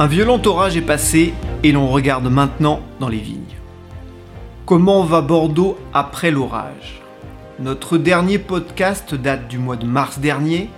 Un 0.00 0.06
violent 0.06 0.40
orage 0.46 0.78
est 0.78 0.80
passé 0.80 1.34
et 1.62 1.72
l'on 1.72 1.86
regarde 1.86 2.26
maintenant 2.26 2.80
dans 3.00 3.10
les 3.10 3.18
vignes. 3.18 3.58
Comment 4.64 5.04
va 5.04 5.20
Bordeaux 5.20 5.76
après 5.92 6.30
l'orage? 6.30 7.02
Notre 7.58 7.98
dernier 7.98 8.38
podcast 8.38 9.14
date 9.14 9.46
du 9.48 9.58
mois 9.58 9.76
de 9.76 9.84
mars 9.84 10.18
dernier 10.18 10.70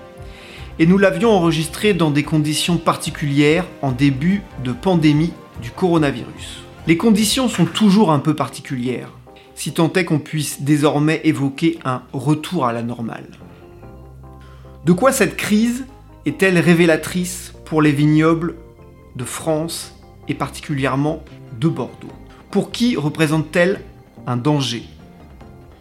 et 0.81 0.87
nous 0.87 0.99
l'avions 0.99 1.31
enregistré 1.31 1.95
dans 1.95 2.11
des 2.11 2.25
conditions 2.25 2.79
particulières 2.79 3.65
en 3.81 3.93
début 3.93 4.43
de 4.65 4.73
pandémie 4.73 5.33
du 5.63 5.71
coronavirus. 5.71 6.65
Les 6.89 6.97
conditions 6.97 7.47
sont 7.47 7.67
toujours 7.67 8.11
un 8.11 8.19
peu 8.19 8.35
particulières, 8.35 9.13
si 9.55 9.73
tant 9.73 9.93
est 9.93 10.05
qu'on 10.05 10.19
puisse 10.19 10.63
désormais 10.63 11.21
évoquer 11.23 11.79
un 11.85 12.03
retour 12.13 12.67
à 12.67 12.73
la 12.73 12.83
normale. 12.83 13.29
De 14.85 14.93
quoi 14.93 15.13
cette 15.13 15.37
crise 15.37 15.87
est-elle 16.27 16.59
révélatrice 16.59 17.55
pour 17.65 17.83
les 17.83 17.93
vignobles 17.93 18.57
de 19.17 19.25
France 19.25 19.95
et 20.29 20.35
particulièrement 20.35 21.23
de 21.59 21.69
Bordeaux 21.69 22.09
Pour 22.51 22.73
qui 22.73 22.97
représente-t-elle 22.97 23.81
un 24.27 24.37
danger? 24.37 24.85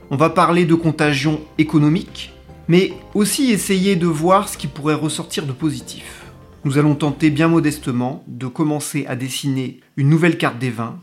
On 0.09 0.17
va 0.17 0.30
parler 0.30 0.66
de 0.66 0.76
contagion 0.76 1.39
économique, 1.58 2.34
mais 2.67 2.94
aussi 3.13 3.52
essayer 3.52 3.95
de 3.95 4.08
voir 4.08 4.49
ce 4.49 4.58
qui 4.58 4.67
pourrait 4.67 4.94
ressortir 4.94 5.45
de 5.45 5.53
positif. 5.53 6.25
Nous 6.63 6.77
allons 6.77 6.95
tenter 6.95 7.30
bien 7.30 7.48
modestement 7.48 8.23
de 8.27 8.48
commencer 8.48 9.05
à 9.08 9.16
dessiner 9.16 9.80
une 9.98 10.09
nouvelle 10.09 10.38
carte 10.38 10.59
des 10.59 10.70
vins, 10.70 11.00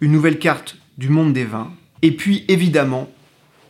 une 0.00 0.12
nouvelle 0.12 0.38
carte 0.38 0.76
du 0.98 1.08
monde 1.08 1.32
des 1.32 1.44
vins, 1.44 1.72
et 2.02 2.12
puis 2.12 2.44
évidemment, 2.48 3.08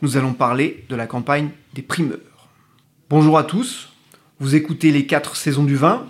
nous 0.01 0.17
allons 0.17 0.33
parler 0.33 0.85
de 0.89 0.95
la 0.95 1.07
campagne 1.07 1.49
des 1.73 1.81
primeurs. 1.81 2.49
Bonjour 3.09 3.37
à 3.37 3.43
tous, 3.43 3.89
vous 4.39 4.55
écoutez 4.55 4.91
les 4.91 5.05
4 5.05 5.35
saisons 5.35 5.63
du 5.63 5.75
vin. 5.75 6.05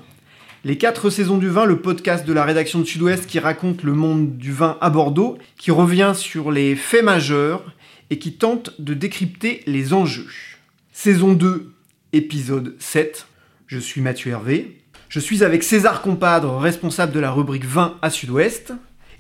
Les 0.66 0.80
4 0.80 1.12
saisons 1.12 1.38
du 1.38 1.48
vin, 1.48 1.66
le 1.66 1.80
podcast 1.80 2.26
de 2.26 2.34
la 2.34 2.44
rédaction 2.44 2.80
de 2.80 2.86
Sud-Ouest 2.86 3.28
qui 3.28 3.38
raconte 3.38 3.84
le 3.84 3.94
monde 3.94 4.36
du 4.36 4.52
vin 4.52 4.80
à 4.82 4.90
Bordeaux, 4.90 5.38
qui 5.58 5.70
revient 5.70 6.14
sur 6.16 6.52
les 6.52 6.76
faits 6.76 7.04
majeurs 7.04 7.76
et 8.10 8.18
qui 8.18 8.34
tente 8.34 8.72
de 8.82 8.96
décrypter 8.96 9.62
les 9.68 9.94
enjeux. 9.94 10.26
Saison 10.92 11.34
2, 11.34 11.72
épisode 12.14 12.76
7. 12.80 13.28
Je 13.68 13.78
suis 13.78 14.02
Mathieu 14.02 14.32
Hervé. 14.32 14.82
Je 15.08 15.20
suis 15.20 15.44
avec 15.44 15.62
César 15.62 16.02
Compadre, 16.02 16.58
responsable 16.58 17.12
de 17.12 17.20
la 17.20 17.30
rubrique 17.30 17.66
vin 17.66 18.00
à 18.02 18.10
Sud-Ouest. 18.10 18.74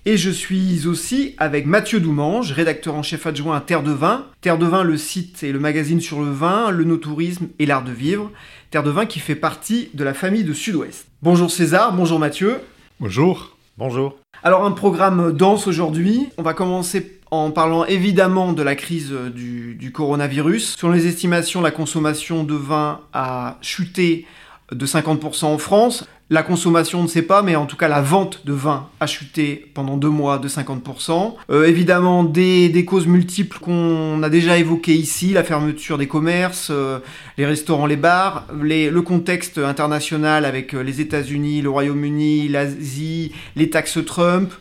Et 0.07 0.17
je 0.17 0.29
suis 0.29 0.85
aussi 0.85 1.33
avec 1.39 1.65
Mathieu 1.65 1.99
Doumange, 1.99 2.51
rédacteur 2.51 2.93
en 2.93 3.01
chef 3.01 3.25
adjoint 3.25 3.57
à 3.57 3.61
Terre 3.61 3.81
de 3.81 3.91
Vin. 3.91 4.27
Terre 4.39 4.59
de 4.59 4.67
Vin, 4.67 4.83
le 4.83 4.97
site 4.97 5.41
et 5.41 5.51
le 5.51 5.57
magazine 5.57 5.99
sur 5.99 6.21
le 6.21 6.29
vin, 6.29 6.69
le 6.69 6.83
no-tourisme 6.83 7.47
et 7.57 7.65
l'art 7.65 7.83
de 7.83 7.91
vivre. 7.91 8.31
Terre 8.69 8.83
de 8.83 8.91
Vin 8.91 9.07
qui 9.07 9.19
fait 9.19 9.33
partie 9.33 9.89
de 9.95 10.03
la 10.03 10.13
famille 10.13 10.43
de 10.43 10.53
Sud-Ouest. 10.53 11.07
Bonjour 11.23 11.49
César, 11.49 11.91
bonjour 11.95 12.19
Mathieu. 12.19 12.57
Bonjour. 12.99 13.57
Bonjour. 13.79 14.15
Alors 14.43 14.63
un 14.63 14.73
programme 14.73 15.31
dense 15.31 15.65
aujourd'hui. 15.65 16.27
On 16.37 16.43
va 16.43 16.53
commencer 16.53 17.19
en 17.31 17.49
parlant 17.49 17.83
évidemment 17.85 18.53
de 18.53 18.61
la 18.61 18.75
crise 18.75 19.11
du, 19.33 19.73
du 19.73 19.91
coronavirus. 19.91 20.75
Selon 20.77 20.93
les 20.93 21.07
estimations, 21.07 21.61
la 21.61 21.71
consommation 21.71 22.43
de 22.43 22.53
vin 22.53 23.01
a 23.11 23.57
chuté 23.61 24.27
de 24.71 24.85
50% 24.85 25.45
en 25.45 25.57
France. 25.57 26.07
La 26.31 26.41
consommation, 26.41 27.01
on 27.01 27.03
ne 27.03 27.07
sait 27.07 27.21
pas, 27.21 27.43
mais 27.43 27.55
en 27.55 27.67
tout 27.67 27.77
cas 27.77 27.87
la 27.87 28.01
vente 28.01 28.47
de 28.47 28.53
vin 28.53 28.89
a 28.99 29.05
chuté 29.05 29.69
pendant 29.75 29.95
deux 29.95 30.09
mois 30.09 30.39
de 30.39 30.47
50%. 30.47 31.35
Euh, 31.51 31.65
évidemment, 31.65 32.23
des, 32.23 32.83
causes 32.83 33.05
multiples 33.05 33.59
qu'on 33.59 34.23
a 34.23 34.29
déjà 34.29 34.57
évoquées 34.57 34.95
ici, 34.95 35.33
la 35.33 35.43
fermeture 35.43 35.99
des 35.99 36.07
commerces, 36.07 36.69
euh, 36.71 36.97
les 37.37 37.45
restaurants, 37.45 37.85
les 37.85 37.95
bars, 37.95 38.47
le 38.59 38.99
contexte 39.01 39.59
international 39.59 40.45
avec 40.45 40.73
euh, 40.73 40.81
les 40.81 40.99
États-Unis, 40.99 41.61
le 41.61 41.69
Royaume-Uni, 41.69 42.47
l'Asie, 42.47 43.31
les 43.55 43.69
taxes 43.69 44.03
Trump. 44.03 44.51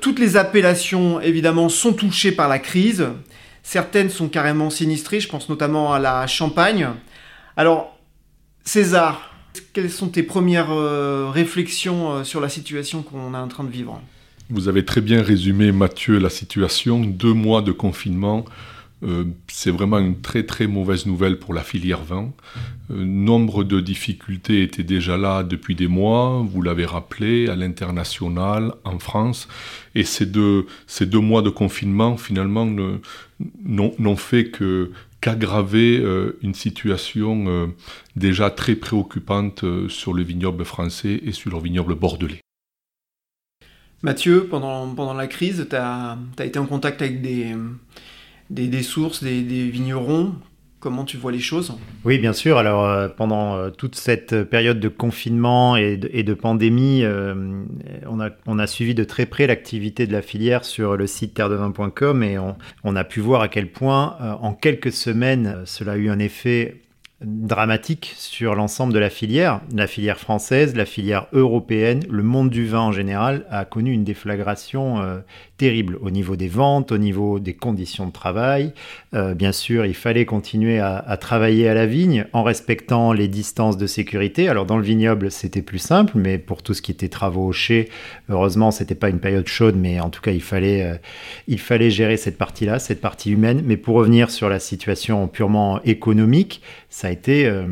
Toutes 0.00 0.18
les 0.18 0.38
appellations, 0.38 1.20
évidemment, 1.20 1.68
sont 1.68 1.92
touchées 1.92 2.32
par 2.32 2.48
la 2.48 2.58
crise. 2.58 3.08
Certaines 3.62 4.08
sont 4.08 4.28
carrément 4.28 4.70
sinistrées, 4.70 5.20
je 5.20 5.28
pense 5.28 5.50
notamment 5.50 5.92
à 5.92 5.98
la 5.98 6.26
Champagne. 6.26 6.88
Alors, 7.58 7.94
César, 8.64 9.35
quelles 9.72 9.90
sont 9.90 10.08
tes 10.08 10.22
premières 10.22 10.70
euh, 10.70 11.30
réflexions 11.30 12.10
euh, 12.10 12.24
sur 12.24 12.40
la 12.40 12.48
situation 12.48 13.02
qu'on 13.02 13.34
est 13.34 13.38
en 13.38 13.48
train 13.48 13.64
de 13.64 13.70
vivre? 13.70 14.00
Vous 14.48 14.68
avez 14.68 14.84
très 14.84 15.00
bien 15.00 15.22
résumé, 15.22 15.72
Mathieu, 15.72 16.18
la 16.18 16.30
situation. 16.30 17.00
Deux 17.00 17.32
mois 17.32 17.62
de 17.62 17.72
confinement, 17.72 18.44
euh, 19.02 19.24
c'est 19.48 19.70
vraiment 19.70 19.98
une 19.98 20.20
très 20.20 20.44
très 20.44 20.66
mauvaise 20.66 21.04
nouvelle 21.04 21.38
pour 21.38 21.52
la 21.52 21.62
filière 21.62 22.02
vin. 22.02 22.32
Euh, 22.90 23.04
nombre 23.04 23.62
de 23.62 23.80
difficultés 23.80 24.62
étaient 24.62 24.84
déjà 24.84 25.18
là 25.18 25.42
depuis 25.42 25.74
des 25.74 25.86
mois, 25.86 26.44
vous 26.48 26.62
l'avez 26.62 26.86
rappelé, 26.86 27.48
à 27.48 27.56
l'international, 27.56 28.72
en 28.84 28.98
France. 28.98 29.48
Et 29.94 30.04
ces 30.04 30.26
deux, 30.26 30.66
ces 30.86 31.04
deux 31.04 31.20
mois 31.20 31.42
de 31.42 31.50
confinement, 31.50 32.16
finalement, 32.16 32.66
n'ont 33.64 34.16
fait 34.16 34.46
que 34.46 34.92
qu'aggraver 35.26 35.98
euh, 35.98 36.38
une 36.40 36.54
situation 36.54 37.48
euh, 37.48 37.66
déjà 38.14 38.48
très 38.48 38.76
préoccupante 38.76 39.64
euh, 39.64 39.88
sur 39.88 40.14
le 40.14 40.22
vignoble 40.22 40.64
français 40.64 41.20
et 41.24 41.32
sur 41.32 41.50
le 41.50 41.60
vignoble 41.60 41.96
bordelais. 41.96 42.38
Mathieu, 44.02 44.46
pendant, 44.46 45.14
la 45.14 45.26
crise, 45.26 45.66
tu 45.68 45.74
as, 45.74 46.16
été 46.38 46.60
en 46.60 46.66
contact 46.66 47.02
avec 47.02 47.22
des, 47.22 48.82
sources, 48.84 49.24
des, 49.24 49.68
vignerons. 49.68 50.36
Comment 50.78 51.04
tu 51.04 51.16
vois 51.16 51.32
les 51.32 51.40
choses? 51.40 51.74
Oui, 52.04 52.18
bien 52.18 52.34
sûr. 52.34 52.58
Alors, 52.58 52.84
euh, 52.84 53.08
pendant 53.08 53.56
euh, 53.56 53.70
toute 53.70 53.94
cette 53.94 54.44
période 54.44 54.78
de 54.78 54.88
confinement 54.88 55.74
et 55.74 55.96
de, 55.96 56.34
pandémie, 56.34 57.02
euh, 57.02 57.64
on, 58.06 58.58
a, 58.58 58.66
suivi 58.66 58.94
de 58.94 59.02
très 59.02 59.24
près 59.24 59.46
l'activité 59.46 60.06
de 60.06 60.12
la 60.12 60.20
filière 60.20 60.66
sur 60.66 60.98
le 60.98 61.06
site 61.06 61.32
terredevin.com 61.32 62.22
et 62.22 62.38
on, 62.38 62.56
on, 62.84 62.94
a 62.94 63.04
pu 63.04 63.20
voir 63.20 63.40
à 63.40 63.48
quel 63.48 63.72
point, 63.72 64.18
en 64.40 64.52
quelques 64.52 64.92
semaines, 64.92 65.62
cela 65.64 65.92
a 65.92 65.96
eu 65.96 66.10
un 66.10 66.18
effet 66.18 66.82
dramatique 67.22 68.12
sur 68.14 68.54
l'ensemble 68.54 68.92
de 68.92 68.98
la 68.98 69.08
filière. 69.08 69.62
La 69.74 69.86
filière 69.86 70.18
française, 70.18 70.76
la 70.76 70.84
filière 70.84 71.26
européenne, 71.32 72.02
le 72.10 72.22
monde 72.22 72.50
du 72.50 72.66
vin 72.66 72.80
en 72.80 72.92
général 72.92 73.46
a 73.48 73.64
connu 73.64 73.92
une 73.92 74.04
déflagration 74.04 75.22
terrible 75.56 75.98
au 76.02 76.10
niveau 76.10 76.36
des 76.36 76.48
ventes, 76.48 76.92
au 76.92 76.98
niveau 76.98 77.38
des 77.38 77.54
conditions 77.54 78.06
de 78.06 78.12
travail. 78.12 78.72
Euh, 79.14 79.34
bien 79.34 79.52
sûr, 79.52 79.86
il 79.86 79.94
fallait 79.94 80.24
continuer 80.24 80.78
à, 80.78 81.16
travailler 81.20 81.68
à 81.68 81.74
la 81.74 81.86
vigne 81.86 82.26
en 82.32 82.42
respectant 82.42 83.12
les 83.12 83.28
distances 83.28 83.76
de 83.76 83.86
sécurité. 83.86 84.48
Alors 84.48 84.66
dans 84.66 84.76
le 84.76 84.82
vignoble, 84.82 85.30
c'était 85.30 85.62
plus 85.62 85.78
simple, 85.78 86.12
mais 86.16 86.38
pour 86.38 86.62
tout 86.62 86.74
ce 86.74 86.82
qui 86.82 86.92
était 86.92 87.08
travaux 87.08 87.46
au 87.46 87.52
chai, 87.52 87.88
heureusement, 88.28 88.70
c'était 88.70 88.94
pas 88.94 89.08
une 89.08 89.18
période 89.18 89.46
chaude, 89.46 89.76
mais 89.76 90.00
en 90.00 90.10
tout 90.10 90.20
cas, 90.20 90.32
il 90.32 90.42
fallait, 90.42 90.82
euh, 90.82 90.96
il 91.48 91.58
fallait 91.58 91.90
gérer 91.90 92.16
cette 92.16 92.36
partie-là, 92.36 92.78
cette 92.78 93.00
partie 93.00 93.30
humaine. 93.30 93.62
Mais 93.64 93.76
pour 93.76 93.96
revenir 93.96 94.30
sur 94.30 94.48
la 94.48 94.58
situation 94.58 95.26
purement 95.28 95.82
économique, 95.84 96.60
ça 96.90 97.08
a 97.08 97.10
été 97.10 97.46
euh, 97.46 97.66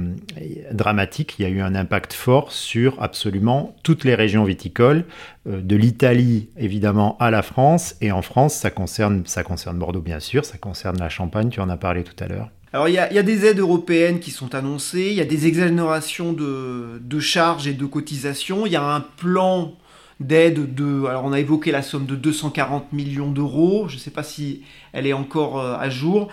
dramatique. 0.72 1.36
Il 1.38 1.42
y 1.42 1.46
a 1.46 1.48
eu 1.48 1.60
un 1.60 1.74
impact 1.74 2.12
fort 2.12 2.52
sur 2.52 3.02
absolument 3.02 3.74
toutes 3.82 4.04
les 4.04 4.14
régions 4.14 4.44
viticoles, 4.44 5.04
de 5.46 5.76
l'Italie 5.76 6.48
évidemment 6.56 7.16
à 7.18 7.30
la 7.30 7.42
France. 7.42 7.96
Et 8.00 8.12
en 8.12 8.22
France, 8.22 8.54
ça 8.54 8.70
concerne, 8.70 9.22
ça 9.26 9.42
concerne 9.42 9.78
Bordeaux 9.78 10.00
bien 10.00 10.20
sûr, 10.20 10.44
ça 10.44 10.58
concerne 10.58 10.98
la 10.98 11.08
Champagne, 11.08 11.50
tu 11.50 11.60
en 11.60 11.68
as 11.68 11.76
parlé 11.76 12.02
tout 12.02 12.16
à 12.22 12.28
l'heure. 12.28 12.50
Alors 12.72 12.88
il 12.88 12.92
y, 12.92 12.94
y, 12.94 12.98
a 12.98 13.22
des 13.22 13.46
aides 13.46 13.60
européennes 13.60 14.18
qui 14.18 14.32
sont 14.32 14.54
annoncées, 14.54 15.06
il 15.08 15.14
y 15.14 15.20
a 15.20 15.24
des 15.24 15.46
exonérations 15.46 16.32
de, 16.32 17.00
de 17.00 17.20
charges 17.20 17.68
et 17.68 17.72
de 17.72 17.86
cotisations, 17.86 18.66
il 18.66 18.72
y 18.72 18.76
a 18.76 18.82
un 18.82 19.00
plan 19.00 19.74
d'aide 20.20 20.74
de... 20.74 21.04
Alors 21.06 21.24
on 21.24 21.32
a 21.32 21.40
évoqué 21.40 21.72
la 21.72 21.82
somme 21.82 22.06
de 22.06 22.16
240 22.16 22.92
millions 22.92 23.30
d'euros, 23.30 23.86
je 23.88 23.94
ne 23.94 24.00
sais 24.00 24.10
pas 24.10 24.22
si 24.22 24.62
elle 24.92 25.06
est 25.06 25.12
encore 25.12 25.60
euh, 25.60 25.76
à 25.76 25.90
jour. 25.90 26.28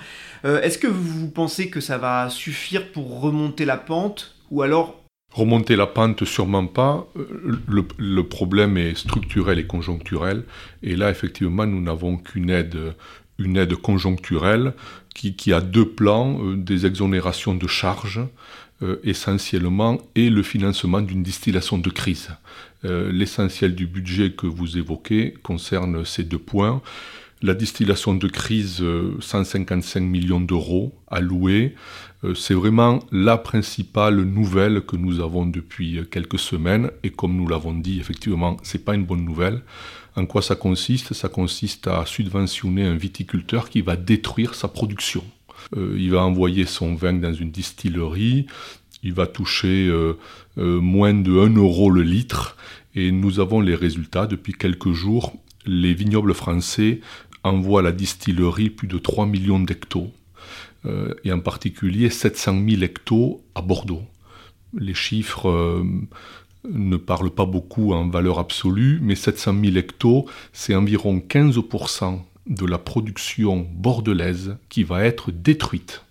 Euh, 0.46 0.62
Est-ce 0.62 0.78
que 0.78 0.88
vous 0.88 1.30
pensez 1.30 1.70
que 1.70 1.80
ça 1.80 1.98
va 1.98 2.30
suffire 2.30 2.92
pour 2.92 3.22
remonter 3.22 3.66
la 3.66 3.78
pente? 3.78 4.36
Ou 4.50 4.62
alors 4.62 5.01
Remonter 5.32 5.78
la 5.78 5.88
pente, 5.88 6.26
sûrement 6.26 6.68
pas. 6.68 7.08
Le, 7.68 7.86
le, 7.98 8.24
problème 8.24 8.78
est 8.78 8.96
structurel 8.96 9.60
et 9.60 9.66
conjoncturel. 9.66 10.44
Et 10.84 10.98
là, 10.98 11.10
effectivement, 11.10 11.66
nous 11.66 11.82
n'avons 11.82 12.18
qu'une 12.18 12.50
aide, 12.50 12.78
une 13.40 13.58
aide 13.58 13.76
conjoncturelle 13.76 14.74
qui, 15.14 15.36
qui, 15.36 15.54
a 15.54 15.62
deux 15.62 15.88
plans, 15.88 16.40
euh, 16.44 16.56
des 16.56 16.86
exonérations 16.86 17.56
de 17.56 17.68
charges 17.68 18.22
euh, 18.82 18.98
essentiellement 19.04 20.00
et 20.16 20.30
le 20.30 20.44
financement 20.44 21.02
d'une 21.02 21.24
distillation 21.24 21.78
de 21.78 21.90
crise. 21.90 22.30
Euh, 22.86 23.12
L'essentiel 23.12 23.76
du 23.76 23.88
budget 23.88 24.32
que 24.32 24.48
vous 24.48 24.78
évoquez 24.78 25.34
concerne 25.44 26.06
ces 26.06 26.24
deux 26.24 26.40
points. 26.40 26.82
La 27.44 27.56
distillation 27.56 28.14
de 28.14 28.28
crise, 28.28 28.84
155 29.20 30.00
millions 30.02 30.42
d'euros 30.42 30.94
alloués. 31.08 31.74
C'est 32.36 32.54
vraiment 32.54 33.00
la 33.12 33.38
principale 33.38 34.22
nouvelle 34.22 34.82
que 34.82 34.96
nous 34.96 35.22
avons 35.22 35.48
depuis 35.48 36.00
quelques 36.12 36.38
semaines. 36.38 36.92
Et 37.04 37.10
comme 37.10 37.36
nous 37.36 37.48
l'avons 37.48 37.74
dit, 37.74 38.00
effectivement, 38.00 38.58
c'est 38.62 38.86
pas 38.86 38.94
une 38.94 39.06
bonne 39.06 39.26
nouvelle. 39.26 39.64
En 40.16 40.26
quoi 40.26 40.42
ça 40.42 40.56
consiste? 40.56 41.14
Ça 41.14 41.30
consiste 41.30 41.88
à 41.88 42.06
subventionner 42.06 42.86
un 42.86 42.96
viticulteur 42.96 43.70
qui 43.70 43.82
va 43.82 43.96
détruire 43.96 44.56
sa 44.56 44.68
production. 44.68 45.24
Euh, 45.78 45.96
il 45.98 46.12
va 46.12 46.24
envoyer 46.24 46.66
son 46.66 46.96
vin 46.96 47.14
dans 47.14 47.34
une 47.34 47.52
distillerie, 47.52 48.46
il 49.04 49.14
va 49.14 49.28
toucher 49.28 49.88
euh, 49.88 50.18
euh, 50.58 50.80
moins 50.80 51.14
de 51.14 51.32
1 51.32 51.56
euro 51.56 51.90
le 51.90 52.04
litre, 52.04 52.58
Et 52.94 53.12
nous 53.12 53.40
avons 53.40 53.62
les 53.62 53.76
résultats. 53.76 54.28
Depuis 54.28 54.54
quelques 54.54 54.92
jours, 54.92 55.34
les 55.66 55.94
vignobles 55.94 56.34
français 56.34 57.00
envoient 57.44 57.80
à 57.80 57.84
la 57.84 57.94
distillerie 57.94 58.70
plus 58.70 58.88
de 58.88 58.98
3 58.98 59.26
millions 59.26 59.62
d'hectos, 59.62 60.12
euh, 60.86 61.14
et 61.24 61.32
en 61.32 61.40
particulier 61.40 62.10
700 62.10 62.64
000 62.68 62.82
hectos 62.84 63.44
à 63.56 63.62
Bordeaux. 63.62 64.04
Les 64.74 64.94
chiffres 64.94 65.50
euh, 65.50 65.84
ne 66.70 66.98
parlent 66.98 67.32
pas 67.32 67.46
beaucoup 67.46 67.94
en 67.94 68.08
valeur 68.10 68.40
absolue, 68.40 69.00
mais 69.02 69.16
700 69.16 69.56
000 69.64 69.76
hectos, 69.76 70.26
c'est 70.54 70.76
environ 70.76 71.22
15% 71.28 72.20
de 72.48 72.66
la 72.66 72.78
production 72.78 73.68
bordelaise 73.74 74.58
qui 74.70 74.84
va 74.84 75.04
être 75.04 75.32
détruite. 75.32 76.04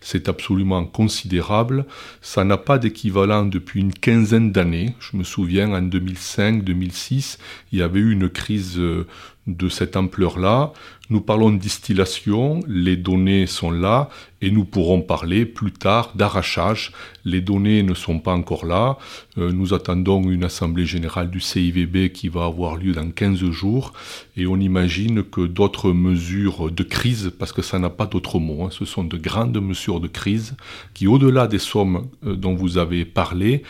C'est 0.00 0.28
absolument 0.28 0.84
considérable. 0.84 1.86
Ça 2.20 2.44
n'a 2.44 2.58
pas 2.58 2.78
d'équivalent 2.78 3.46
depuis 3.46 3.80
une 3.80 3.92
quinzaine 3.92 4.52
d'années. 4.52 4.94
Je 5.00 5.16
me 5.16 5.24
souviens, 5.24 5.72
en 5.72 5.82
2005-2006, 5.82 7.38
il 7.72 7.78
y 7.78 7.82
avait 7.82 8.00
eu 8.00 8.12
une 8.12 8.28
crise 8.28 8.78
euh, 8.78 9.06
de 9.46 9.68
cette 9.68 9.96
ampleur-là. 9.96 10.72
Nous 11.10 11.20
parlons 11.20 11.50
de 11.50 11.58
distillation, 11.58 12.60
les 12.66 12.96
données 12.96 13.46
sont 13.46 13.70
là, 13.70 14.08
et 14.40 14.50
nous 14.50 14.64
pourrons 14.64 15.02
parler 15.02 15.44
plus 15.44 15.70
tard 15.70 16.12
d'arrachage. 16.14 16.92
Les 17.26 17.42
données 17.42 17.82
ne 17.82 17.92
sont 17.92 18.18
pas 18.20 18.32
encore 18.32 18.64
là. 18.64 18.96
Euh, 19.36 19.52
nous 19.52 19.74
attendons 19.74 20.30
une 20.30 20.44
assemblée 20.44 20.86
générale 20.86 21.30
du 21.30 21.40
CIVB 21.40 22.10
qui 22.10 22.28
va 22.28 22.46
avoir 22.46 22.76
lieu 22.76 22.92
dans 22.92 23.10
15 23.10 23.50
jours, 23.50 23.92
et 24.36 24.46
on 24.46 24.56
imagine 24.56 25.22
que 25.22 25.42
d'autres 25.42 25.92
mesures 25.92 26.70
de 26.70 26.82
crise, 26.82 27.30
parce 27.38 27.52
que 27.52 27.62
ça 27.62 27.78
n'a 27.78 27.90
pas 27.90 28.06
d'autre 28.06 28.38
mot, 28.38 28.64
hein, 28.64 28.70
ce 28.70 28.86
sont 28.86 29.04
de 29.04 29.18
grandes 29.18 29.60
mesures 29.60 30.00
de 30.00 30.08
crise, 30.08 30.56
qui 30.94 31.06
au-delà 31.06 31.46
des 31.48 31.58
sommes 31.58 32.06
euh, 32.24 32.34
dont 32.34 32.54
vous 32.54 32.78
avez 32.78 33.04
parlé, 33.04 33.62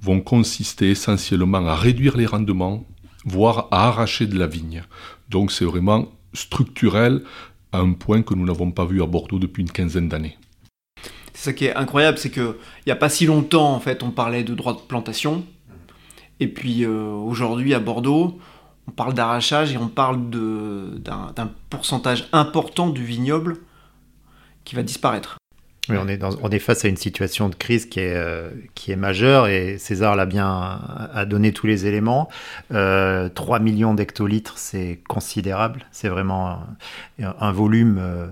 vont 0.00 0.20
consister 0.20 0.90
essentiellement 0.90 1.66
à 1.66 1.74
réduire 1.74 2.16
les 2.16 2.26
rendements, 2.26 2.86
voire 3.28 3.68
à 3.70 3.88
arracher 3.88 4.26
de 4.26 4.38
la 4.38 4.46
vigne. 4.46 4.82
Donc 5.28 5.52
c'est 5.52 5.64
vraiment 5.64 6.08
structurel 6.32 7.22
à 7.72 7.78
un 7.78 7.92
point 7.92 8.22
que 8.22 8.34
nous 8.34 8.44
n'avons 8.44 8.70
pas 8.70 8.84
vu 8.84 9.02
à 9.02 9.06
Bordeaux 9.06 9.38
depuis 9.38 9.62
une 9.62 9.70
quinzaine 9.70 10.08
d'années. 10.08 10.38
C'est 11.34 11.44
ça 11.44 11.52
qui 11.52 11.66
est 11.66 11.74
incroyable, 11.74 12.18
c'est 12.18 12.30
qu'il 12.30 12.54
n'y 12.86 12.92
a 12.92 12.96
pas 12.96 13.08
si 13.08 13.26
longtemps, 13.26 13.72
en 13.72 13.80
fait, 13.80 14.02
on 14.02 14.10
parlait 14.10 14.42
de 14.42 14.54
droit 14.54 14.74
de 14.74 14.80
plantation. 14.80 15.44
Et 16.40 16.48
puis 16.48 16.84
euh, 16.84 17.12
aujourd'hui, 17.12 17.74
à 17.74 17.80
Bordeaux, 17.80 18.38
on 18.88 18.90
parle 18.90 19.14
d'arrachage 19.14 19.72
et 19.72 19.76
on 19.76 19.88
parle 19.88 20.30
d'un 20.30 21.50
pourcentage 21.70 22.28
important 22.32 22.88
du 22.88 23.04
vignoble 23.04 23.58
qui 24.64 24.74
va 24.74 24.82
disparaître 24.82 25.37
on 25.90 26.08
est, 26.08 26.22
on 26.22 26.50
est 26.50 26.58
face 26.58 26.84
à 26.84 26.88
une 26.88 26.96
situation 26.96 27.48
de 27.48 27.54
crise 27.54 27.86
qui 27.86 28.00
est, 28.00 28.14
euh, 28.14 28.50
qui 28.74 28.92
est 28.92 28.96
majeure 28.96 29.46
et 29.48 29.78
César 29.78 30.16
l'a 30.16 30.26
bien 30.26 30.80
a 31.14 31.24
donné 31.24 31.52
tous 31.52 31.66
les 31.66 31.86
éléments. 31.86 32.28
Euh, 32.72 33.28
3 33.28 33.58
millions 33.60 33.94
d'hectolitres, 33.94 34.58
c'est 34.58 35.00
considérable. 35.08 35.86
C'est 35.90 36.08
vraiment 36.08 36.60
un, 37.20 37.52
volume 37.52 37.98
euh, 38.00 38.26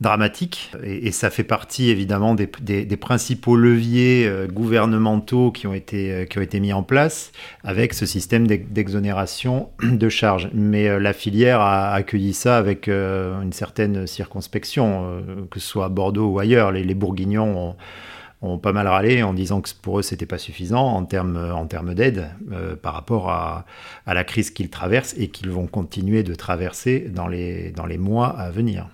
dramatique. 0.00 0.72
Et, 0.82 1.10
ça 1.10 1.30
fait 1.30 1.44
partie 1.44 1.90
évidemment 1.90 2.34
des, 2.34 2.46
principaux 2.96 3.56
leviers 3.56 4.26
euh, 4.26 4.46
gouvernementaux 4.46 5.50
qui 5.50 5.66
ont, 5.66 5.74
été, 5.74 6.12
euh, 6.12 6.24
qui 6.24 6.38
ont 6.38 6.42
été 6.42 6.60
mis 6.60 6.72
en 6.72 6.82
place 6.82 7.32
avec 7.64 7.94
ce 7.94 8.04
système 8.04 8.46
d'exonération 8.46 9.70
de 9.82 10.08
charges. 10.08 10.50
Mais 10.52 10.88
euh, 10.88 10.98
la 10.98 11.12
filière 11.12 11.60
a 11.60 11.92
accueilli 11.92 12.34
ça 12.34 12.58
avec 12.58 12.88
une 12.88 13.52
certaine 13.52 14.06
circonspection, 14.06 15.22
que 15.50 15.60
ce 15.60 15.66
soit 15.66 15.86
à 15.86 15.88
Bordeaux 15.88 16.28
ou 16.28 16.38
ailleurs. 16.38 16.72
Les, 16.72 16.94
Bourguignons 16.94 17.74
ont, 18.42 18.58
pas 18.58 18.72
mal 18.72 18.86
râlé 18.86 19.22
en 19.22 19.34
disant 19.34 19.60
que 19.60 19.70
pour 19.82 19.98
eux 19.98 20.02
c'était 20.02 20.26
pas 20.26 20.38
suffisant 20.38 20.84
en 20.84 21.04
termes 21.04 21.52
en 21.52 21.66
termes 21.66 21.94
d'aide 21.94 22.30
par 22.80 22.94
rapport 22.94 23.30
à, 23.30 23.64
à 24.06 24.14
la 24.14 24.24
crise 24.24 24.50
qu'ils 24.50 24.70
traversent 24.70 25.14
et 25.18 25.28
qu'ils 25.28 25.50
vont 25.50 25.66
continuer 25.66 26.22
de 26.22 26.34
traverser 26.34 27.10
dans 27.12 27.28
les, 27.28 27.70
dans 27.72 27.86
les 27.86 27.98
mois 27.98 28.28
à 28.28 28.50
venir. 28.50 28.88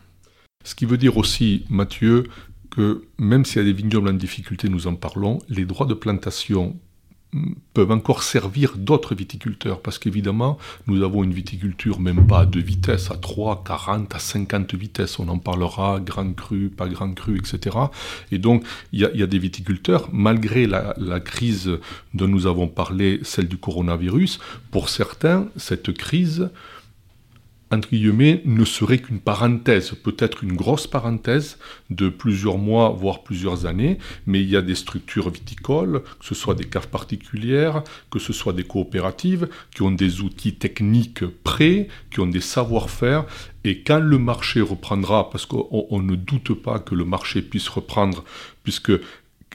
Ce 0.64 0.75
qui 0.75 0.87
veut 0.87 0.99
dire 0.99 1.17
aussi, 1.17 1.64
Mathieu, 1.69 2.25
que 2.70 3.05
même 3.19 3.44
s'il 3.44 3.59
y 3.59 3.61
a 3.61 3.64
des 3.64 3.73
vignobles 3.73 4.09
en 4.09 4.14
difficulté, 4.14 4.69
nous 4.69 4.87
en 4.87 4.94
parlons, 4.94 5.38
les 5.49 5.64
droits 5.64 5.87
de 5.87 5.94
plantation 5.94 6.75
mm, 7.32 7.53
peuvent 7.75 7.91
encore 7.91 8.23
servir 8.23 8.79
d'autres 8.79 9.14
viticulteurs, 9.14 9.82
parce 9.82 9.99
qu'évidemment, 9.99 10.56
nous 10.87 11.03
avons 11.03 11.23
une 11.23 11.35
viticulture 11.35 12.00
même 12.00 12.26
pas 12.26 12.41
à 12.41 12.47
deux 12.47 12.61
vitesses, 12.61 13.11
à 13.11 13.17
3, 13.17 13.62
40, 13.67 14.14
à 14.14 14.19
50 14.19 14.75
vitesses, 14.75 15.19
on 15.19 15.29
en 15.29 15.38
parlera, 15.38 16.00
grand 16.00 16.32
cru, 16.35 16.70
pas 16.70 16.88
grand 16.88 17.12
cru, 17.12 17.37
etc. 17.38 17.76
Et 18.31 18.38
donc, 18.38 18.65
il 18.93 19.00
y, 19.00 19.23
a 19.23 19.26
des 19.26 19.38
viticulteurs, 19.38 20.08
malgré 20.11 20.67
la, 20.67 21.20
crise 21.20 21.79
dont 22.15 22.29
nous 22.29 22.47
avons 22.47 22.69
parlé, 22.69 23.20
celle 23.23 23.49
du 23.49 23.58
coronavirus, 23.58 24.38
pour 24.70 24.88
certains, 24.88 25.49
cette 25.56 25.93
crise 25.93 26.50
entre 27.72 27.88
guillemets, 27.88 28.42
ne 28.44 28.64
serait 28.64 28.98
qu'une 28.98 29.20
parenthèse, 29.20 29.92
peut-être 29.92 30.44
une 30.44 30.52
grosse 30.52 30.86
parenthèse 30.86 31.58
de 31.90 32.08
plusieurs 32.08 32.58
mois, 32.58 32.90
voire 32.90 33.22
plusieurs 33.22 33.64
années, 33.66 33.98
mais 34.26 34.40
il 34.42 34.48
y 34.50 34.56
a 34.56 34.62
des 34.62 34.74
structures 34.74 35.30
viticoles, 35.30 36.02
que 36.02 36.24
ce 36.24 36.34
soit 36.34 36.54
des 36.54 36.64
caves 36.64 36.88
particulières, 36.88 37.82
que 38.10 38.19
ce 38.19 38.32
soit 38.32 38.52
des 38.52 38.64
coopératives, 38.64 39.48
qui 39.74 39.82
ont 39.82 39.90
des 39.90 40.20
outils 40.20 40.54
techniques 40.54 41.24
prêts, 41.42 41.88
qui 42.10 42.20
ont 42.20 42.26
des 42.26 42.40
savoir-faire, 42.40 43.24
et 43.64 43.82
quand 43.82 44.00
le 44.00 44.19
marché 44.19 44.60
reprendra, 44.60 45.30
parce 45.30 45.46
qu'on 45.46 46.00
ne 46.00 46.14
doute 46.14 46.52
pas 46.52 46.78
que 46.78 46.94
le 46.94 47.04
marché 47.04 47.40
puisse 47.40 47.69
reprendre, 47.69 48.24
puisque 48.64 48.92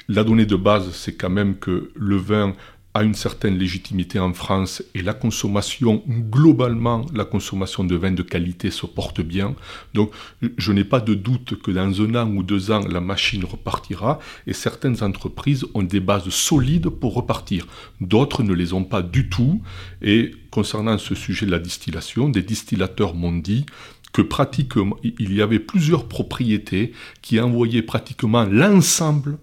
la 0.07 0.23
donnée 0.23 0.45
de 0.45 0.55
base, 0.55 0.91
c'est 0.93 1.15
quand 1.15 1.29
même 1.29 1.57
que 1.57 1.91
le 1.95 2.15
vin 2.15 2.53
a 2.97 3.03
une 3.03 3.13
certaine 3.13 3.59
légitimité 3.59 4.19
en 4.19 4.33
France 4.33 4.81
et 4.95 5.03
la 5.03 5.13
consommation, 5.13 6.03
globalement, 6.07 7.05
la 7.13 7.25
consommation 7.25 7.83
de 7.83 7.95
vin 7.95 8.11
de 8.11 8.23
qualité 8.23 8.71
se 8.71 8.87
porte 8.87 9.21
bien. 9.21 9.55
Donc, 9.93 10.11
je 10.57 10.71
n'ai 10.71 10.83
pas 10.83 10.99
de 10.99 11.13
doute 11.13 11.61
que 11.61 11.69
dans 11.69 12.01
un 12.01 12.15
an 12.15 12.27
ou 12.35 12.41
deux 12.41 12.71
ans, 12.71 12.83
la 12.87 12.99
machine 12.99 13.45
repartira 13.45 14.17
et 14.47 14.53
certaines 14.53 15.03
entreprises 15.03 15.63
ont 15.75 15.83
des 15.83 15.99
bases 15.99 16.29
solides 16.29 16.89
pour 16.89 17.13
repartir. 17.13 17.67
D'autres 18.01 18.41
ne 18.41 18.53
les 18.53 18.73
ont 18.73 18.83
pas 18.83 19.03
du 19.03 19.29
tout. 19.29 19.61
Et 20.01 20.31
concernant 20.49 20.97
ce 20.97 21.13
sujet 21.13 21.45
de 21.45 21.51
la 21.51 21.59
distillation, 21.59 22.29
des 22.29 22.41
distillateurs 22.41 23.13
m'ont 23.13 23.37
dit 23.37 23.67
que 24.11 24.23
pratiquement, 24.23 24.97
il 25.03 25.35
y 25.35 25.43
avait 25.43 25.59
plusieurs 25.59 26.07
propriétés 26.07 26.93
qui 27.21 27.39
envoyaient 27.39 27.83
pratiquement 27.83 28.45
l'ensemble 28.45 29.37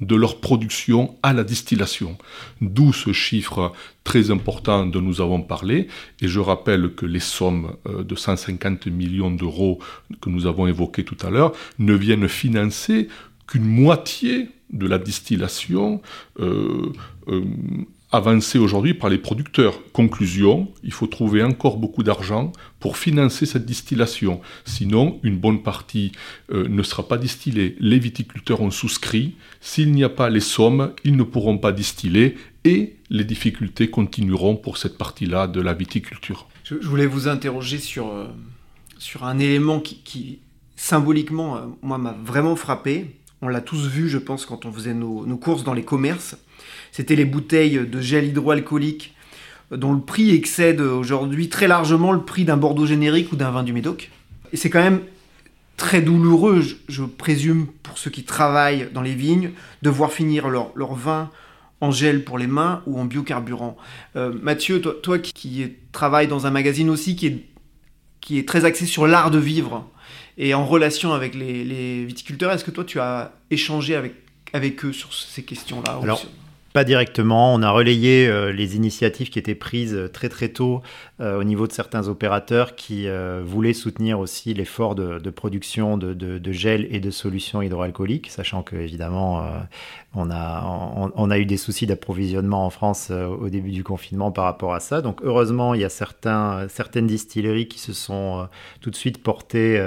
de 0.00 0.16
leur 0.16 0.40
production 0.40 1.16
à 1.22 1.32
la 1.32 1.44
distillation. 1.44 2.18
D'où 2.60 2.92
ce 2.92 3.12
chiffre 3.12 3.72
très 4.04 4.30
important 4.30 4.86
dont 4.86 5.00
nous 5.00 5.20
avons 5.20 5.42
parlé. 5.42 5.88
Et 6.20 6.28
je 6.28 6.40
rappelle 6.40 6.94
que 6.94 7.06
les 7.06 7.20
sommes 7.20 7.76
euh, 7.86 8.02
de 8.02 8.14
150 8.14 8.86
millions 8.86 9.30
d'euros 9.30 9.78
que 10.20 10.28
nous 10.28 10.46
avons 10.46 10.66
évoquées 10.66 11.04
tout 11.04 11.16
à 11.22 11.30
l'heure 11.30 11.52
ne 11.78 11.94
viennent 11.94 12.28
financer 12.28 13.08
qu'une 13.46 13.64
moitié 13.64 14.48
de 14.72 14.86
la 14.86 14.98
distillation 14.98 16.00
euh, 16.40 16.92
euh, 17.28 17.44
avancée 18.10 18.58
aujourd'hui 18.58 18.94
par 18.94 19.10
les 19.10 19.18
producteurs. 19.18 19.74
Conclusion, 19.92 20.68
il 20.82 20.92
faut 20.92 21.06
trouver 21.06 21.42
encore 21.42 21.76
beaucoup 21.76 22.02
d'argent 22.02 22.52
pour 22.82 22.96
financer 22.96 23.46
cette 23.46 23.64
distillation. 23.64 24.40
Sinon, 24.64 25.20
une 25.22 25.38
bonne 25.38 25.62
partie 25.62 26.10
euh, 26.50 26.66
ne 26.68 26.82
sera 26.82 27.06
pas 27.06 27.16
distillée. 27.16 27.76
Les 27.78 28.00
viticulteurs 28.00 28.60
ont 28.60 28.72
souscrit. 28.72 29.36
S'il 29.60 29.92
n'y 29.92 30.02
a 30.02 30.08
pas 30.08 30.28
les 30.28 30.40
sommes, 30.40 30.92
ils 31.04 31.16
ne 31.16 31.22
pourront 31.22 31.58
pas 31.58 31.70
distiller 31.70 32.36
et 32.64 32.96
les 33.08 33.22
difficultés 33.22 33.88
continueront 33.88 34.56
pour 34.56 34.78
cette 34.78 34.98
partie-là 34.98 35.46
de 35.46 35.60
la 35.60 35.74
viticulture. 35.74 36.48
Je, 36.64 36.74
voulais 36.74 37.06
vous 37.06 37.28
interroger 37.28 37.78
sur, 37.78 38.08
euh, 38.08 38.26
sur 38.98 39.24
un 39.24 39.38
élément 39.38 39.78
qui, 39.78 40.40
symboliquement, 40.74 41.56
euh, 41.56 41.60
moi, 41.82 41.98
m'a 41.98 42.16
vraiment 42.24 42.56
frappé. 42.56 43.14
On 43.42 43.48
l'a 43.48 43.60
tous 43.60 43.86
vu, 43.86 44.08
je 44.08 44.18
pense, 44.18 44.44
quand 44.44 44.66
on 44.66 44.72
faisait 44.72 44.94
nos, 44.94 45.24
nos 45.24 45.36
courses 45.36 45.62
dans 45.62 45.74
les 45.74 45.84
commerces. 45.84 46.36
C'était 46.90 47.14
les 47.14 47.26
bouteilles 47.26 47.86
de 47.86 48.00
gel 48.00 48.24
hydroalcoolique 48.24 49.14
dont 49.76 49.92
le 49.92 50.00
prix 50.00 50.34
excède 50.34 50.80
aujourd'hui 50.80 51.48
très 51.48 51.66
largement 51.66 52.12
le 52.12 52.22
prix 52.22 52.44
d'un 52.44 52.56
Bordeaux 52.56 52.86
générique 52.86 53.32
ou 53.32 53.36
d'un 53.36 53.50
vin 53.50 53.62
du 53.62 53.72
Médoc. 53.72 54.10
Et 54.52 54.56
c'est 54.56 54.70
quand 54.70 54.82
même 54.82 55.00
très 55.76 56.02
douloureux, 56.02 56.62
je, 56.88 57.02
présume, 57.02 57.66
pour 57.82 57.98
ceux 57.98 58.10
qui 58.10 58.24
travaillent 58.24 58.88
dans 58.92 59.02
les 59.02 59.14
vignes, 59.14 59.50
de 59.82 59.90
voir 59.90 60.12
finir 60.12 60.48
leur, 60.48 60.94
vin 60.94 61.30
en 61.80 61.90
gel 61.90 62.22
pour 62.22 62.38
les 62.38 62.46
mains 62.46 62.82
ou 62.86 63.00
en 63.00 63.04
biocarburant. 63.04 63.76
Euh, 64.16 64.32
Mathieu, 64.42 64.80
toi, 64.80 65.18
qui, 65.18 65.32
qui 65.32 65.72
travaille 65.90 66.28
dans 66.28 66.46
un 66.46 66.50
magazine 66.50 66.90
aussi 66.90 67.16
qui 67.16 67.26
est, 67.26 67.44
qui 68.20 68.38
est 68.38 68.46
très 68.46 68.64
axé 68.64 68.86
sur 68.86 69.06
l'art 69.06 69.30
de 69.30 69.38
vivre 69.38 69.88
et 70.38 70.54
en 70.54 70.64
relation 70.64 71.12
avec 71.12 71.34
les, 71.34 72.04
viticulteurs, 72.04 72.52
est-ce 72.52 72.64
que 72.64 72.70
toi 72.70 72.84
tu 72.84 73.00
as 73.00 73.32
échangé 73.50 73.94
avec, 73.94 74.14
avec 74.52 74.84
eux 74.84 74.92
sur 74.92 75.12
ces 75.12 75.42
questions-là 75.42 76.00
Pas 76.72 76.84
directement. 76.84 77.52
On 77.52 77.62
a 77.62 77.70
relayé 77.70 78.26
euh, 78.26 78.50
les 78.50 78.76
initiatives 78.76 79.28
qui 79.28 79.38
étaient 79.38 79.54
prises 79.54 79.94
euh, 79.94 80.08
très 80.08 80.30
très 80.30 80.48
tôt 80.48 80.80
euh, 81.20 81.38
au 81.38 81.44
niveau 81.44 81.66
de 81.66 81.72
certains 81.72 82.08
opérateurs 82.08 82.76
qui 82.76 83.06
voulaient 83.44 83.74
soutenir 83.74 84.18
aussi 84.18 84.54
l'effort 84.54 84.94
de, 84.94 85.30
production 85.30 85.98
de, 85.98 86.52
gel 86.52 86.86
et 86.90 87.00
de 87.00 87.10
solutions 87.10 87.62
hydroalcooliques, 87.62 88.30
sachant 88.30 88.62
que 88.62 88.76
évidemment 88.76 89.46
on 90.14 90.30
a, 90.30 91.38
eu 91.38 91.46
des 91.46 91.56
soucis 91.56 91.86
d'approvisionnement 91.86 92.66
en 92.66 92.70
France 92.70 93.10
au 93.10 93.48
début 93.48 93.70
du 93.70 93.84
confinement 93.84 94.32
par 94.32 94.44
rapport 94.44 94.74
à 94.74 94.80
ça. 94.80 95.00
Donc 95.00 95.20
heureusement, 95.22 95.74
il 95.74 95.80
y 95.80 95.84
a 95.84 95.88
certaines 95.88 97.06
distilleries 97.06 97.68
qui 97.68 97.78
se 97.78 97.92
sont 97.92 98.48
tout 98.80 98.90
de 98.90 98.96
suite 98.96 99.22
portées 99.22 99.80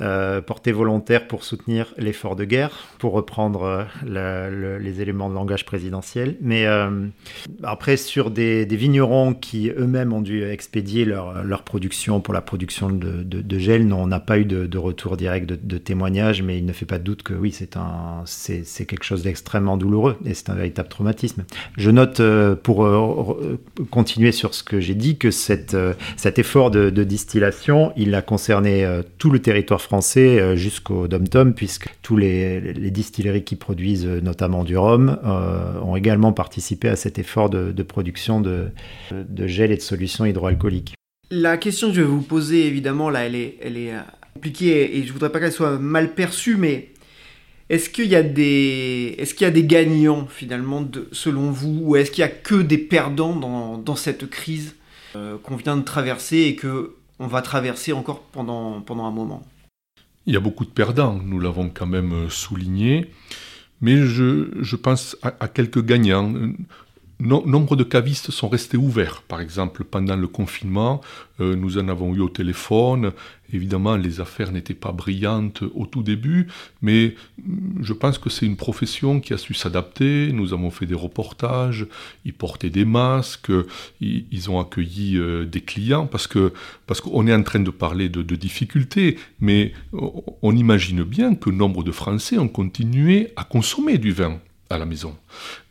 euh, 0.00 0.40
portée 0.40 0.72
volontaire 0.72 1.28
pour 1.28 1.44
soutenir 1.44 1.94
l'effort 1.96 2.34
de 2.34 2.44
guerre, 2.44 2.88
pour 2.98 3.12
reprendre 3.12 3.86
euh, 4.06 4.78
les 4.80 5.00
éléments 5.00 5.28
de 5.28 5.34
langage 5.34 5.64
présidentiel. 5.64 6.36
Mais 6.40 6.66
euh, 6.66 7.06
après, 7.62 7.96
sur 7.96 8.30
des, 8.30 8.64
vignerons 8.64 9.34
qui 9.34 9.68
eux-mêmes 9.70 10.12
ont 10.12 10.22
dû 10.22 10.44
expédier 10.44 11.04
leur, 11.04 11.62
production 11.62 12.20
pour 12.20 12.34
la 12.34 12.40
production 12.40 12.88
de, 12.90 13.58
gel, 13.58 13.92
on 13.92 14.06
n'a 14.06 14.18
pas 14.18 14.38
eu 14.38 14.44
de, 14.44 14.78
retour 14.78 15.16
direct 15.16 15.46
de, 15.46 15.78
témoignage, 15.78 16.42
mais 16.42 16.58
il 16.58 16.64
ne 16.66 16.72
fait 16.72 16.86
pas 16.86 16.98
de 16.98 17.04
doute 17.04 17.22
que 17.22 17.34
oui, 17.34 17.52
c'est 17.52 17.76
un, 17.76 18.22
c'est, 18.24 18.86
quelque 18.86 19.04
chose 19.04 19.22
d'extrêmement 19.22 19.76
douloureux 19.76 20.16
et 20.24 20.34
c'est 20.34 20.50
un 20.50 20.54
véritable 20.54 20.88
traumatisme. 20.88 21.44
Je 21.76 21.90
note, 21.90 22.20
pour 22.62 23.38
continuer 23.90 24.32
sur 24.32 24.54
ce 24.54 24.64
que 24.64 24.80
j'ai 24.80 24.94
dit, 24.94 25.18
que 25.18 25.30
cet 25.30 25.74
effort 26.38 26.70
de, 26.70 27.04
distillation, 27.04 27.92
il 27.96 28.14
a 28.14 28.22
concerné 28.22 28.88
tout 29.18 29.30
le 29.30 29.38
territoire 29.40 29.81
français 29.82 30.40
euh, 30.40 30.56
jusqu'au 30.56 31.08
dom-tom, 31.08 31.54
puisque 31.54 31.88
tous 32.02 32.16
les, 32.16 32.72
distilleries 32.90 33.44
qui 33.44 33.56
produisent 33.56 34.06
euh, 34.06 34.20
notamment 34.20 34.64
du 34.64 34.76
rhum 34.76 35.18
euh, 35.24 35.80
ont 35.80 35.96
également 35.96 36.32
participé 36.32 36.88
à 36.88 36.96
cet 36.96 37.18
effort 37.18 37.50
de, 37.50 37.82
production 37.82 38.40
de, 38.40 38.70
gel 39.46 39.72
et 39.72 39.76
de 39.76 39.82
solutions 39.82 40.24
hydroalcooliques. 40.24 40.94
La 41.30 41.56
question 41.56 41.88
que 41.88 41.94
je 41.94 42.00
vais 42.00 42.06
vous 42.06 42.22
poser, 42.22 42.66
évidemment, 42.66 43.10
là, 43.10 43.24
elle 43.24 43.34
est, 43.34 43.92
compliquée 44.34 44.96
et 44.96 45.04
je 45.04 45.12
voudrais 45.12 45.30
pas 45.30 45.40
qu'elle 45.40 45.52
soit 45.52 45.78
mal 45.78 46.14
perçue, 46.14 46.56
mais 46.56 46.88
est-ce 47.68 47.90
qu'il 47.90 48.06
y 48.06 48.16
a 48.16 48.22
des, 48.22 49.16
gagnants 49.64 50.26
finalement, 50.26 50.88
selon 51.12 51.50
vous, 51.50 51.80
ou 51.82 51.96
est-ce 51.96 52.10
qu'il 52.10 52.22
y 52.22 52.24
a 52.24 52.28
que 52.28 52.62
des 52.62 52.78
perdants 52.78 53.36
dans, 53.36 53.96
cette 53.96 54.28
crise 54.30 54.74
qu'on 55.12 55.56
vient 55.56 55.76
de 55.76 55.82
traverser 55.82 56.38
et 56.38 56.56
que 56.56 56.94
on 57.18 57.26
va 57.26 57.42
traverser 57.42 57.92
encore 57.92 58.22
pendant 58.22 58.82
un 58.88 59.10
moment? 59.10 59.42
Il 60.26 60.34
y 60.34 60.36
a 60.36 60.40
beaucoup 60.40 60.64
de 60.64 60.70
perdants, 60.70 61.20
nous 61.24 61.40
l'avons 61.40 61.70
quand 61.72 61.86
même 61.86 62.12
euh, 62.12 62.28
souligné, 62.28 63.10
mais 63.80 64.06
je, 64.06 64.76
pense 64.76 65.16
à, 65.22 65.48
quelques 65.48 65.84
gagnants 65.84 66.32
nombre 67.22 67.76
de 67.76 67.84
cavistes 67.84 68.30
sont 68.30 68.48
restés 68.48 68.76
ouverts. 68.76 69.22
Par 69.22 69.40
exemple, 69.40 69.84
pendant 69.84 70.16
le 70.16 70.26
confinement, 70.26 71.00
euh, 71.40 71.54
nous 71.54 71.78
en 71.78 71.88
avons 71.88 72.14
eu 72.14 72.20
au 72.20 72.28
téléphone. 72.28 73.12
Évidemment, 73.52 73.96
les 73.96 74.20
affaires 74.20 74.50
n'étaient 74.50 74.74
pas 74.74 74.92
brillantes 74.92 75.62
au 75.74 75.86
tout 75.86 76.02
début, 76.02 76.48
mais 76.80 77.14
mm, 77.38 77.82
je 77.82 77.92
pense 77.92 78.18
que 78.18 78.28
c'est 78.28 78.46
une 78.46 78.56
profession 78.56 79.20
qui 79.20 79.32
a 79.34 79.38
su 79.38 79.54
s'adapter. 79.54 80.32
Nous 80.32 80.52
avons 80.52 80.70
fait 80.70 80.86
des 80.86 80.94
reportages, 80.94 81.86
ils 82.24 82.34
portaient 82.34 82.70
des 82.70 82.84
masques, 82.84 83.52
ils, 84.00 84.50
ont 84.50 84.60
accueilli 84.60 85.16
euh, 85.16 85.44
des 85.44 85.60
clients, 85.60 86.06
parce 86.06 86.26
que 86.26 86.52
parce 86.86 87.00
qu'on 87.00 87.26
est 87.26 87.34
en 87.34 87.42
train 87.42 87.60
de 87.60 87.70
parler 87.70 88.08
de, 88.08 88.22
de 88.22 88.36
difficultés, 88.36 89.18
mais 89.40 89.72
on 89.92 90.56
imagine 90.56 91.04
bien 91.04 91.34
que 91.34 91.50
nombre 91.50 91.84
de 91.84 91.92
Français 91.92 92.38
ont 92.38 92.48
continué 92.48 93.32
à 93.36 93.44
consommer 93.44 93.98
du 93.98 94.12
vin 94.12 94.40
la 94.78 94.86
maison. 94.86 95.16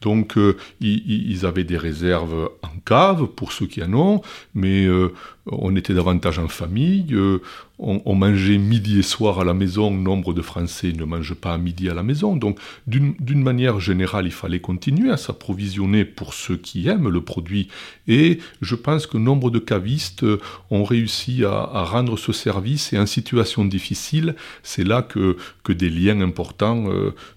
Donc 0.01 0.37
euh, 0.37 0.57
ils, 0.79 1.45
avaient 1.45 1.63
des 1.63 1.77
réserves 1.77 2.49
en 2.61 2.79
cave 2.85 3.27
pour 3.27 3.51
ceux 3.51 3.67
qui 3.67 3.83
en 3.83 3.93
ont, 3.93 4.21
mais 4.53 4.85
euh, 4.85 5.13
on 5.47 5.75
était 5.75 5.93
davantage 5.93 6.39
en 6.39 6.47
famille, 6.47 7.07
euh, 7.13 7.41
on, 7.79 8.13
mangeait 8.13 8.59
midi 8.59 8.99
et 8.99 9.01
soir 9.01 9.39
à 9.39 9.43
la 9.43 9.55
maison, 9.55 9.89
nombre 9.89 10.33
de 10.33 10.43
Français 10.43 10.93
ne 10.93 11.03
mangent 11.03 11.33
pas 11.33 11.57
midi 11.57 11.89
à 11.89 11.95
la 11.95 12.03
maison, 12.03 12.35
donc 12.35 12.59
d'une 12.85 13.41
manière 13.41 13.79
générale, 13.79 14.27
il 14.27 14.31
fallait 14.31 14.59
continuer 14.59 15.09
à 15.09 15.17
s'approvisionner 15.17 16.05
pour 16.05 16.35
ceux 16.35 16.57
qui 16.57 16.87
aiment 16.87 17.09
le 17.09 17.21
produit, 17.21 17.69
et 18.07 18.37
je 18.61 18.75
pense 18.75 19.07
que 19.07 19.17
nombre 19.17 19.49
de 19.49 19.57
cavistes 19.57 20.23
ont 20.69 20.83
réussi 20.83 21.43
à, 21.43 21.83
rendre 21.85 22.17
ce 22.17 22.33
service, 22.33 22.93
et 22.93 22.99
en 22.99 23.07
situation 23.07 23.65
difficile, 23.65 24.35
c'est 24.61 24.83
là 24.83 25.01
que, 25.01 25.37
que 25.63 25.73
des 25.73 25.89
liens 25.89 26.21
importants 26.21 26.85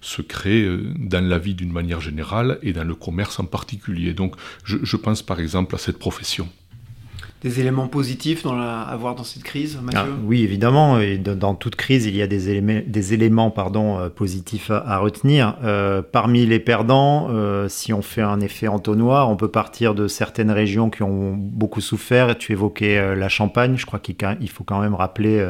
se 0.01 0.21
créent 0.21 0.69
dans 0.99 1.27
la 1.27 1.39
vie 1.39 1.55
d'une 1.55 1.71
manière 1.71 2.01
générale 2.01 2.59
et 2.61 2.71
dans 2.71 2.83
le 2.83 2.93
commerce 2.93 3.39
en 3.39 3.45
particulier. 3.45 4.13
Donc 4.13 4.35
je 4.63 4.97
pense 4.97 5.23
par 5.23 5.39
exemple 5.39 5.73
à 5.73 5.79
cette 5.79 5.97
profession 5.97 6.47
des 7.45 7.59
éléments 7.59 7.87
positifs 7.87 8.43
à 8.47 8.95
voir 8.99 9.13
dans 9.13 9.23
cette 9.23 9.43
crise, 9.43 9.77
Mathieu 9.79 9.99
ah, 10.03 10.19
Oui, 10.25 10.41
évidemment. 10.41 10.97
Dans, 11.19 11.53
toute 11.53 11.75
crise, 11.75 12.07
il 12.07 12.15
y 12.15 12.23
a 12.23 12.27
des 12.27 12.49
éléments, 12.49 12.81
des 12.87 13.13
éléments 13.13 13.51
pardon, 13.51 13.99
euh, 13.99 14.09
positifs 14.09 14.71
à, 14.71 14.97
retenir. 14.97 15.55
Euh, 15.63 16.01
parmi 16.01 16.47
les 16.47 16.59
perdants, 16.59 17.27
euh, 17.29 17.69
si 17.69 17.93
on 17.93 18.01
fait 18.01 18.23
un 18.23 18.39
effet 18.39 18.67
entonnoir, 18.67 19.29
on 19.29 19.35
peut 19.35 19.47
partir 19.47 19.93
de 19.93 20.07
certaines 20.07 20.49
régions 20.49 20.89
qui 20.89 21.03
ont 21.03 21.35
beaucoup 21.37 21.81
souffert. 21.81 22.35
Tu 22.35 22.51
évoquais 22.51 23.15
la 23.15 23.29
Champagne. 23.29 23.75
Je 23.77 23.85
crois 23.85 23.99
qu'il 23.99 24.49
faut 24.49 24.63
quand 24.63 24.81
même 24.81 24.95
rappeler 24.95 25.45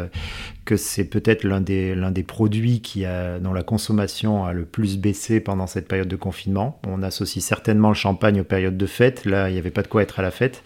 que 0.65 0.75
c'est 0.75 1.05
peut-être 1.05 1.43
l'un 1.43 1.61
des, 1.61 2.23
produits 2.27 2.81
dont 3.41 3.53
la 3.53 3.63
consommation 3.63 4.45
a 4.45 4.51
le 4.51 4.65
plus 4.65 4.97
baissé 4.97 5.39
pendant 5.39 5.67
cette 5.67 5.87
période 5.87 6.07
de 6.07 6.15
confinement. 6.15 6.81
On 6.87 7.03
associe 7.03 7.43
certainement 7.43 7.89
le 7.89 7.95
champagne 7.95 8.41
aux 8.41 8.45
périodes 8.45 8.75
de 8.75 8.85
fête. 8.85 9.25
Là, 9.25 9.49
il 9.49 9.53
n'y 9.53 9.59
avait 9.59 9.71
pas 9.71 9.83
de 9.83 9.87
quoi 9.87 10.01
être 10.01 10.19
à 10.19 10.23
la 10.23 10.31
fête. 10.31 10.63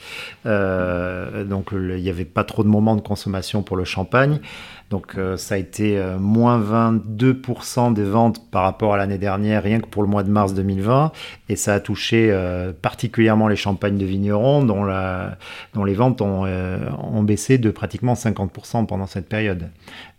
Donc, 1.45 1.69
il 1.73 2.01
n'y 2.01 2.09
avait 2.09 2.25
pas 2.25 2.43
trop 2.43 2.63
de 2.63 2.69
moments 2.69 2.95
de 2.95 3.01
consommation 3.01 3.63
pour 3.63 3.77
le 3.77 3.85
champagne. 3.85 4.39
Donc 4.89 5.17
euh, 5.17 5.37
ça 5.37 5.55
a 5.55 5.57
été 5.57 5.97
euh, 5.97 6.17
moins 6.17 6.59
22% 6.59 7.93
des 7.93 8.03
ventes 8.03 8.49
par 8.49 8.63
rapport 8.63 8.93
à 8.93 8.97
l'année 8.97 9.19
dernière, 9.19 9.61
rien 9.61 9.79
que 9.79 9.85
pour 9.85 10.01
le 10.01 10.09
mois 10.09 10.23
de 10.23 10.31
mars 10.31 10.53
2020. 10.53 11.11
Et 11.47 11.55
ça 11.55 11.75
a 11.75 11.79
touché 11.79 12.29
euh, 12.31 12.73
particulièrement 12.73 13.47
les 13.47 13.55
champagnes 13.55 13.97
de 13.97 14.05
vignerons, 14.05 14.63
dont, 14.63 14.85
les 15.83 15.93
ventes 15.93 16.21
ont, 16.21 17.23
baissé 17.23 17.57
de 17.59 17.69
pratiquement 17.69 18.13
50% 18.13 18.87
pendant 18.87 19.05
cette 19.05 19.29
période. 19.29 19.69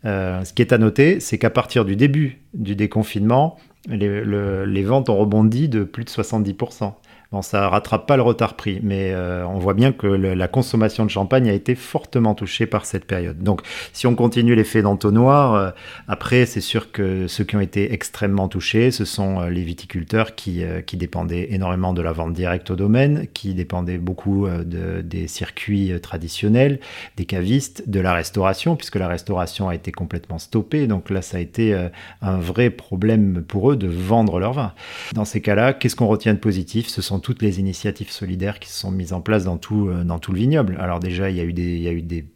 ce 0.05 0.53
qui 0.53 0.63
est 0.63 0.73
à 0.73 0.79
noter, 0.79 1.19
c'est 1.19 1.39
qu'à 1.39 1.51
partir 1.51 1.85
du 1.85 1.97
début 1.97 2.41
du 2.55 2.77
déconfinement, 2.77 3.57
les 3.89 4.83
ventes 4.83 5.09
ont 5.09 5.17
rebondi 5.17 5.69
de 5.69 5.83
plus 5.83 6.05
de 6.05 6.11
70%. 6.11 6.93
Bon, 7.33 7.43
ça 7.43 7.69
rattrape 7.69 8.09
pas 8.09 8.17
le 8.17 8.23
retard 8.23 8.55
pris, 8.55 8.81
mais 8.83 9.13
euh, 9.13 9.47
on 9.47 9.61
voit 9.61 9.75
bien 9.75 9.93
que 9.93 10.09
la 10.09 10.49
consommation 10.49 11.05
de 11.05 11.11
champagne 11.11 11.49
a 11.49 11.53
été 11.53 11.77
fortement 11.77 12.35
touchée 12.35 12.67
par 12.67 12.85
cette 12.85 13.05
période. 13.05 13.41
Donc, 13.45 13.61
si 13.93 14.09
on 14.09 14.17
continue 14.17 14.57
l'effet 14.57 14.83
d'entonnoir, 14.83 15.55
euh, 15.55 15.71
après, 16.09 16.45
c'est 16.45 16.61
sûr 16.61 16.91
que 16.91 17.29
ceux 17.29 17.45
qui 17.45 17.55
ont 17.55 17.61
été 17.61 17.93
extrêmement 17.93 18.49
touchés, 18.49 18.91
ce 18.91 19.05
sont 19.05 19.43
euh, 19.43 19.49
les 19.49 19.63
viticulteurs 19.63 20.35
qui, 20.35 20.65
qui 20.87 20.97
dépendaient 20.97 21.53
énormément 21.53 21.93
de 21.93 22.03
la 22.03 22.11
vente 22.11 22.33
directe 22.33 22.69
au 22.73 22.75
domaine, 22.75 23.29
qui 23.33 23.55
dépendaient 23.55 23.99
beaucoup 23.99 24.49
de, 24.49 25.01
des 25.01 25.29
circuits 25.29 25.93
traditionnels, 26.01 26.81
des 27.17 27.27
cavistes, 27.27 27.89
de 27.89 28.01
la 28.01 28.13
restauration, 28.13 28.75
puisque 28.75 28.97
la 28.97 29.07
restauration 29.07 29.69
a 29.69 29.77
été 29.77 29.93
complètement 29.93 30.39
stoppée. 30.39 30.89
Donc 30.89 31.11
là, 31.11 31.23
ça 31.23 31.37
a 31.37 31.41
été 31.41 31.77
un 32.23 32.39
vrai 32.39 32.71
problème 32.71 33.45
pour 33.47 33.71
eux 33.71 33.77
de 33.77 33.87
vendre 33.87 34.41
leur 34.41 34.53
vin. 34.53 34.73
Dans 35.13 35.25
ces 35.25 35.41
cas-là, 35.41 35.75
qu'est-ce 35.75 35.95
qu'on 35.95 36.09
retient 36.09 36.35
de 36.35 36.39
positif? 36.39 36.89
Ce 36.89 37.03
sont 37.03 37.20
toutes 37.21 37.43
les 37.43 37.61
initiatives 37.61 38.11
solidaires 38.11 38.59
qui 38.59 38.69
se 38.69 38.79
sont 38.79 38.91
mises 38.91 39.13
en 39.13 39.21
place 39.21 39.45
dans 39.45 39.59
tout, 39.59 39.89
euh, 39.89 40.05
dans 40.05 40.19
tout 40.19 40.33
le 40.33 40.39
vignoble. 40.39 40.77
Alors 40.81 41.01
déjà, 41.01 41.31
il 41.31 41.37
y 41.37 41.41
a 41.41 41.45
eu 41.45 41.53
des, 41.53 41.77
il 41.77 41.83
y 41.83 41.89
a 41.89 41.93
eu 41.93 42.03
des 42.03 42.27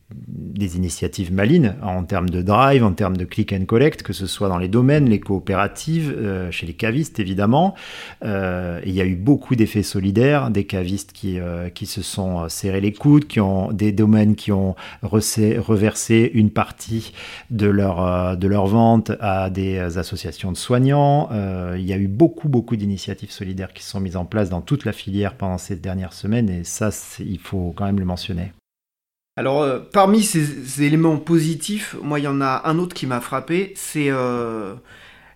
des 0.54 0.76
initiatives 0.76 1.32
malines 1.32 1.74
en 1.82 2.04
termes 2.04 2.30
de 2.30 2.40
drive, 2.40 2.84
en 2.84 2.92
termes 2.92 3.16
de 3.16 3.24
click 3.24 3.52
and 3.52 3.64
collect, 3.66 4.02
que 4.02 4.12
ce 4.12 4.26
soit 4.26 4.48
dans 4.48 4.58
les 4.58 4.68
domaines, 4.68 5.08
les 5.08 5.20
coopératives, 5.20 6.14
euh, 6.16 6.50
chez 6.50 6.66
les 6.66 6.74
cavistes 6.74 7.18
évidemment. 7.18 7.74
Euh, 8.24 8.80
il 8.84 8.92
y 8.92 9.00
a 9.00 9.04
eu 9.04 9.16
beaucoup 9.16 9.56
d'effets 9.56 9.82
solidaires, 9.82 10.50
des 10.50 10.64
cavistes 10.64 11.12
qui, 11.12 11.38
euh, 11.38 11.70
qui 11.70 11.86
se 11.86 12.02
sont 12.02 12.48
serrés 12.48 12.80
les 12.80 12.92
coudes, 12.92 13.26
qui 13.26 13.40
ont 13.40 13.72
des 13.72 13.92
domaines 13.92 14.36
qui 14.36 14.52
ont 14.52 14.76
reversé 15.02 16.30
une 16.34 16.50
partie 16.50 17.12
de 17.50 17.66
leur, 17.66 18.36
de 18.36 18.48
leur 18.48 18.66
vente 18.66 19.12
à 19.20 19.50
des 19.50 19.78
associations 19.98 20.52
de 20.52 20.56
soignants. 20.56 21.28
il 21.76 21.84
y 21.84 21.92
a 21.92 21.96
eu 21.96 22.08
beaucoup, 22.08 22.48
beaucoup 22.48 22.76
d'initiatives 22.76 23.30
solidaires 23.30 23.72
qui 23.72 23.82
sont 23.82 24.00
mises 24.00 24.16
en 24.16 24.24
place 24.24 24.50
dans 24.50 24.60
toute 24.60 24.84
la 24.84 24.92
filière 24.92 25.34
pendant 25.34 25.58
ces 25.58 25.76
dernières 25.76 26.12
semaines 26.12 26.48
et 26.48 26.64
ça, 26.64 26.90
il 27.18 27.38
faut 27.38 27.72
quand 27.76 27.86
même 27.86 27.98
le 27.98 28.06
mentionner. 28.06 28.52
Alors, 29.36 29.62
euh, 29.62 29.80
parmi 29.92 30.22
ces, 30.22 30.84
éléments 30.84 31.16
positifs, 31.16 31.96
moi, 32.00 32.20
il 32.20 32.22
y 32.22 32.28
en 32.28 32.40
a 32.40 32.62
un 32.66 32.78
autre 32.78 32.94
qui 32.94 33.08
m'a 33.08 33.20
frappé, 33.20 33.72
c'est 33.74 34.06
euh, 34.08 34.74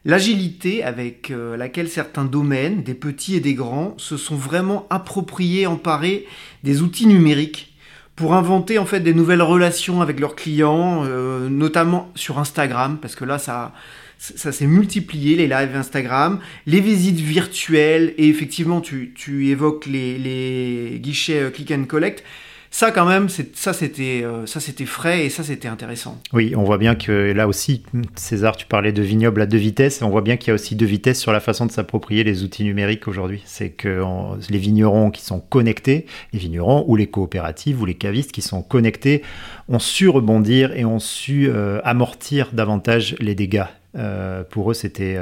l'agilité 0.04 0.84
avec 0.84 1.32
euh, 1.32 1.56
laquelle 1.56 1.88
certains 1.88 2.24
domaines, 2.24 2.84
des 2.84 2.94
petits 2.94 3.34
et 3.34 3.40
des 3.40 3.54
grands, 3.54 3.94
se 3.98 4.16
sont 4.16 4.36
vraiment 4.36 4.86
appropriés, 4.88 5.66
emparés 5.66 6.26
des 6.62 6.80
outils 6.80 7.08
numériques 7.08 7.74
pour 8.14 8.34
inventer 8.34 8.78
en 8.78 8.86
fait 8.86 9.00
des 9.00 9.14
nouvelles 9.14 9.42
relations 9.42 10.00
avec 10.00 10.20
leurs 10.20 10.36
clients, 10.36 11.04
notamment 11.04 12.10
sur 12.16 12.40
Instagram, 12.40 12.98
parce 13.00 13.14
que 13.14 13.24
là, 13.24 13.38
ça, 13.38 13.72
ça 14.18 14.50
s'est 14.50 14.66
multiplié, 14.66 15.36
les 15.36 15.46
lives 15.46 15.76
Instagram, 15.76 16.40
les 16.66 16.80
visites 16.80 17.20
virtuelles, 17.20 18.14
et 18.18 18.28
effectivement, 18.28 18.80
tu, 18.80 19.14
évoques 19.48 19.86
les, 19.86 20.18
les 20.18 20.98
guichets 20.98 21.52
click 21.52 21.70
and 21.70 21.84
collect 21.84 22.24
ça 22.70 22.90
quand 22.90 23.06
même, 23.06 23.28
ça 23.28 23.72
c'était 23.72 24.22
euh, 24.24 24.44
ça 24.46 24.60
c'était 24.60 24.84
frais 24.84 25.24
et 25.24 25.30
ça 25.30 25.42
c'était 25.42 25.68
intéressant. 25.68 26.20
Oui, 26.32 26.54
on 26.54 26.64
voit 26.64 26.76
bien 26.76 26.94
que 26.94 27.32
là 27.32 27.48
aussi, 27.48 27.82
César, 28.14 28.56
tu 28.56 28.66
parlais 28.66 28.92
de 28.92 29.02
vignoble 29.02 29.40
à 29.40 29.46
deux 29.46 29.58
vitesses. 29.58 30.02
On 30.02 30.10
voit 30.10 30.20
bien 30.20 30.36
qu'il 30.36 30.48
y 30.48 30.50
a 30.50 30.54
aussi 30.54 30.76
deux 30.76 30.86
vitesses 30.86 31.18
sur 31.18 31.32
la 31.32 31.40
façon 31.40 31.66
de 31.66 31.72
s'approprier 31.72 32.24
les 32.24 32.42
outils 32.42 32.64
numériques 32.64 33.08
aujourd'hui. 33.08 33.42
C'est 33.46 33.70
que 33.70 34.02
les 34.50 34.58
vignerons 34.58 35.10
qui 35.10 35.22
sont 35.22 35.40
connectés, 35.40 36.06
les 36.32 36.38
vignerons 36.38 36.84
ou 36.86 36.96
les 36.96 37.06
coopératives 37.06 37.80
ou 37.80 37.86
les 37.86 37.94
cavistes 37.94 38.32
qui 38.32 38.42
sont 38.42 38.62
connectés, 38.62 39.22
ont 39.68 39.78
su 39.78 40.08
rebondir 40.08 40.72
et 40.72 40.84
ont 40.84 40.98
su 40.98 41.48
euh, 41.48 41.80
amortir 41.84 42.50
davantage 42.52 43.16
les 43.18 43.34
dégâts. 43.34 43.64
Euh, 43.96 44.44
pour 44.44 44.70
eux, 44.70 44.74
c'était, 44.74 45.16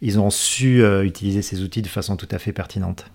ils 0.00 0.20
ont 0.20 0.30
su 0.30 0.84
utiliser 1.04 1.42
ces 1.42 1.62
outils 1.62 1.82
de 1.82 1.88
façon 1.88 2.16
tout 2.16 2.28
à 2.30 2.38
fait 2.38 2.52
pertinente. 2.52 3.06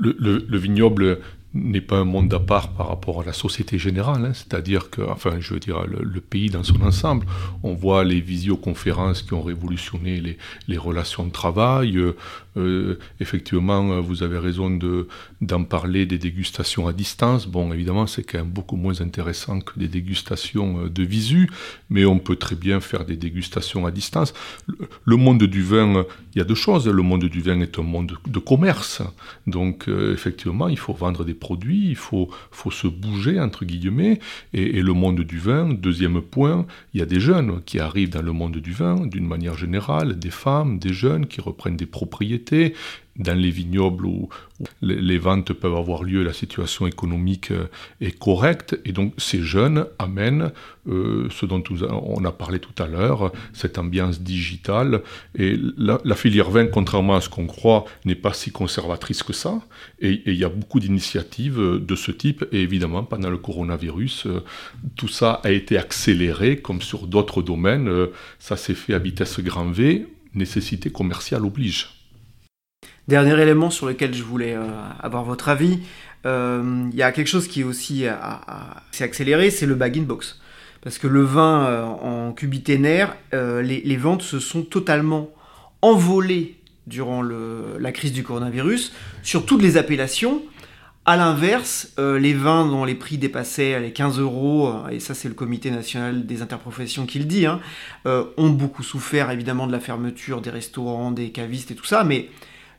Le, 0.00 0.16
le, 0.20 0.46
le, 0.48 0.58
vignoble 0.58 1.18
n'est 1.54 1.80
pas 1.80 1.96
un 1.96 2.04
monde 2.04 2.32
à 2.34 2.40
part 2.40 2.72
par 2.72 2.88
rapport 2.88 3.22
à 3.22 3.24
la 3.24 3.32
société 3.32 3.78
générale, 3.78 4.24
hein. 4.24 4.34
c'est-à-dire 4.34 4.90
que, 4.90 5.00
enfin, 5.02 5.40
je 5.40 5.54
veux 5.54 5.60
dire, 5.60 5.86
le, 5.86 6.20
pays 6.20 6.50
dans 6.50 6.62
son 6.62 6.82
ensemble, 6.82 7.26
on 7.62 7.74
voit 7.74 8.04
les 8.04 8.20
visioconférences 8.20 9.22
qui 9.22 9.32
ont 9.32 9.42
révolutionné 9.42 10.36
les, 10.66 10.78
relations 10.78 11.24
de 11.24 11.32
travail. 11.32 11.96
Euh, 11.96 12.16
euh, 12.56 12.98
effectivement, 13.20 14.00
vous 14.00 14.22
avez 14.22 14.38
raison 14.38 14.70
de, 14.70 15.08
d'en 15.40 15.64
parler 15.64 16.06
des 16.06 16.18
dégustations 16.18 16.86
à 16.86 16.92
distance. 16.92 17.46
Bon, 17.46 17.72
évidemment, 17.72 18.06
c'est 18.06 18.24
quand 18.24 18.38
même 18.38 18.50
beaucoup 18.50 18.76
moins 18.76 19.00
intéressant 19.00 19.60
que 19.60 19.78
des 19.78 19.88
dégustations 19.88 20.84
euh, 20.84 20.88
de 20.90 21.02
visu, 21.02 21.50
mais 21.88 22.04
on 22.04 22.18
peut 22.18 22.36
très 22.36 22.56
bien 22.56 22.80
faire 22.80 23.06
des 23.06 23.16
dégustations 23.16 23.86
à 23.86 23.90
distance. 23.90 24.34
Le, 25.04 25.16
monde 25.16 25.44
du 25.44 25.62
vin, 25.62 26.04
il 26.34 26.38
y 26.38 26.40
a 26.40 26.44
deux 26.44 26.54
choses. 26.54 26.86
Le 26.86 27.02
monde 27.02 27.24
du 27.24 27.40
vin 27.40 27.60
est 27.60 27.78
un 27.78 27.82
monde 27.82 28.18
de 28.26 28.38
commerce, 28.38 29.02
donc 29.46 29.88
effectivement, 29.88 30.68
il 30.68 30.78
faut 30.78 30.92
vendre 30.92 31.24
des 31.24 31.34
produits, 31.38 31.88
il 31.88 31.96
faut, 31.96 32.30
se 32.70 32.86
bouger, 32.86 33.40
entre 33.40 33.64
guillemets, 33.64 34.18
et, 34.52 34.82
le 34.82 34.92
monde 34.92 35.20
du 35.20 35.38
vin, 35.38 35.72
deuxième 35.72 36.20
point, 36.20 36.66
il 36.92 37.00
y 37.00 37.02
a 37.02 37.06
des 37.06 37.20
jeunes 37.20 37.62
qui 37.64 37.78
arrivent 37.80 38.10
dans 38.10 38.22
le 38.22 38.32
monde 38.32 38.56
du 38.58 38.72
vin, 38.72 39.06
d'une 39.06 39.26
manière 39.26 39.56
générale, 39.56 40.18
des 40.18 40.30
femmes, 40.30 40.78
des 40.78 40.92
jeunes 40.92 41.26
qui 41.26 41.40
reprennent 41.40 41.76
des 41.76 41.86
propriétés, 41.86 42.74
dans 43.18 43.36
les 43.36 43.50
vignobles 43.50 44.06
où, 44.06 44.28
les 44.82 45.18
ventes 45.18 45.52
peuvent 45.52 45.76
avoir 45.76 46.02
lieu, 46.02 46.22
la 46.22 46.32
situation 46.32 46.86
économique 46.86 47.52
euh, 47.52 47.66
est 48.00 48.18
correcte, 48.18 48.78
et 48.84 48.92
donc 48.92 49.14
ces 49.16 49.40
jeunes 49.40 49.86
amènent 49.98 50.50
euh, 50.88 51.28
ce 51.30 51.46
dont 51.46 51.62
on 51.70 52.24
a 52.24 52.32
parlé 52.32 52.58
tout 52.58 52.82
à 52.82 52.86
l'heure, 52.86 53.32
cette 53.52 53.78
ambiance 53.78 54.20
digitale, 54.20 55.02
et 55.36 55.56
la, 55.76 56.14
filière 56.16 56.50
vin, 56.50 56.66
contrairement 56.66 57.14
à 57.14 57.20
ce 57.20 57.28
qu'on 57.28 57.46
croit, 57.46 57.84
n'est 58.04 58.16
pas 58.16 58.32
si 58.32 58.50
conservatrice 58.50 59.22
que 59.22 59.32
ça, 59.32 59.60
et 60.00 60.22
il 60.26 60.34
y 60.34 60.44
a 60.44 60.48
beaucoup 60.48 60.80
d'initiatives 60.80 61.60
de 61.60 61.94
ce 61.94 62.10
type, 62.10 62.44
et 62.50 62.62
évidemment, 62.62 63.04
pendant 63.04 63.30
le 63.30 63.38
coronavirus, 63.38 64.26
euh, 64.26 64.44
tout 64.96 65.08
ça 65.08 65.40
a 65.44 65.50
été 65.50 65.78
accéléré, 65.78 66.56
comme 66.56 66.82
sur 66.82 67.06
d'autres 67.06 67.42
domaines, 67.42 67.88
ça 68.38 68.56
s'est 68.56 68.74
fait 68.74 68.94
à 68.94 68.98
vitesse 68.98 69.40
grand 69.40 69.70
V, 69.70 70.06
nécessité 70.34 70.90
commerciale 70.90 71.44
oblige. 71.44 71.97
Dernier 73.08 73.40
élément 73.40 73.70
sur 73.70 73.86
lequel 73.86 74.12
je 74.14 74.22
voulais 74.22 74.54
euh, 74.54 74.66
avoir 75.00 75.24
votre 75.24 75.48
avis, 75.48 75.78
euh, 76.26 76.86
il 76.92 76.94
y 76.96 77.02
a 77.02 77.10
quelque 77.10 77.26
chose 77.26 77.48
qui 77.48 77.62
est 77.62 77.64
aussi 77.64 78.04
s'est 78.90 79.04
accéléré, 79.04 79.50
c'est 79.50 79.64
le 79.64 79.74
bag 79.74 79.98
in 79.98 80.02
box. 80.02 80.38
Parce 80.82 80.98
que 80.98 81.06
le 81.06 81.22
vin 81.22 81.64
euh, 81.64 81.84
en 81.84 82.32
cubiténaire, 82.32 83.16
les, 83.32 83.96
ventes 83.96 84.20
se 84.20 84.38
sont 84.38 84.60
totalement 84.60 85.30
envolées 85.80 86.56
durant 86.86 87.22
la 87.22 87.92
crise 87.92 88.12
du 88.12 88.22
coronavirus 88.22 88.92
sur 89.22 89.46
toutes 89.46 89.62
les 89.62 89.78
appellations. 89.78 90.42
À 91.06 91.16
l'inverse, 91.16 91.94
les 91.96 92.34
vins 92.34 92.66
dont 92.66 92.84
les 92.84 92.94
prix 92.94 93.16
dépassaient 93.16 93.80
les 93.80 93.92
15 93.92 94.18
euros, 94.18 94.74
et 94.90 95.00
ça 95.00 95.14
c'est 95.14 95.28
le 95.28 95.34
comité 95.34 95.70
national 95.70 96.26
des 96.26 96.42
interprofessions 96.42 97.06
qui 97.06 97.18
le 97.18 97.24
dit, 97.24 97.46
hein, 97.46 97.60
ont 98.04 98.50
beaucoup 98.50 98.82
souffert 98.82 99.30
évidemment 99.30 99.66
de 99.66 99.72
la 99.72 99.80
fermeture 99.80 100.42
des 100.42 100.50
restaurants, 100.50 101.10
des 101.10 101.30
cavistes 101.30 101.70
et 101.70 101.74
tout 101.74 101.86
ça, 101.86 102.04
mais 102.04 102.28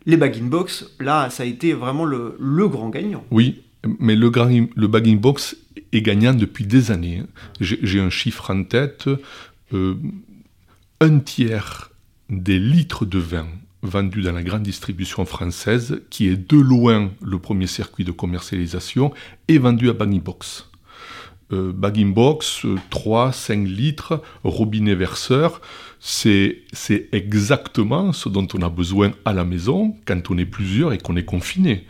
les 0.05 0.17
bag 0.17 0.41
box, 0.41 0.85
là, 0.99 1.29
ça 1.29 1.43
a 1.43 1.45
été 1.45 1.73
vraiment 1.73 2.05
le, 2.05 2.67
grand 2.67 2.89
gagnant. 2.89 3.23
Oui, 3.31 3.61
mais 3.99 4.15
le, 4.15 4.31
le 4.75 4.87
bag 4.87 5.19
box 5.19 5.55
est 5.91 6.01
gagnant 6.01 6.33
depuis 6.33 6.65
des 6.65 6.91
années. 6.91 7.19
Hein. 7.19 7.27
J'ai 7.59 7.99
un 7.99 8.09
chiffre 8.09 8.51
en 8.51 8.63
tête. 8.63 9.09
Euh, 9.73 9.95
un 11.01 11.19
tiers 11.19 11.91
des 12.29 12.59
litres 12.59 13.05
de 13.05 13.19
vin 13.19 13.47
vendus 13.81 14.21
dans 14.21 14.33
la 14.33 14.43
grande 14.43 14.63
distribution 14.63 15.25
française, 15.25 16.01
qui 16.09 16.27
est 16.27 16.35
de 16.35 16.57
loin 16.57 17.11
le 17.21 17.39
premier 17.39 17.67
circuit 17.67 18.03
de 18.03 18.11
commercialisation, 18.11 19.13
est 19.47 19.57
vendu 19.57 19.89
à 19.89 19.93
Euh, 21.51 21.71
bag 21.73 22.05
box, 22.05 22.65
3, 22.91 23.31
5 23.31 23.67
litres, 23.67 24.21
robinet 24.43 24.93
verseur. 24.93 25.61
C'est 25.99 26.63
exactement 27.11 28.13
ce 28.13 28.29
dont 28.29 28.47
on 28.53 28.61
a 28.61 28.69
besoin 28.69 29.11
à 29.25 29.33
la 29.33 29.43
maison 29.43 29.95
quand 30.05 30.29
on 30.29 30.37
est 30.37 30.45
plusieurs 30.45 30.93
et 30.93 30.97
qu'on 30.99 31.15
est 31.15 31.25
confiné 31.25 31.85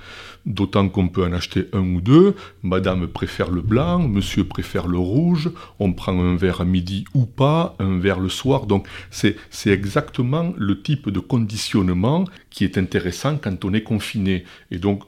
d'autant 0.46 0.90
qu'on 0.90 1.08
peut 1.08 1.24
en 1.24 1.34
acheter 1.34 1.66
un 1.74 1.82
ou 1.82 2.02
deux. 2.02 2.36
Madame 2.64 3.08
préfère 3.08 3.50
le 3.50 3.62
blanc, 3.62 4.00
monsieur 4.00 4.44
préfère 4.44 4.88
le 4.88 4.98
rouge, 4.98 5.52
on 5.80 5.94
prend 5.94 6.20
un 6.20 6.36
verre 6.36 6.62
à 6.62 6.66
midi 6.66 7.06
ou 7.14 7.26
pas, 7.26 7.76
un 7.80 8.00
verre 8.00 8.20
le 8.20 8.30
soir. 8.30 8.66
Donc 8.66 8.88
c'est 9.12 9.38
exactement 9.66 10.54
le 10.58 10.82
type 10.82 11.10
de 11.10 11.20
conditionnement 11.20 12.26
qui 12.50 12.64
est 12.64 12.78
intéressant 12.78 13.38
quand 13.38 13.64
on 13.66 13.74
est 13.74 13.84
confiné. 13.84 14.44
Et 14.72 14.78
donc 14.78 15.04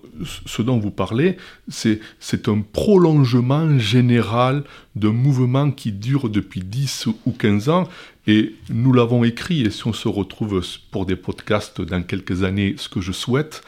ce 0.46 0.62
dont 0.62 0.78
vous 0.78 0.92
parlez, 0.92 1.38
c'est 1.68 2.48
un 2.48 2.62
prolongement 2.62 3.78
général 3.80 4.64
d'un 4.96 5.14
mouvement 5.14 5.72
qui 5.72 5.92
dure 5.92 6.30
depuis 6.30 6.62
10 6.62 7.08
ou 7.26 7.32
15 7.32 7.70
ans. 7.70 7.88
Et 8.28 8.56
nous 8.70 8.94
l'avons 8.94 9.24
écrit, 9.24 9.62
et 9.62 9.72
si 9.72 9.88
on 9.88 9.94
se 9.94 10.08
retrouve 10.08 10.64
pour 10.92 11.08
des 11.08 11.16
podcasts 11.16 11.82
dans 11.82 12.04
quelques 12.04 12.44
années, 12.44 12.76
ce 12.78 12.88
que 12.88 13.02
je 13.02 13.12
souhaite, 13.12 13.64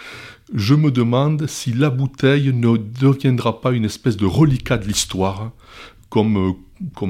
je 0.51 0.75
me 0.75 0.91
demande 0.91 1.47
si 1.47 1.73
la 1.73 1.89
bouteille 1.89 2.51
ne 2.53 2.77
deviendra 2.77 3.61
pas 3.61 3.71
une 3.71 3.85
espèce 3.85 4.17
de 4.17 4.25
reliquat 4.25 4.77
de 4.77 4.87
l'histoire, 4.87 5.51
comme, 6.09 6.37
euh, 6.37 6.51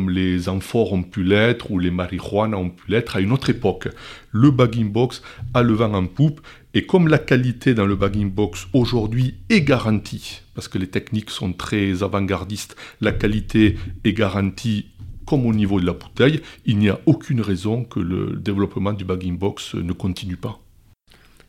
les 0.07 0.49
amphores 0.49 0.93
ont 0.93 1.03
pu 1.03 1.23
l'être 1.23 1.71
ou 1.71 1.79
les 1.79 1.91
marijuanas 1.91 2.57
ont 2.57 2.69
pu 2.69 2.91
l'être 2.91 3.15
à 3.15 3.21
une 3.21 3.31
autre 3.31 3.49
époque. 3.49 3.89
Le 4.31 4.51
bagging 4.51 4.91
box 4.91 5.21
a 5.53 5.63
le 5.63 5.73
vent 5.73 5.93
en 5.93 6.05
poupe, 6.05 6.41
et 6.73 6.85
comme 6.85 7.07
la 7.07 7.17
qualité 7.17 7.73
dans 7.73 7.85
le 7.85 7.95
bagging 7.95 8.31
box 8.31 8.67
aujourd'hui 8.73 9.35
est 9.49 9.61
garantie, 9.61 10.41
parce 10.53 10.67
que 10.67 10.77
les 10.77 10.87
techniques 10.87 11.31
sont 11.31 11.53
très 11.53 12.03
avant-gardistes, 12.03 12.75
la 13.01 13.11
qualité 13.11 13.77
est 14.03 14.13
garantie 14.13 14.87
comme 15.25 15.45
au 15.45 15.53
niveau 15.53 15.79
de 15.79 15.85
la 15.85 15.93
bouteille, 15.93 16.41
il 16.65 16.77
n'y 16.77 16.89
a 16.89 16.99
aucune 17.05 17.41
raison 17.41 17.83
que 17.83 17.99
le 17.99 18.37
développement 18.37 18.93
du 18.93 19.05
bagging 19.05 19.37
box 19.37 19.75
ne 19.75 19.93
continue 19.93 20.37
pas. 20.37 20.59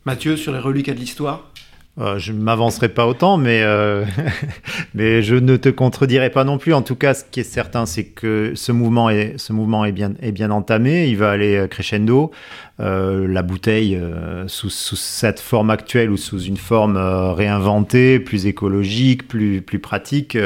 Mathieu, 0.05 0.37
sur 0.37 0.51
les 0.51 0.59
reliquats 0.59 0.93
de 0.93 0.99
l'histoire? 0.99 1.51
Euh, 1.97 2.19
je 2.19 2.33
ne 2.33 2.39
m'avancerai 2.39 2.89
pas 2.89 3.07
autant, 3.07 3.37
mais, 3.37 3.61
euh, 3.63 4.03
mais 4.93 5.21
je 5.21 5.35
ne 5.35 5.55
te 5.55 5.69
contredirai 5.69 6.29
pas 6.29 6.43
non 6.43 6.57
plus. 6.57 6.73
En 6.73 6.81
tout 6.81 6.95
cas, 6.95 7.13
ce 7.13 7.23
qui 7.23 7.39
est 7.39 7.43
certain, 7.43 7.85
c'est 7.85 8.03
que 8.03 8.51
ce 8.53 8.73
mouvement 8.73 9.09
est, 9.09 9.37
ce 9.37 9.53
mouvement 9.53 9.85
est, 9.85 9.93
bien, 9.93 10.11
est 10.21 10.33
bien 10.33 10.51
entamé. 10.51 11.07
Il 11.07 11.17
va 11.17 11.31
aller 11.31 11.55
euh, 11.55 11.67
crescendo. 11.67 12.31
la 12.79 13.41
bouteille, 13.43 13.97
sous, 14.47 14.69
sous, 14.69 14.97
cette 14.97 15.39
forme 15.39 15.69
actuelle 15.69 16.11
ou 16.11 16.17
sous 16.17 16.41
une 16.41 16.57
forme 16.57 16.97
réinventée, 16.97 18.19
plus 18.19 18.47
écologique, 18.47 19.27
plus, 19.29 19.61
plus 19.61 19.79
pratique, 19.79 20.37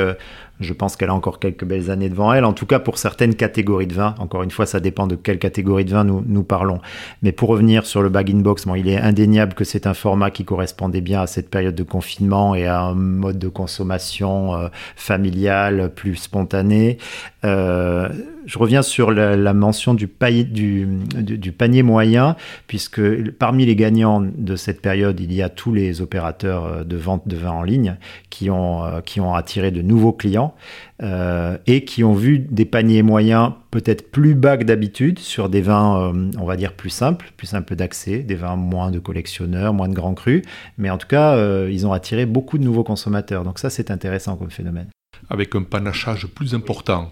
je 0.60 0.74
pense 0.74 0.96
qu'elle 0.96 1.10
a 1.10 1.14
encore 1.14 1.40
quelques 1.40 1.66
belles 1.66 1.90
années 1.92 2.10
devant 2.10 2.34
elle, 2.34 2.46
en 2.46 2.54
tout 2.54 2.66
cas 2.66 2.80
pour 2.80 2.98
certaines 2.98 3.36
catégories 3.36 3.88
de 3.88 3.94
vin. 3.94 4.16
Encore 4.20 4.44
une 4.44 4.52
fois, 4.52 4.66
ça 4.66 4.80
dépend 4.80 5.08
de 5.08 5.16
quelle 5.16 5.40
catégorie 5.40 5.86
de 5.86 5.92
vin 5.92 6.04
nous, 6.04 6.24
nous 6.26 6.44
parlons. 6.44 6.80
Mais 7.22 7.32
pour 7.32 7.50
revenir 7.50 7.86
sur 7.86 8.02
le 8.02 8.10
bag-in-box, 8.10 8.66
bon, 8.66 8.76
il 8.76 8.90
est 8.90 9.00
indéniable 9.00 9.54
que 9.54 9.64
c'est 9.64 9.88
un 9.88 9.94
format 9.94 10.32
qui 10.32 10.46
correspondait 10.46 11.02
bien 11.02 11.22
à 11.22 11.28
cette 11.28 11.50
période 11.50 11.76
de 11.76 11.84
confinement 11.84 12.56
et 12.56 12.68
à 12.68 12.82
un 12.82 12.96
mode 12.96 13.40
de 13.40 13.48
consommation 13.48 14.56
euh, 14.56 14.68
familial 14.96 15.92
plus 15.96 16.16
spontané. 16.16 16.98
Euh, 17.46 18.10
je 18.50 18.58
reviens 18.58 18.82
sur 18.82 19.12
la, 19.12 19.54
mention 19.54 19.94
du, 19.94 20.08
panier 20.08 21.84
moyen, 21.84 22.36
puisque 22.66 23.32
parmi 23.34 23.68
les 23.68 23.76
gagnants 23.76 24.22
de 24.22 24.56
cette 24.56 24.82
période, 24.82 25.20
il 25.20 25.32
y 25.34 25.44
a 25.44 25.50
tous 25.50 25.72
les 25.72 26.02
opérateurs 26.02 26.66
euh, 26.66 26.84
de 26.84 26.98
vente 26.98 27.28
de 27.28 27.36
vin 27.36 27.52
en 27.52 27.62
ligne 27.62 27.98
qui 28.32 28.50
ont, 28.50 28.84
euh, 28.84 29.34
attiré 29.36 29.70
de 29.70 29.84
nouveaux 29.84 30.14
clients 30.14 30.56
euh, 31.04 31.58
et 31.68 31.86
qui 31.86 32.04
ont 32.04 32.14
vu 32.14 32.40
des 32.40 32.66
paniers 32.66 33.04
moyens 33.04 33.52
peut-être 33.70 34.10
plus 34.10 34.34
bas 34.34 34.58
que 34.58 34.64
d'habitude 34.64 35.20
sur 35.20 35.48
des 35.48 35.62
vins, 35.62 36.12
on 36.40 36.46
va 36.46 36.56
dire, 36.56 36.74
plus 36.74 36.90
simples, 36.90 37.32
plus 37.38 37.46
simples 37.46 37.76
d'accès, 37.76 38.20
des 38.20 38.36
vins 38.36 38.56
moins 38.56 38.90
de 38.90 38.98
collectionneurs, 38.98 39.76
moins 39.76 39.90
de 39.90 39.94
grands 39.94 40.16
crus, 40.16 40.42
mais 40.80 40.90
en 40.90 40.98
tout 40.98 41.08
cas, 41.08 41.38
ils 41.68 41.86
ont 41.86 41.94
attiré 41.94 42.26
beaucoup 42.26 42.58
de 42.58 42.64
nouveaux 42.64 42.84
consommateurs. 42.84 43.44
Donc 43.44 43.60
ça, 43.60 43.70
c'est 43.70 43.92
intéressant 43.92 44.38
comme 44.38 44.50
phénomène 44.50 44.88
avec 45.30 45.56
un 45.56 45.64
panachage 45.64 46.28
plus 46.28 46.54
important. 46.54 47.12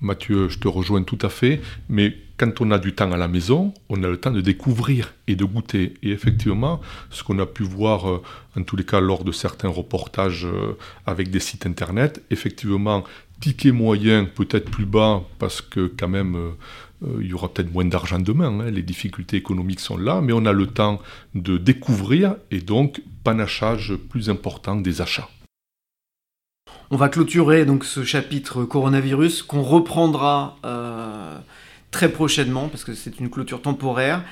Mathieu, 0.00 0.48
je 0.48 0.58
te 0.58 0.68
rejoins 0.68 1.02
tout 1.02 1.18
à 1.22 1.28
fait, 1.28 1.60
mais 1.88 2.16
quand 2.36 2.60
on 2.60 2.70
a 2.70 2.78
du 2.78 2.94
temps 2.94 3.10
à 3.12 3.16
la 3.16 3.28
maison, 3.28 3.72
on 3.88 4.02
a 4.02 4.08
le 4.08 4.18
temps 4.18 4.30
de 4.30 4.40
découvrir 4.40 5.14
et 5.26 5.36
de 5.36 5.44
goûter. 5.44 5.94
Et 6.02 6.10
effectivement, 6.10 6.80
ce 7.10 7.24
qu'on 7.24 7.38
a 7.38 7.46
pu 7.46 7.62
voir, 7.62 8.10
euh, 8.10 8.22
en 8.58 8.62
tous 8.62 8.76
les 8.76 8.84
cas 8.84 9.00
lors 9.00 9.24
de 9.24 9.32
certains 9.32 9.68
reportages 9.68 10.44
euh, 10.44 10.76
avec 11.06 11.30
des 11.30 11.40
sites 11.40 11.66
internet, 11.66 12.22
effectivement, 12.30 13.04
ticket 13.40 13.72
moyen 13.72 14.26
peut-être 14.26 14.70
plus 14.70 14.86
bas 14.86 15.22
parce 15.38 15.60
que 15.60 15.86
quand 15.86 16.08
même... 16.08 16.36
Euh, 16.36 16.50
il 17.20 17.26
y 17.26 17.34
aura 17.34 17.52
peut-être 17.52 17.70
moins 17.70 17.84
d'argent 17.84 18.18
demain, 18.18 18.58
hein. 18.58 18.70
les 18.70 18.82
difficultés 18.82 19.36
économiques 19.36 19.80
sont 19.80 19.98
là, 19.98 20.22
mais 20.22 20.32
on 20.32 20.46
a 20.46 20.52
le 20.52 20.66
temps 20.66 20.98
de 21.34 21.58
découvrir 21.58 22.36
et 22.50 22.62
donc 22.62 23.02
panachage 23.22 23.96
plus 24.08 24.30
important 24.30 24.76
des 24.76 25.02
achats. 25.02 25.28
On 26.90 26.96
va 26.96 27.08
clôturer 27.08 27.64
donc 27.64 27.84
ce 27.84 28.04
chapitre 28.04 28.64
coronavirus 28.64 29.42
qu'on 29.42 29.62
reprendra 29.62 30.56
euh, 30.64 31.36
très 31.90 32.08
prochainement 32.08 32.68
parce 32.68 32.84
que 32.84 32.94
c'est 32.94 33.18
une 33.18 33.28
clôture 33.28 33.60
temporaire. 33.60 34.22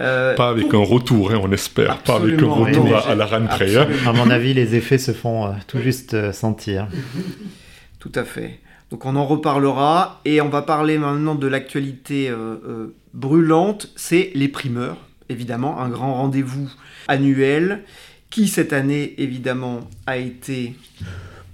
Euh, 0.00 0.36
pas 0.36 0.50
avec 0.50 0.72
un 0.72 0.84
retour, 0.84 1.32
hein, 1.32 1.40
on 1.42 1.50
espère. 1.50 1.98
pas 1.98 2.16
avec 2.16 2.40
un 2.40 2.46
retour 2.46 2.96
à, 2.96 3.14
la 3.16 3.26
rentrée. 3.26 3.76
Hein. 3.76 3.88
À 4.06 4.12
mon 4.12 4.30
avis, 4.30 4.54
les 4.54 4.74
effets 4.76 4.98
se 4.98 5.12
font 5.12 5.46
euh, 5.46 5.52
tout 5.66 5.80
juste 5.80 6.32
sentir. 6.32 6.86
Tout 7.98 8.12
à 8.14 8.24
fait. 8.24 8.60
Donc 8.92 9.04
on 9.04 9.16
en 9.16 9.26
reparlera 9.26 10.20
et 10.24 10.40
on 10.40 10.48
va 10.48 10.62
parler 10.62 10.96
maintenant 10.96 11.34
de 11.34 11.48
l'actualité 11.48 12.32
brûlante, 13.14 13.90
c'est 13.96 14.30
les 14.36 14.46
primeurs, 14.46 14.98
évidemment, 15.28 15.80
un 15.80 15.88
grand 15.88 16.14
rendez-vous 16.14 16.70
annuel 17.08 17.82
qui 18.30 18.46
cette 18.46 18.72
année 18.72 19.14
évidemment 19.18 19.80
a 20.06 20.18
été 20.18 20.76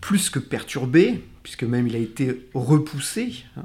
plus 0.02 0.30
que 0.30 0.40
perturbé, 0.40 1.22
puisque 1.44 1.62
même 1.62 1.86
il 1.86 1.94
a 1.94 1.98
été 2.00 2.42
repoussé. 2.54 3.44
Hein. 3.56 3.62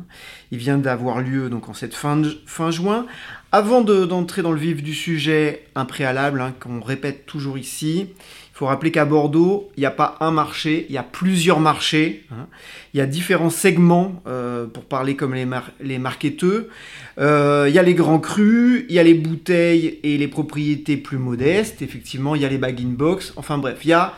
Il 0.51 0.59
vient 0.59 0.77
d'avoir 0.77 1.19
lieu 1.19 1.49
donc 1.49 1.67
en 1.67 1.73
cette 1.73 1.95
fin, 1.95 2.21
fin 2.45 2.71
juin. 2.71 3.07
Avant 3.51 3.81
d'entrer 3.81 4.43
dans 4.43 4.51
le 4.51 4.59
vif 4.59 4.83
du 4.83 4.93
sujet, 4.93 5.65
un 5.75 5.85
préalable 5.85 6.39
hein, 6.39 6.53
qu'on 6.59 6.79
répète 6.79 7.25
toujours 7.25 7.57
ici, 7.57 8.05
il 8.09 8.57
faut 8.57 8.67
rappeler 8.67 8.91
qu'à 8.91 9.05
Bordeaux, 9.05 9.69
il 9.77 9.79
n'y 9.79 9.87
a 9.87 9.91
pas 9.91 10.15
un 10.19 10.29
marché, 10.29 10.85
il 10.89 10.93
y 10.93 10.97
a 10.99 11.03
plusieurs 11.03 11.59
marchés. 11.59 12.25
Hein. 12.31 12.47
Il 12.93 12.97
y 12.97 13.01
a 13.01 13.07
différents 13.07 13.49
segments, 13.49 14.21
euh, 14.27 14.67
pour 14.67 14.85
parler 14.85 15.15
comme 15.15 15.33
les, 15.33 15.47
les 15.81 15.97
marketeux. 15.97 16.69
Euh, 17.17 17.65
il 17.67 17.73
y 17.73 17.79
a 17.79 17.83
les 17.83 17.95
grands 17.95 18.19
crus, 18.19 18.85
il 18.89 18.95
y 18.95 18.99
a 18.99 19.03
les 19.03 19.15
bouteilles 19.15 19.99
et 20.03 20.17
les 20.19 20.27
propriétés 20.27 20.97
plus 20.97 21.17
modestes. 21.17 21.81
Effectivement, 21.81 22.35
il 22.35 22.43
y 22.43 22.45
a 22.45 22.49
les 22.49 22.59
bag-in-box. 22.59 23.33
Enfin 23.37 23.57
bref, 23.57 23.79
il 23.83 23.89
y 23.89 23.93
a 23.93 24.13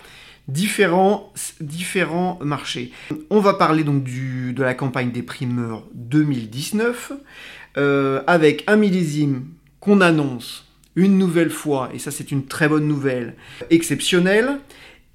différents, 0.50 1.32
différents 1.62 2.40
marchés. 2.42 2.92
On 3.30 3.40
va 3.40 3.54
parler 3.54 3.84
donc 3.84 4.04
du, 4.04 4.54
de 4.54 4.64
la 4.64 4.74
campagne 4.74 5.12
des 5.12 5.24
primeurs 5.24 5.84
2019 5.94 7.14
euh, 7.78 8.22
avec 8.28 8.64
un 8.68 8.76
millésime 8.76 9.46
qu'on 9.80 10.02
annonce 10.02 10.66
une 10.96 11.18
nouvelle 11.18 11.52
fois, 11.52 11.90
et 11.94 12.00
ça 12.00 12.12
c'est 12.12 12.32
une 12.32 12.46
très 12.46 12.68
bonne 12.68 12.88
nouvelle, 12.88 13.36
exceptionnelle. 13.70 14.60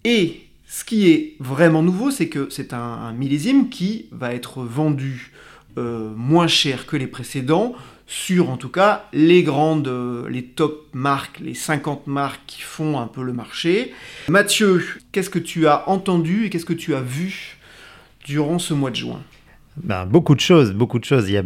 Et 0.05 0.41
ce 0.67 0.85
qui 0.85 1.11
est 1.11 1.37
vraiment 1.41 1.83
nouveau, 1.83 2.11
c'est 2.11 2.29
que 2.29 2.49
c'est 2.51 2.73
un, 2.73 3.13
millésime 3.13 3.69
qui 3.69 4.07
va 4.13 4.33
être 4.33 4.63
vendu 4.63 5.33
euh, 5.77 6.13
moins 6.17 6.47
cher 6.47 6.87
que 6.87 6.97
les 6.97 7.07
précédents, 7.07 7.75
sur 8.07 8.51
en 8.51 8.57
tout 8.57 8.69
cas 8.69 9.07
les 9.13 9.43
grandes, 9.43 9.89
euh, 9.89 10.29
les 10.29 10.45
top 10.45 10.89
marques, 10.93 11.41
les 11.41 11.55
50 11.55 12.07
marques 12.07 12.43
qui 12.47 12.63
font 12.63 12.99
un 12.99 13.07
peu 13.07 13.23
le 13.23 13.33
marché. 13.33 13.93
Mathieu, 14.29 14.83
qu'est-ce 15.13 15.31
que 15.31 15.39
tu 15.39 15.67
as 15.67 15.89
entendu 15.89 16.45
et 16.45 16.51
qu'est-ce 16.51 16.67
que 16.67 16.73
tu 16.73 16.95
as 16.95 17.01
vu 17.01 17.59
durant 18.25 18.59
ce 18.59 18.75
mois 18.75 18.91
de 18.91 18.97
juin? 18.97 19.23
Ben, 19.83 20.07
beaucoup 20.07 20.37
de 20.37 20.41
choses, 20.41 20.73
beaucoup 20.73 21.01
de 21.01 21.05
choses. 21.05 21.29
Il 21.29 21.33
y 21.33 21.37
a 21.37 21.43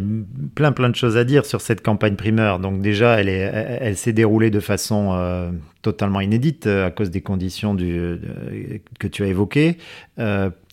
plein, 0.53 0.71
plein 0.71 0.89
de 0.89 0.95
choses 0.95 1.17
à 1.17 1.23
dire 1.23 1.45
sur 1.45 1.61
cette 1.61 1.81
campagne 1.81 2.15
primeur. 2.15 2.59
Donc 2.59 2.79
déjà, 2.81 3.19
elle, 3.19 3.27
elle, 3.27 3.97
s'est 3.97 4.13
déroulée 4.13 4.51
de 4.51 4.59
façon 4.59 5.13
euh, 5.13 5.49
totalement 5.81 6.21
inédite 6.21 6.67
euh, 6.67 6.85
à 6.85 6.91
cause 6.91 7.09
des 7.09 7.21
conditions 7.21 7.75
que 7.75 9.07
tu 9.07 9.23
as 9.23 9.27
évoquées. 9.27 9.77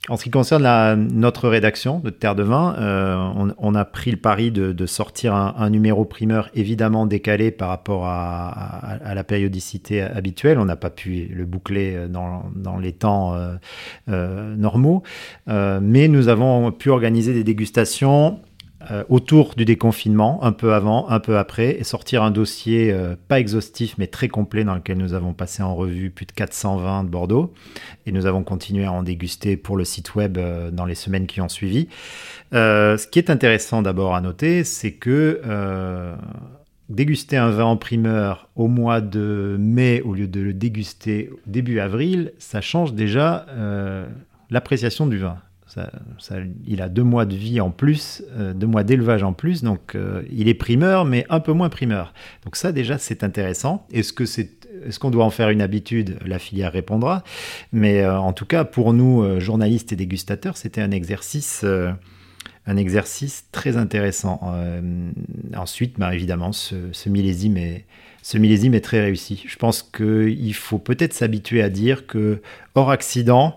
En 0.08 0.16
ce 0.16 0.24
qui 0.24 0.30
concerne 0.30 1.08
notre 1.12 1.48
rédaction 1.48 1.98
de 1.98 2.10
Terre 2.10 2.34
de 2.34 2.42
Vin, 2.42 2.76
euh, 2.78 3.52
on, 3.58 3.74
a 3.74 3.84
pris 3.84 4.10
le 4.10 4.16
pari 4.16 4.52
de, 4.52 4.86
sortir 4.86 5.34
un, 5.34 5.70
numéro 5.70 6.04
primeur 6.04 6.48
évidemment 6.54 7.06
décalé 7.06 7.50
par 7.50 7.68
rapport 7.68 8.06
à, 8.06 8.98
la 9.14 9.24
périodicité 9.24 10.00
habituelle. 10.02 10.58
On 10.58 10.64
n'a 10.64 10.76
pas 10.76 10.90
pu 10.90 11.28
le 11.32 11.44
boucler 11.44 12.06
dans, 12.08 12.44
dans 12.54 12.78
les 12.78 12.92
temps 12.92 13.34
euh, 13.34 13.54
euh, 14.08 14.54
normaux, 14.56 15.02
mais 15.46 16.08
nous 16.08 16.28
avons 16.28 16.70
pu 16.72 16.90
organiser 16.90 17.32
des 17.32 17.44
dégustations 17.44 18.40
euh, 18.90 19.02
autour 19.08 19.54
du 19.56 19.64
déconfinement, 19.64 20.44
un 20.44 20.52
peu 20.52 20.72
avant, 20.72 21.08
un 21.08 21.18
peu 21.18 21.38
après, 21.38 21.78
et 21.78 21.82
sortir 21.82 22.22
un 22.22 22.30
dossier 22.30 22.92
euh, 22.92 23.16
pas 23.26 23.40
exhaustif 23.40 23.96
mais 23.98 24.06
très 24.06 24.28
complet 24.28 24.62
dans 24.62 24.74
lequel 24.74 24.98
nous 24.98 25.12
avons 25.12 25.32
passé 25.32 25.62
en 25.62 25.74
revue 25.74 26.10
plus 26.10 26.26
de 26.26 26.32
420 26.32 27.04
de 27.04 27.08
Bordeaux, 27.08 27.52
et 28.06 28.12
nous 28.12 28.26
avons 28.26 28.44
continué 28.44 28.84
à 28.84 28.92
en 28.92 29.02
déguster 29.02 29.56
pour 29.56 29.76
le 29.76 29.84
site 29.84 30.14
web 30.14 30.38
euh, 30.38 30.70
dans 30.70 30.84
les 30.84 30.94
semaines 30.94 31.26
qui 31.26 31.40
ont 31.40 31.48
suivi. 31.48 31.88
ce 32.52 33.06
qui 33.08 33.18
est 33.18 33.30
intéressant 33.30 33.82
d'abord 33.82 34.14
à 34.14 34.20
noter, 34.20 34.62
c'est 34.62 34.92
que 34.92 35.40
déguster 36.88 37.36
un 37.36 37.50
vin 37.50 37.64
en 37.64 37.76
primeur 37.76 38.48
au 38.54 38.68
mois 38.68 39.00
de 39.00 39.56
mai 39.58 40.00
au 40.02 40.14
lieu 40.14 40.28
de 40.28 40.40
le 40.40 40.52
déguster 40.52 41.30
début 41.46 41.80
avril, 41.80 42.32
ça 42.38 42.60
change 42.60 42.94
déjà 42.94 43.46
l'appréciation 44.50 45.06
du 45.06 45.18
vin 45.18 45.38
il 46.66 46.82
a 46.82 46.88
deux 46.88 47.02
mois 47.02 47.26
de 47.26 47.34
vie 47.34 47.60
en 47.60 47.70
plus, 47.70 48.22
euh, 48.36 48.52
deux 48.54 48.66
mois 48.66 48.84
d'élevage 48.84 49.22
en 49.22 49.32
plus, 49.32 49.62
donc 49.62 49.94
euh, 49.94 50.22
il 50.30 50.48
est 50.48 50.54
primeur, 50.54 51.04
mais 51.04 51.26
un 51.28 51.40
peu 51.40 51.52
moins 51.52 51.68
primeur. 51.68 52.14
Donc 52.44 52.56
ça 52.56 52.72
déjà 52.72 52.98
c'est 52.98 53.24
intéressant. 53.24 53.86
Est-ce 53.92 54.12
que 54.12 54.26
c'est 54.26 54.50
est-ce 54.86 54.98
qu'on 54.98 55.10
doit 55.10 55.24
en 55.24 55.30
faire 55.30 55.48
une 55.48 55.62
habitude? 55.62 56.18
La 56.26 56.38
filière 56.38 56.70
répondra. 56.70 57.24
Mais 57.72 58.02
euh, 58.02 58.18
en 58.18 58.32
tout 58.32 58.44
cas, 58.44 58.64
pour 58.64 58.92
nous, 58.92 59.40
journalistes 59.40 59.92
et 59.92 59.96
dégustateurs, 59.96 60.56
c'était 60.58 60.82
un 60.82 60.90
exercice, 60.90 61.64
un 62.66 62.76
exercice 62.76 63.46
très 63.52 63.78
intéressant. 63.78 64.52
ensuite, 65.56 65.98
bah, 65.98 66.14
évidemment, 66.14 66.52
ce, 66.52 66.76
ce 66.92 67.08
millésime 67.08 67.56
ce 68.26 68.38
millésime 68.38 68.74
est 68.74 68.80
très 68.80 69.00
réussi. 69.00 69.44
Je 69.46 69.54
pense 69.54 69.84
qu'il 69.84 70.52
faut 70.52 70.80
peut-être 70.80 71.12
s'habituer 71.12 71.62
à 71.62 71.68
dire 71.68 72.08
que, 72.08 72.42
hors 72.74 72.90
accident, 72.90 73.56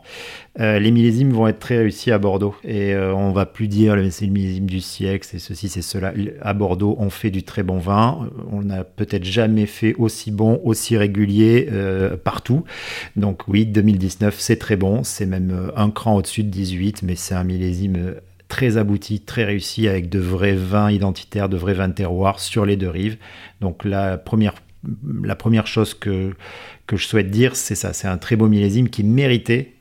euh, 0.59 0.79
les 0.79 0.91
millésimes 0.91 1.31
vont 1.31 1.47
être 1.47 1.59
très 1.59 1.77
réussis 1.77 2.11
à 2.11 2.17
Bordeaux. 2.17 2.55
Et 2.63 2.93
euh, 2.93 3.13
on 3.13 3.31
va 3.31 3.45
plus 3.45 3.67
dire 3.67 3.95
c'est 4.11 4.25
le 4.25 4.31
millésime 4.31 4.65
du 4.65 4.81
siècle, 4.81 5.27
c'est 5.29 5.39
ceci, 5.39 5.69
c'est 5.69 5.81
cela. 5.81 6.13
À 6.41 6.53
Bordeaux, 6.53 6.95
on 6.99 7.09
fait 7.09 7.31
du 7.31 7.43
très 7.43 7.63
bon 7.63 7.77
vin. 7.77 8.29
On 8.51 8.63
n'a 8.63 8.83
peut-être 8.83 9.23
jamais 9.23 9.65
fait 9.65 9.93
aussi 9.95 10.31
bon, 10.31 10.59
aussi 10.63 10.97
régulier 10.97 11.69
euh, 11.71 12.17
partout. 12.17 12.63
Donc 13.15 13.47
oui, 13.47 13.65
2019, 13.65 14.35
c'est 14.39 14.57
très 14.57 14.75
bon. 14.75 15.03
C'est 15.03 15.25
même 15.25 15.71
un 15.75 15.89
cran 15.91 16.15
au-dessus 16.15 16.43
de 16.43 16.49
18, 16.49 17.03
mais 17.03 17.15
c'est 17.15 17.35
un 17.35 17.43
millésime 17.43 18.15
très 18.49 18.77
abouti, 18.77 19.21
très 19.21 19.45
réussi, 19.45 19.87
avec 19.87 20.09
de 20.09 20.19
vrais 20.19 20.55
vins 20.55 20.91
identitaires, 20.91 21.47
de 21.47 21.55
vrais 21.57 21.73
vins 21.73 21.87
de 21.87 21.93
terroir 21.93 22.39
sur 22.39 22.65
les 22.65 22.75
deux 22.75 22.89
rives. 22.89 23.17
Donc 23.61 23.85
la 23.85 24.17
première, 24.17 24.55
la 25.23 25.35
première 25.35 25.67
chose 25.67 25.93
que, 25.93 26.33
que 26.89 26.97
je 26.97 27.05
souhaite 27.05 27.29
dire, 27.29 27.55
c'est 27.55 27.75
ça, 27.75 27.93
c'est 27.93 28.07
un 28.07 28.17
très 28.17 28.35
beau 28.35 28.47
millésime 28.47 28.89
qui 28.89 29.03
méritait, 29.03 29.75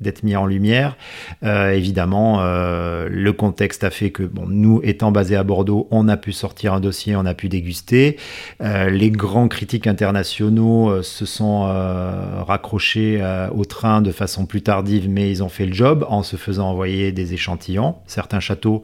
d'être 0.00 0.22
mis 0.22 0.36
en 0.36 0.46
lumière. 0.46 0.96
Euh, 1.42 1.72
évidemment, 1.72 2.38
euh, 2.40 3.08
le 3.10 3.32
contexte 3.32 3.82
a 3.82 3.90
fait 3.90 4.10
que, 4.10 4.30
nous 4.46 4.80
étant 4.84 5.10
basés 5.10 5.34
à 5.34 5.42
Bordeaux, 5.42 5.88
on 5.90 6.06
a 6.08 6.16
pu 6.16 6.32
sortir 6.32 6.72
un 6.72 6.80
dossier, 6.80 7.16
on 7.16 7.26
a 7.26 7.34
pu 7.34 7.48
déguster. 7.48 8.16
Euh, 8.60 8.90
les 8.90 9.10
grands 9.10 9.48
critiques 9.48 9.88
internationaux 9.88 11.02
se 11.02 11.26
sont 11.26 11.62
raccrochés 12.46 13.20
au 13.52 13.64
train 13.64 14.02
de 14.02 14.12
façon 14.12 14.46
plus 14.46 14.62
tardive, 14.62 15.08
mais 15.08 15.30
ils 15.30 15.42
ont 15.42 15.48
fait 15.48 15.66
le 15.66 15.72
job 15.72 16.06
en 16.08 16.22
se 16.22 16.36
faisant 16.36 16.70
envoyer 16.70 17.10
des 17.10 17.34
échantillons. 17.34 17.96
Certains 18.06 18.40
châteaux 18.40 18.82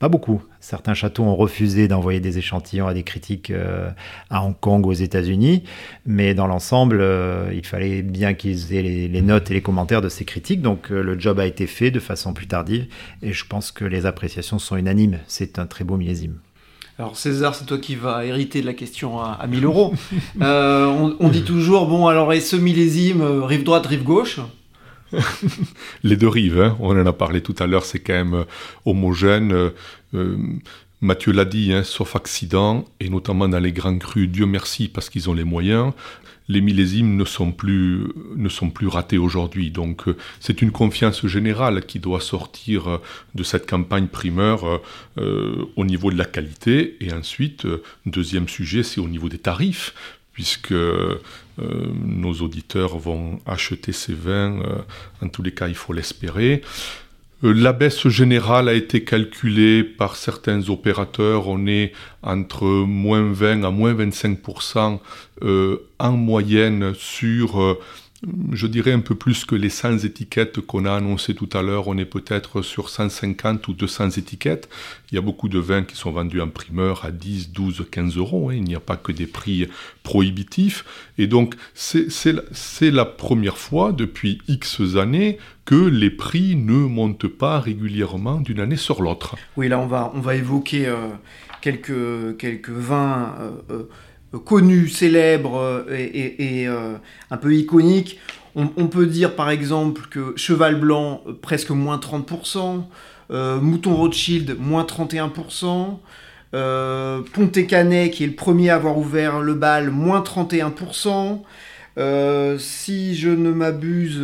pas 0.00 0.08
beaucoup. 0.08 0.42
Certains 0.60 0.94
châteaux 0.94 1.24
ont 1.24 1.36
refusé 1.36 1.86
d'envoyer 1.86 2.20
des 2.20 2.38
échantillons 2.38 2.86
à 2.86 2.94
des 2.94 3.02
critiques 3.02 3.50
euh, 3.50 3.90
à 4.30 4.42
Hong 4.42 4.58
Kong, 4.58 4.86
aux 4.86 4.94
États-Unis, 4.94 5.62
mais 6.06 6.32
dans 6.32 6.46
l'ensemble, 6.46 7.00
euh, 7.02 7.50
il 7.52 7.66
fallait 7.66 8.00
bien 8.00 8.32
qu'ils 8.32 8.74
aient 8.74 8.82
les, 8.82 9.22
notes 9.22 9.50
et 9.50 9.54
les 9.54 9.60
commentaires 9.60 10.00
de 10.00 10.08
ces 10.08 10.24
critiques. 10.24 10.62
Donc 10.62 10.90
euh, 10.90 11.02
le 11.02 11.20
job 11.20 11.38
a 11.38 11.44
été 11.44 11.66
fait 11.66 11.90
de 11.90 12.00
façon 12.00 12.32
plus 12.32 12.46
tardive, 12.46 12.86
et 13.20 13.34
je 13.34 13.44
pense 13.44 13.72
que 13.72 13.84
les 13.84 14.06
appréciations 14.06 14.58
sont 14.58 14.76
unanimes. 14.76 15.18
C'est 15.26 15.58
un 15.58 15.66
très 15.66 15.84
beau 15.84 15.98
millésime. 15.98 16.38
Alors 16.98 17.18
César, 17.18 17.54
c'est 17.54 17.66
toi 17.66 17.78
qui 17.78 17.94
vas 17.94 18.24
hériter 18.24 18.62
de 18.62 18.66
la 18.66 18.74
question 18.74 19.20
à, 19.20 19.46
1000 19.46 19.64
euros. 19.66 19.92
on, 20.40 21.14
on, 21.20 21.28
dit 21.28 21.44
toujours, 21.44 21.86
bon 21.86 22.06
alors 22.06 22.32
et 22.32 22.40
ce 22.40 22.56
millésime, 22.56 23.20
rive 23.22 23.64
droite, 23.64 23.86
rive 23.86 24.02
gauche? 24.02 24.40
les 26.02 26.16
deux 26.16 26.28
rives, 26.28 26.60
hein. 26.60 26.76
on 26.80 26.98
en 27.00 27.06
a 27.06 27.12
parlé 27.12 27.40
tout 27.40 27.54
à 27.58 27.66
l'heure, 27.66 27.84
c'est 27.84 28.00
quand 28.00 28.14
même 28.14 28.34
euh, 28.34 28.44
homogène. 28.84 29.52
Euh, 29.52 29.70
euh, 30.14 30.36
Mathieu 31.00 31.32
l'a 31.32 31.46
dit, 31.46 31.72
hein, 31.72 31.82
sauf 31.82 32.14
accident, 32.14 32.84
et 33.00 33.08
notamment 33.08 33.48
dans 33.48 33.58
les 33.58 33.72
grands 33.72 33.96
crus, 33.98 34.28
Dieu 34.28 34.46
merci 34.46 34.88
parce 34.88 35.08
qu'ils 35.08 35.30
ont 35.30 35.34
les 35.34 35.44
moyens, 35.44 35.92
les 36.50 36.60
millésimes 36.60 37.16
ne 37.16 37.24
sont 37.24 37.52
plus, 37.52 38.08
ne 38.36 38.48
sont 38.48 38.70
plus 38.70 38.88
ratés 38.88 39.18
aujourd'hui. 39.18 39.70
Donc 39.70 40.04
c'est 40.40 40.62
une 40.62 40.72
confiance 40.72 41.24
générale 41.26 41.86
qui 41.86 42.00
doit 42.00 42.20
sortir 42.20 43.00
de 43.34 43.42
cette 43.44 43.70
campagne 43.70 44.08
primeur 44.08 44.80
euh, 45.16 45.64
au 45.76 45.84
niveau 45.84 46.10
de 46.10 46.18
la 46.18 46.24
qualité. 46.24 46.96
Et 47.00 47.12
ensuite, 47.12 47.66
deuxième 48.04 48.48
sujet, 48.48 48.82
c'est 48.82 49.00
au 49.00 49.08
niveau 49.08 49.28
des 49.28 49.38
tarifs, 49.38 49.94
puisque 50.40 50.72
nos 51.58 52.32
auditeurs 52.32 52.96
vont 52.96 53.38
acheter 53.44 53.92
ces 53.92 54.14
vins, 54.14 54.62
en 55.20 55.28
tous 55.28 55.42
les 55.42 55.52
cas 55.52 55.68
il 55.68 55.74
faut 55.74 55.92
l'espérer. 55.92 56.62
Euh, 57.42 57.52
la 57.54 57.72
baisse 57.72 58.08
générale 58.08 58.68
a 58.68 58.74
été 58.74 59.04
calculée 59.04 59.82
par 59.82 60.16
certains 60.16 60.68
opérateurs. 60.68 61.48
On 61.48 61.66
est 61.66 61.92
entre 62.22 62.66
moins 62.66 63.32
20 63.32 63.64
à 63.64 63.70
moins 63.70 63.94
25% 63.94 64.98
euh, 65.42 65.78
en 65.98 66.12
moyenne 66.12 66.92
sur 66.94 67.60
euh, 67.62 67.78
je 68.52 68.66
dirais 68.66 68.92
un 68.92 69.00
peu 69.00 69.14
plus 69.14 69.44
que 69.44 69.54
les 69.54 69.70
100 69.70 70.04
étiquettes 70.04 70.60
qu'on 70.60 70.84
a 70.84 70.92
annoncées 70.92 71.34
tout 71.34 71.48
à 71.54 71.62
l'heure. 71.62 71.88
On 71.88 71.96
est 71.96 72.04
peut-être 72.04 72.60
sur 72.60 72.90
150 72.90 73.66
ou 73.68 73.72
200 73.72 74.10
étiquettes. 74.10 74.68
Il 75.10 75.14
y 75.14 75.18
a 75.18 75.22
beaucoup 75.22 75.48
de 75.48 75.58
vins 75.58 75.82
qui 75.82 75.96
sont 75.96 76.10
vendus 76.10 76.40
en 76.40 76.48
primeur 76.48 77.04
à 77.04 77.12
10, 77.12 77.52
12, 77.52 77.86
15 77.90 78.16
euros. 78.18 78.50
Hein. 78.50 78.56
Il 78.56 78.64
n'y 78.64 78.74
a 78.74 78.80
pas 78.80 78.96
que 78.96 79.12
des 79.12 79.26
prix 79.26 79.68
prohibitifs. 80.02 80.84
Et 81.16 81.26
donc, 81.26 81.54
c'est 81.74 82.90
la 82.90 83.04
première 83.06 83.56
fois 83.56 83.92
depuis 83.92 84.38
X 84.48 84.80
années 84.96 85.38
que 85.64 85.74
les 85.74 86.10
prix 86.10 86.56
ne 86.56 86.74
montent 86.74 87.28
pas 87.28 87.58
régulièrement 87.60 88.40
d'une 88.40 88.60
année 88.60 88.76
sur 88.76 89.02
l'autre. 89.02 89.36
Oui, 89.56 89.68
là, 89.68 89.78
on 89.78 89.86
va, 89.86 90.34
évoquer 90.34 90.88
euh, 90.88 91.08
quelques, 91.62 92.36
quelques 92.36 92.70
vins. 92.70 93.34
Euh, 93.40 93.50
euh, 93.70 93.88
connu, 94.38 94.88
célèbre 94.88 95.58
euh, 95.58 95.84
et, 95.90 96.66
euh, 96.68 96.94
un 97.30 97.36
peu 97.36 97.54
iconique. 97.54 98.18
On, 98.56 98.88
peut 98.88 99.06
dire 99.06 99.36
par 99.36 99.48
exemple 99.48 100.02
que 100.10 100.32
Cheval 100.34 100.74
Blanc, 100.74 101.22
euh, 101.26 101.32
presque 101.40 101.70
moins 101.70 101.98
30%, 101.98 102.82
Mouton 103.60 103.94
Rothschild, 103.94 104.56
moins 104.58 104.82
31%, 104.82 106.00
Ponte 107.32 107.66
Canet, 107.68 108.10
qui 108.10 108.24
est 108.24 108.26
le 108.26 108.34
premier 108.34 108.70
à 108.70 108.74
avoir 108.74 108.98
ouvert 108.98 109.38
le 109.40 109.54
bal, 109.54 109.90
moins 109.90 110.20
31%. 110.20 111.42
si 112.58 113.14
je 113.14 113.28
ne 113.28 113.52
m'abuse, 113.52 114.20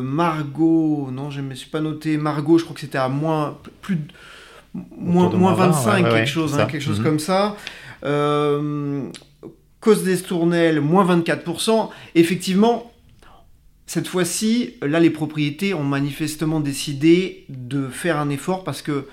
Margot, 0.00 1.10
non, 1.12 1.30
je 1.32 1.40
ne 1.40 1.48
me 1.48 1.54
suis 1.56 1.68
pas 1.68 1.80
noté, 1.80 2.18
Margot, 2.18 2.58
je 2.58 2.62
crois 2.62 2.74
que 2.74 2.80
c'était 2.80 2.98
à 2.98 3.08
moins, 3.08 3.58
plus 3.82 3.98
moins, 4.96 5.28
moins 5.30 5.54
25, 5.54 6.08
quelque, 6.08 6.26
chose, 6.26 6.56
hein, 6.56 6.66
quelque 6.66 6.82
chose 6.82 7.00
mhm. 7.00 7.04
comme 7.04 7.18
ça. 7.18 7.56
Cause 9.86 10.02
d'Estournel, 10.02 10.80
moins 10.80 11.06
24%. 11.06 11.90
Effectivement, 12.16 12.92
cette 13.86 14.08
fois-ci, 14.08 14.74
là, 14.82 14.98
les 14.98 15.10
propriétés 15.10 15.74
ont 15.74 15.84
manifestement 15.84 16.58
décidé 16.58 17.44
de 17.48 17.86
faire 17.86 18.18
un 18.18 18.28
effort 18.30 18.64
parce 18.64 18.82
que 18.82 19.06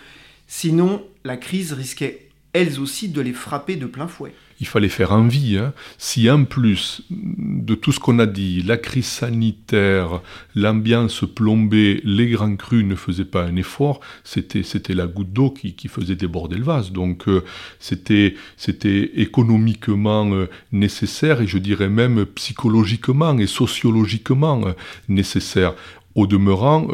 sinon, 0.47 1.03
la 1.25 1.37
crise 1.37 1.73
risquait 1.73 2.22
elles 2.53 2.79
aussi 2.79 3.09
de 3.09 3.21
les 3.21 3.33
frapper 3.33 3.75
de 3.75 3.85
plein 3.85 4.07
fouet 4.07 4.33
il 4.63 4.65
fallait 4.65 4.87
faire 4.87 5.11
envie. 5.11 5.57
Hein. 5.57 5.73
Si 5.97 6.29
en 6.29 6.45
plus 6.45 7.01
de 7.09 7.75
tout 7.75 7.91
ce 7.91 7.99
qu'on 7.99 8.17
a 8.19 8.25
dit, 8.25 8.61
la 8.63 8.77
crise 8.77 9.05
sanitaire, 9.07 10.21
l'ambiance 10.55 11.25
plombée, 11.35 11.99
les 12.05 12.29
grands 12.29 12.55
crus 12.55 12.85
ne 12.85 12.95
faisaient 12.95 13.25
pas 13.25 13.43
un 13.43 13.57
effort, 13.57 13.99
c'était, 14.23 14.63
c'était 14.63 14.93
la 14.93 15.05
goutte 15.05 15.33
d'eau 15.33 15.51
qui, 15.51 15.75
faisait 15.89 16.15
déborder 16.15 16.55
le 16.55 16.63
vase. 16.63 16.93
Donc 16.93 17.27
euh, 17.27 17.43
c'était, 17.79 18.35
c'était 18.55 19.11
économiquement 19.15 20.31
euh, 20.31 20.49
nécessaire 20.71 21.41
et 21.41 21.47
je 21.47 21.57
dirais 21.57 21.89
même 21.89 22.25
psychologiquement 22.25 23.37
et 23.37 23.47
sociologiquement 23.47 24.67
euh, 24.67 24.71
nécessaire. 25.09 25.73
Au 26.15 26.27
demeurant, 26.27 26.89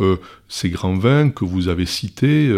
ces 0.48 0.70
grands 0.70 0.96
vins 0.96 1.30
que 1.30 1.44
vous 1.44 1.68
avez 1.68 1.86
cités, 1.86 2.50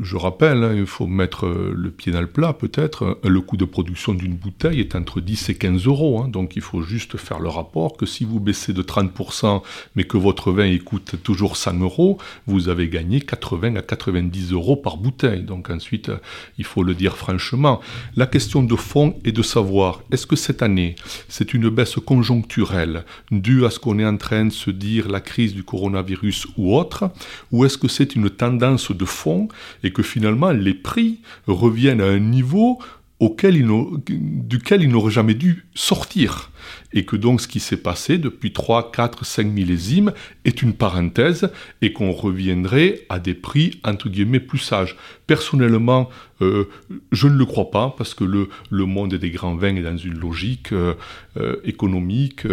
je 0.00 0.16
rappelle, 0.16 0.62
hein, 0.62 0.74
il 0.76 0.86
faut 0.86 1.08
mettre 1.08 1.46
euh, 1.46 1.74
le 1.76 1.90
pied 1.90 2.12
dans 2.12 2.20
le 2.20 2.28
plat 2.28 2.52
peut-être. 2.52 3.18
Le 3.24 3.40
coût 3.40 3.56
de 3.56 3.64
production 3.64 4.14
d'une 4.14 4.34
bouteille 4.34 4.78
est 4.78 4.94
entre 4.94 5.20
10 5.20 5.48
et 5.48 5.54
15 5.56 5.86
euros. 5.86 6.22
Hein. 6.22 6.28
donc 6.28 6.54
il 6.54 6.62
faut 6.62 6.82
juste 6.82 7.16
faire 7.16 7.40
le 7.40 7.48
rapport 7.48 7.96
que 7.96 8.06
si 8.06 8.24
vous 8.24 8.38
baissez 8.38 8.72
de 8.72 8.82
30%, 8.82 9.62
mais 9.96 10.04
que 10.04 10.16
votre 10.16 10.52
vin 10.52 10.76
coûte 10.78 11.16
toujours 11.24 11.56
100 11.56 11.80
euros, 11.80 12.18
vous 12.46 12.68
avez 12.68 12.88
gagné 12.88 13.20
80 13.20 13.74
à 13.74 13.82
90 13.82 14.52
euros 14.52 14.76
par 14.76 14.98
bouteille. 14.98 15.42
Donc 15.42 15.68
ensuite, 15.68 16.10
euh, 16.10 16.18
il 16.58 16.64
faut 16.64 16.84
le 16.84 16.94
dire 16.94 17.16
franchement. 17.16 17.80
La 18.14 18.26
question 18.26 18.62
de 18.62 18.76
fond 18.76 19.16
est 19.24 19.32
de 19.32 19.42
savoir, 19.42 20.02
est-ce 20.12 20.26
que 20.28 20.36
cette 20.36 20.62
année, 20.62 20.94
c'est 21.28 21.54
une 21.54 21.68
baisse 21.70 21.96
conjoncturelle 21.96 23.04
due 23.32 23.64
à 23.64 23.70
ce 23.70 23.80
qu'on 23.80 23.98
est 23.98 24.06
en 24.06 24.16
train 24.16 24.44
de 24.44 24.50
se 24.50 24.70
dire 24.70 25.08
la 25.08 25.20
crise 25.20 25.54
du 25.54 25.64
coronavirus 25.64 26.46
ou 26.56 26.76
autre, 26.76 27.10
ou 27.50 27.64
est-ce 27.64 27.78
que 27.78 27.88
c'est 27.88 28.14
une 28.14 28.30
tendance 28.30 28.92
de 28.92 29.04
fond 29.04 29.48
et 29.82 29.92
que 29.92 30.02
finalement 30.02 30.50
les 30.50 30.74
prix 30.74 31.20
reviennent 31.46 32.00
à 32.00 32.06
un 32.06 32.20
niveau 32.20 32.78
duquel 33.20 33.56
ils 33.56 34.88
n'auraient 34.88 35.12
jamais 35.12 35.34
dû 35.34 35.66
sortir 35.74 36.50
et 36.94 37.04
que 37.04 37.16
donc 37.16 37.40
ce 37.40 37.48
qui 37.48 37.60
s'est 37.60 37.76
passé 37.76 38.18
depuis 38.18 38.52
3, 38.52 38.92
4, 38.92 39.24
5 39.24 39.46
millésimes 39.46 40.12
est 40.44 40.62
une 40.62 40.74
parenthèse 40.74 41.50
et 41.80 41.92
qu'on 41.92 42.12
reviendrait 42.12 43.06
à 43.08 43.18
des 43.18 43.34
prix 43.34 43.80
entre 43.84 44.08
guillemets 44.08 44.40
plus 44.40 44.58
sages. 44.58 44.96
Personnellement, 45.26 46.10
euh, 46.42 46.68
je 47.12 47.28
ne 47.28 47.36
le 47.36 47.46
crois 47.46 47.70
pas 47.70 47.94
parce 47.96 48.14
que 48.14 48.24
le, 48.24 48.48
le, 48.70 48.84
monde 48.84 49.14
des 49.14 49.30
grands 49.30 49.54
vins 49.54 49.76
est 49.76 49.82
dans 49.82 49.96
une 49.96 50.18
logique 50.18 50.72
euh, 50.72 50.94
euh, 51.36 51.56
économique. 51.64 52.46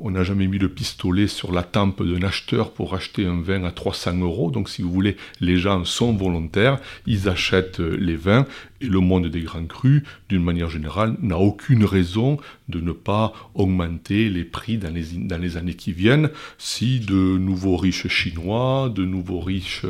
on 0.00 0.10
n'a 0.10 0.24
jamais 0.24 0.46
mis 0.46 0.58
le 0.58 0.68
pistolet 0.68 1.26
sur 1.26 1.52
la 1.52 1.62
tempe 1.62 2.02
d'un 2.02 2.22
acheteur 2.26 2.72
pour 2.72 2.94
acheter 2.94 3.26
un 3.26 3.40
vin 3.40 3.64
à 3.64 3.70
300 3.70 4.18
euros. 4.20 4.50
Donc 4.50 4.68
si 4.68 4.82
vous 4.82 4.90
voulez, 4.90 5.16
les 5.40 5.56
gens 5.56 5.84
sont 5.84 6.12
volontaires, 6.12 6.78
ils 7.06 7.28
achètent 7.28 7.80
les 7.80 8.16
vins 8.16 8.46
et 8.80 8.86
le 8.86 9.00
monde 9.00 9.26
des 9.26 9.40
grands 9.40 9.66
crus, 9.66 10.02
d'une 10.28 10.42
manière 10.42 10.68
générale, 10.68 11.16
n'a 11.20 11.38
aucune 11.38 11.84
raison 11.84 12.38
de 12.68 12.80
ne 12.80 12.92
pas 12.92 13.32
augmenter 13.54 14.28
les 14.28 14.44
prix 14.44 14.78
dans 14.78 14.92
les, 14.92 15.04
dans 15.14 15.38
les 15.38 15.56
années 15.56 15.74
qui 15.74 15.92
viennent 15.92 16.30
si 16.58 17.00
de 17.00 17.14
nouveaux 17.38 17.76
riches 17.76 18.08
chinois, 18.08 18.92
de 18.94 19.04
nouveaux 19.04 19.40
riches 19.40 19.84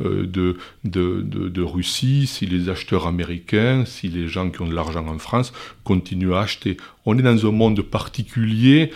euh, 0.00 0.26
de, 0.26 1.62
Russie, 1.62 2.26
si 2.26 2.46
les 2.46 2.68
acheteurs 2.68 3.06
américains, 3.06 3.84
si 3.84 4.08
les 4.08 4.28
gens 4.28 4.50
qui 4.50 4.62
ont 4.62 4.68
de 4.68 4.74
l'argent 4.74 5.06
en 5.06 5.18
France 5.18 5.52
continuent 5.84 6.34
à 6.34 6.40
acheter. 6.40 6.76
On 7.06 7.18
est 7.18 7.22
dans 7.22 7.46
un 7.46 7.52
monde 7.52 7.82
particulier 7.82 8.90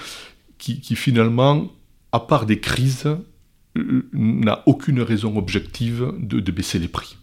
qui, 0.58 0.94
finalement, 0.94 1.72
à 2.12 2.20
part 2.20 2.46
des 2.46 2.60
crises, 2.60 3.08
euh, 3.76 4.08
n'a 4.12 4.62
aucune 4.66 5.00
raison 5.00 5.36
objective 5.36 6.12
de 6.20 6.52
baisser 6.52 6.78
les 6.78 6.88
prix. 6.88 7.16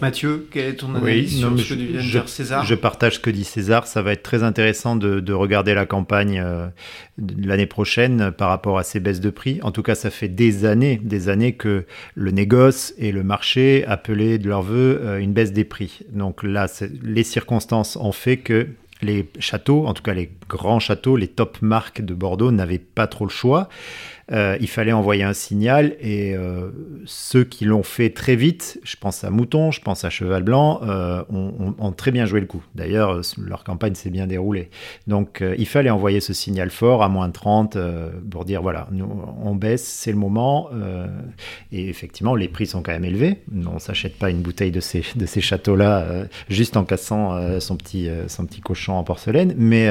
Mathieu, 0.00 0.48
quelle 0.50 0.70
est 0.70 0.76
ton 0.76 0.94
analyse 0.94 1.38
sur 1.38 1.58
ce 1.58 1.74
que 1.74 1.74
dire 1.74 2.28
César 2.28 2.64
Je 2.64 2.74
partage 2.74 3.14
ce 3.14 3.18
que 3.20 3.30
dit 3.30 3.44
César. 3.44 3.86
Ça 3.86 4.02
va 4.02 4.12
être 4.12 4.22
très 4.22 4.42
intéressant 4.42 4.96
de, 4.96 5.32
regarder 5.32 5.74
la 5.74 5.86
campagne 5.86 6.40
euh, 6.44 6.66
l'année 7.38 7.66
prochaine 7.66 8.32
par 8.32 8.48
rapport 8.48 8.78
à 8.78 8.82
ces 8.82 9.00
baisses 9.00 9.20
de 9.20 9.30
prix. 9.30 9.60
En 9.62 9.70
tout 9.70 9.82
cas, 9.82 9.94
ça 9.94 10.10
fait 10.10 10.28
des 10.28 10.64
années, 10.64 11.00
des 11.02 11.28
années 11.28 11.54
que 11.54 11.84
le 12.14 12.30
négoce 12.30 12.94
et 12.98 13.12
le 13.12 13.22
marché 13.22 13.84
appelaient 13.86 14.38
de 14.38 14.48
leur 14.48 14.62
vœu 14.62 15.00
euh, 15.02 15.18
une 15.18 15.32
baisse 15.32 15.52
des 15.52 15.64
prix. 15.64 16.00
Donc 16.10 16.42
là, 16.42 16.66
les 17.02 17.24
circonstances 17.24 17.96
ont 17.96 18.12
fait 18.12 18.38
que 18.38 18.68
les 19.02 19.28
châteaux, 19.38 19.86
en 19.86 19.94
tout 19.94 20.02
cas 20.02 20.14
les 20.14 20.30
grands 20.48 20.80
châteaux, 20.80 21.16
les 21.16 21.28
top 21.28 21.60
marques 21.60 22.00
de 22.00 22.14
Bordeaux 22.14 22.50
n'avaient 22.52 22.78
pas 22.78 23.06
trop 23.06 23.24
le 23.24 23.30
choix. 23.30 23.68
Euh, 24.32 24.56
il 24.60 24.68
fallait 24.68 24.92
envoyer 24.92 25.24
un 25.24 25.34
signal 25.34 25.94
et 26.00 26.34
euh, 26.34 26.70
ceux 27.04 27.44
qui 27.44 27.66
l'ont 27.66 27.82
fait 27.82 28.10
très 28.10 28.34
vite, 28.34 28.80
je 28.82 28.96
pense 28.96 29.24
à 29.24 29.30
Mouton, 29.30 29.70
je 29.70 29.80
pense 29.80 30.04
à 30.04 30.10
Cheval 30.10 30.42
Blanc, 30.42 30.80
euh, 30.84 31.22
ont, 31.30 31.92
très 31.92 32.10
bien 32.10 32.24
joué 32.24 32.40
le 32.40 32.46
coup. 32.46 32.62
D'ailleurs, 32.74 33.20
leur 33.36 33.64
campagne 33.64 33.94
s'est 33.94 34.10
bien 34.10 34.26
déroulée. 34.26 34.70
Donc 35.06 35.44
il 35.58 35.66
fallait 35.66 35.90
envoyer 35.90 36.20
ce 36.20 36.32
signal 36.32 36.70
fort 36.70 37.02
à 37.02 37.08
moins 37.08 37.28
de 37.28 37.32
30 37.32 37.76
pour 38.30 38.46
dire 38.46 38.62
voilà, 38.62 38.88
nous, 38.90 39.06
on 39.42 39.54
baisse, 39.54 39.84
c'est 39.84 40.10
le 40.10 40.16
moment. 40.16 40.70
et 41.70 41.88
effectivement, 41.88 42.34
les 42.34 42.48
prix 42.48 42.66
sont 42.66 42.82
quand 42.82 42.92
même 42.92 43.04
élevés. 43.04 43.38
On 43.66 43.74
ne 43.74 43.78
s'achète 43.78 44.16
pas 44.16 44.30
une 44.30 44.40
bouteille 44.40 44.70
de 44.70 44.80
ces, 44.80 45.04
de 45.14 45.26
ces 45.26 45.42
châteaux-là 45.42 46.26
juste 46.48 46.76
en 46.78 46.84
cassant 46.84 47.60
son, 47.60 47.76
petit, 47.76 48.08
son 48.28 48.46
petit 48.46 48.62
cochon 48.62 48.94
en 48.94 49.04
porcelaine. 49.04 49.54
Mais 49.58 49.88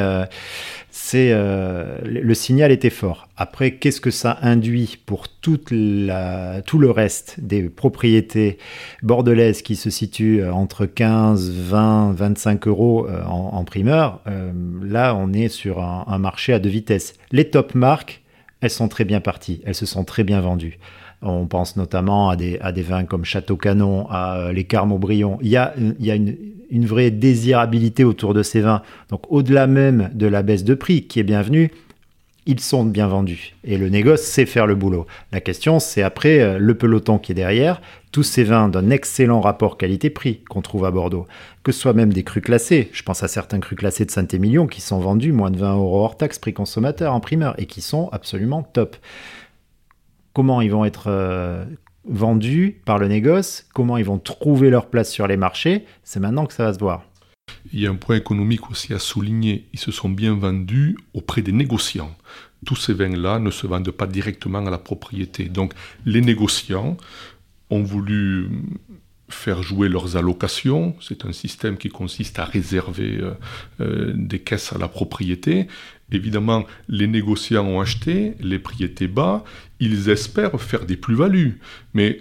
le 2.04 2.34
signal 2.34 2.72
était 2.72 2.90
fort. 2.90 3.28
Après, 3.38 3.72
qu'est-ce 3.76 4.02
que 4.02 4.12
ça 4.12 4.31
induit 4.42 4.98
pour 5.06 5.28
toute 5.28 5.70
la, 5.72 6.62
tout 6.62 6.80
le 6.80 6.92
reste 6.92 7.40
des 7.40 7.64
propriétés 7.64 8.58
bordelaises 9.04 9.62
qui 9.62 9.76
se 9.76 9.90
situent 9.90 10.42
euh, 10.42 10.54
entre 10.54 10.86
15, 10.86 11.52
20, 11.52 12.14
25 12.14 12.68
euros 12.68 13.08
euh, 13.08 13.24
en, 13.24 13.64
primeur 13.64 14.22
euh, 14.28 14.52
Là, 14.84 15.16
on 15.16 15.34
est 15.34 15.50
sur 15.50 15.82
un, 15.82 16.18
marché 16.18 16.54
à 16.54 16.60
deux 16.60 16.70
vitesses. 16.70 17.14
Les 17.32 17.50
top 17.50 17.76
marques, 17.76 18.22
elles 18.62 18.70
sont 18.70 18.88
très 18.88 19.06
bien 19.06 19.22
parties, 19.22 19.62
elles 19.66 19.76
se 19.76 19.86
sont 19.86 20.04
très 20.04 20.24
bien 20.24 20.42
vendues. 20.42 20.80
On 21.22 21.46
pense 21.46 21.76
notamment 21.76 22.30
à 22.30 22.36
des, 22.36 22.58
vins 22.82 23.06
comme 23.06 23.26
Château 23.26 23.56
Canon, 23.56 24.08
à 24.10 24.52
les 24.54 24.68
y 24.72 25.56
a, 25.56 25.74
il 25.78 26.06
y 26.06 26.12
a 26.12 26.16
une 26.16 26.86
vraie 26.86 27.12
désirabilité 27.12 28.04
autour 28.04 28.34
de 28.34 28.42
ces 28.42 28.62
vins. 28.62 28.82
Donc 29.10 29.32
au-delà 29.32 29.68
même 29.68 30.10
de 30.14 30.26
la 30.26 30.42
baisse 30.42 30.64
de 30.64 30.74
prix 30.74 31.04
qui 31.04 31.20
est 31.20 31.24
bienvenue, 31.24 31.72
ils 32.46 32.60
sont 32.60 32.84
bien 32.84 33.08
vendus. 33.08 33.56
Et 33.64 33.78
le 33.78 33.90
négoce 33.90 34.22
sait 34.22 34.46
faire 34.46 34.66
le 34.66 34.76
boulot. 34.76 35.06
La 35.32 35.42
question, 35.42 35.80
c'est 35.80 36.02
après 36.02 36.40
euh, 36.40 36.58
le 36.58 36.76
peloton 36.76 37.20
qui 37.20 37.32
est 37.32 37.36
derrière, 37.36 37.82
tous 38.12 38.24
ces 38.24 38.44
vins 38.44 38.68
d'un 38.68 38.90
excellent 38.90 39.42
rapport 39.42 39.78
qualité-prix 39.78 40.44
qu'on 40.50 40.62
trouve 40.62 40.86
à 40.86 40.92
Bordeaux, 40.92 41.28
que 41.64 41.72
ce 41.72 41.80
soit 41.80 41.94
même 41.94 42.12
des 42.12 42.24
crus 42.24 42.44
classés. 42.44 42.90
Je 42.94 43.04
pense 43.04 43.24
à 43.24 43.28
certains 43.28 43.60
crus 43.60 43.78
classés 43.78 44.06
de 44.06 44.12
Saint-Émilion 44.12 44.68
qui 44.68 44.82
sont 44.82 45.00
vendus 45.00 45.32
moins 45.32 45.52
de 45.52 45.58
20 45.58 45.76
euros 45.76 46.04
hors 46.04 46.18
taxe 46.18 46.40
prix 46.40 46.54
consommateur 46.54 47.14
en 47.14 47.20
primeur 47.20 47.54
et 47.60 47.68
qui 47.68 47.82
sont 47.82 48.10
absolument 48.12 48.64
top. 48.64 48.98
Comment 50.34 50.62
ils 50.62 50.72
vont 50.72 50.86
être 50.86 51.06
euh, 51.08 51.64
vendus 52.06 52.82
par 52.86 52.98
le 52.98 53.08
négoce, 53.08 53.66
comment 53.74 53.98
ils 53.98 54.06
vont 54.06 54.18
trouver 54.18 54.70
leur 54.70 54.88
place 54.88 55.12
sur 55.12 55.28
les 55.28 55.38
marchés, 55.38 55.86
c'est 56.04 56.20
maintenant 56.20 56.46
que 56.46 56.54
ça 56.54 56.66
va 56.66 56.74
se 56.74 56.80
voir. 56.80 57.04
Il 57.74 57.80
y 57.80 57.88
a 57.88 57.92
un 57.92 57.96
point 57.96 58.16
économique 58.16 58.70
aussi 58.70 58.94
à 58.94 59.00
souligner. 59.00 59.68
Ils 59.74 59.80
se 59.80 59.92
sont 59.92 60.10
bien 60.10 60.34
vendus 60.36 60.98
auprès 61.14 61.42
des 61.42 61.52
négociants. 61.52 62.16
Tous 62.66 62.76
ces 62.76 62.94
vins-là 62.94 63.40
ne 63.40 63.52
se 63.52 63.66
vendent 63.68 63.92
pas 63.92 64.08
directement 64.08 64.66
à 64.66 64.70
la 64.70 64.78
propriété. 64.78 65.46
Donc 65.46 65.74
les 66.06 66.22
négociants 66.22 66.98
ont 67.70 67.84
voulu 67.84 68.50
faire 69.30 69.64
jouer 69.64 69.90
leurs 69.90 70.18
allocations. 70.18 70.96
C'est 71.02 71.26
un 71.26 71.32
système 71.32 71.78
qui 71.78 71.90
consiste 71.90 72.38
à 72.40 72.46
réserver 72.46 73.20
euh, 73.20 73.34
euh, 73.80 74.14
des 74.16 74.40
caisses 74.40 74.74
à 74.74 74.78
la 74.78 74.88
propriété. 74.88 75.68
Évidemment, 76.12 76.66
les 76.90 77.08
négociants 77.08 77.66
ont 77.66 77.80
acheté, 77.80 78.34
les 78.42 78.60
prix 78.60 78.84
étaient 78.84 79.08
bas, 79.08 79.44
ils 79.80 80.10
espèrent 80.10 80.60
faire 80.62 80.86
des 80.86 80.98
plus-values. 80.98 81.60
Mais 81.94 82.20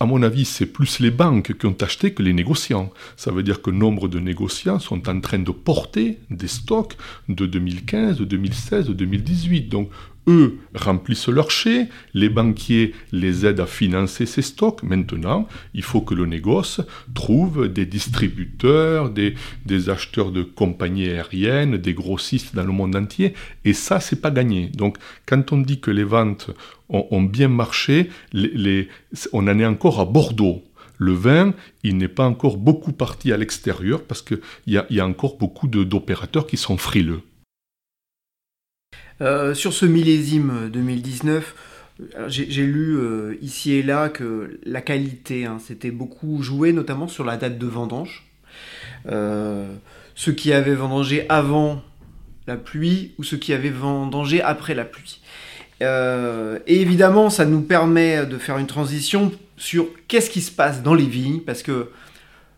à 0.00 0.06
mon 0.06 0.22
avis, 0.22 0.44
c'est 0.44 0.66
plus 0.66 0.98
les 0.98 1.12
banques 1.12 1.56
qui 1.56 1.66
ont 1.66 1.76
acheté 1.80 2.12
que 2.12 2.22
les 2.22 2.32
négociants. 2.32 2.92
Ça 3.16 3.30
veut 3.30 3.44
dire 3.44 3.62
que 3.62 3.70
nombre 3.70 4.08
de 4.08 4.18
négociants 4.18 4.80
sont 4.80 5.08
en 5.08 5.20
train 5.20 5.38
de 5.38 5.52
porter 5.52 6.18
des 6.30 6.48
stocks 6.48 6.96
de 7.28 7.46
2015, 7.46 8.18
de 8.18 8.24
2016, 8.24 8.88
de 8.88 8.92
2018. 8.94 9.68
Donc, 9.68 9.90
eux 10.26 10.58
remplissent 10.74 11.28
leur 11.28 11.50
chai, 11.50 11.88
les 12.14 12.28
banquiers 12.28 12.94
les 13.12 13.46
aident 13.46 13.60
à 13.60 13.66
financer 13.66 14.26
ces 14.26 14.42
stocks. 14.42 14.82
Maintenant, 14.82 15.48
il 15.72 15.82
faut 15.82 16.00
que 16.00 16.14
le 16.14 16.26
négoce 16.26 16.80
trouve 17.14 17.68
des 17.68 17.86
distributeurs, 17.86 19.10
des, 19.10 19.34
acheteurs 19.88 20.30
de 20.30 20.42
compagnies 20.42 21.08
aériennes, 21.08 21.76
des 21.76 21.94
grossistes 21.94 22.54
dans 22.54 22.64
le 22.64 22.72
monde 22.72 22.96
entier. 22.96 23.34
Et 23.64 23.72
ça, 23.72 24.00
c'est 24.00 24.20
pas 24.20 24.30
gagné. 24.30 24.68
Donc, 24.68 24.98
quand 25.26 25.52
on 25.52 25.58
dit 25.58 25.80
que 25.80 25.90
les 25.90 26.04
ventes 26.04 26.50
ont, 26.90 27.22
bien 27.22 27.48
marché, 27.48 28.10
on 29.32 29.48
en 29.48 29.58
est 29.58 29.66
encore 29.66 30.00
à 30.00 30.04
Bordeaux. 30.04 30.62
Le 30.98 31.12
vin, 31.12 31.54
il 31.82 31.96
n'est 31.96 32.08
pas 32.08 32.26
encore 32.26 32.58
beaucoup 32.58 32.92
parti 32.92 33.32
à 33.32 33.38
l'extérieur 33.38 34.02
parce 34.02 34.20
qu'il 34.20 34.40
y, 34.66 34.76
a, 34.76 35.06
encore 35.06 35.38
beaucoup 35.38 35.66
d'opérateurs 35.66 36.46
qui 36.46 36.58
sont 36.58 36.76
frileux. 36.76 37.22
Euh, 39.22 39.54
sur 39.54 39.72
ce 39.72 39.86
millésime 39.86 40.68
2019, 40.70 41.54
j'ai 42.28 42.66
lu 42.66 42.96
euh, 42.98 43.36
ici 43.42 43.72
et 43.72 43.82
là 43.82 44.08
que 44.08 44.58
la 44.64 44.80
qualité 44.80 45.44
hein, 45.46 45.58
s'était 45.58 45.90
beaucoup 45.90 46.42
joué, 46.42 46.72
notamment 46.72 47.08
sur 47.08 47.24
la 47.24 47.36
date 47.36 47.58
de 47.58 47.66
vendange. 47.66 48.26
Euh, 49.06 49.72
ceux 50.14 50.32
qui 50.32 50.52
avaient 50.52 50.74
vendangé 50.74 51.26
avant 51.28 51.82
la 52.46 52.56
pluie 52.56 53.14
ou 53.18 53.22
ceux 53.22 53.36
qui 53.36 53.52
avaient 53.52 53.70
vendangé 53.70 54.42
après 54.42 54.74
la 54.74 54.84
pluie. 54.84 55.19
Et 55.80 56.80
évidemment, 56.80 57.30
ça 57.30 57.44
nous 57.44 57.62
permet 57.62 58.26
de 58.26 58.38
faire 58.38 58.58
une 58.58 58.66
transition 58.66 59.32
sur 59.56 59.86
qu'est-ce 60.08 60.30
qui 60.30 60.40
se 60.40 60.50
passe 60.50 60.82
dans 60.82 60.94
les 60.94 61.06
vignes, 61.06 61.40
parce 61.40 61.62
que 61.62 61.90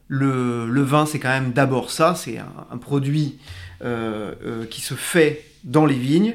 le, 0.09 0.83
vin, 0.83 1.07
c'est 1.07 1.19
quand 1.19 1.29
même 1.29 1.53
d'abord 1.53 1.91
ça, 1.91 2.15
c'est 2.15 2.39
un, 2.39 2.77
produit 2.79 3.39
qui 4.71 4.81
se 4.81 4.95
fait 4.95 5.45
dans 5.65 5.87
les 5.87 5.99
vignes. 5.99 6.35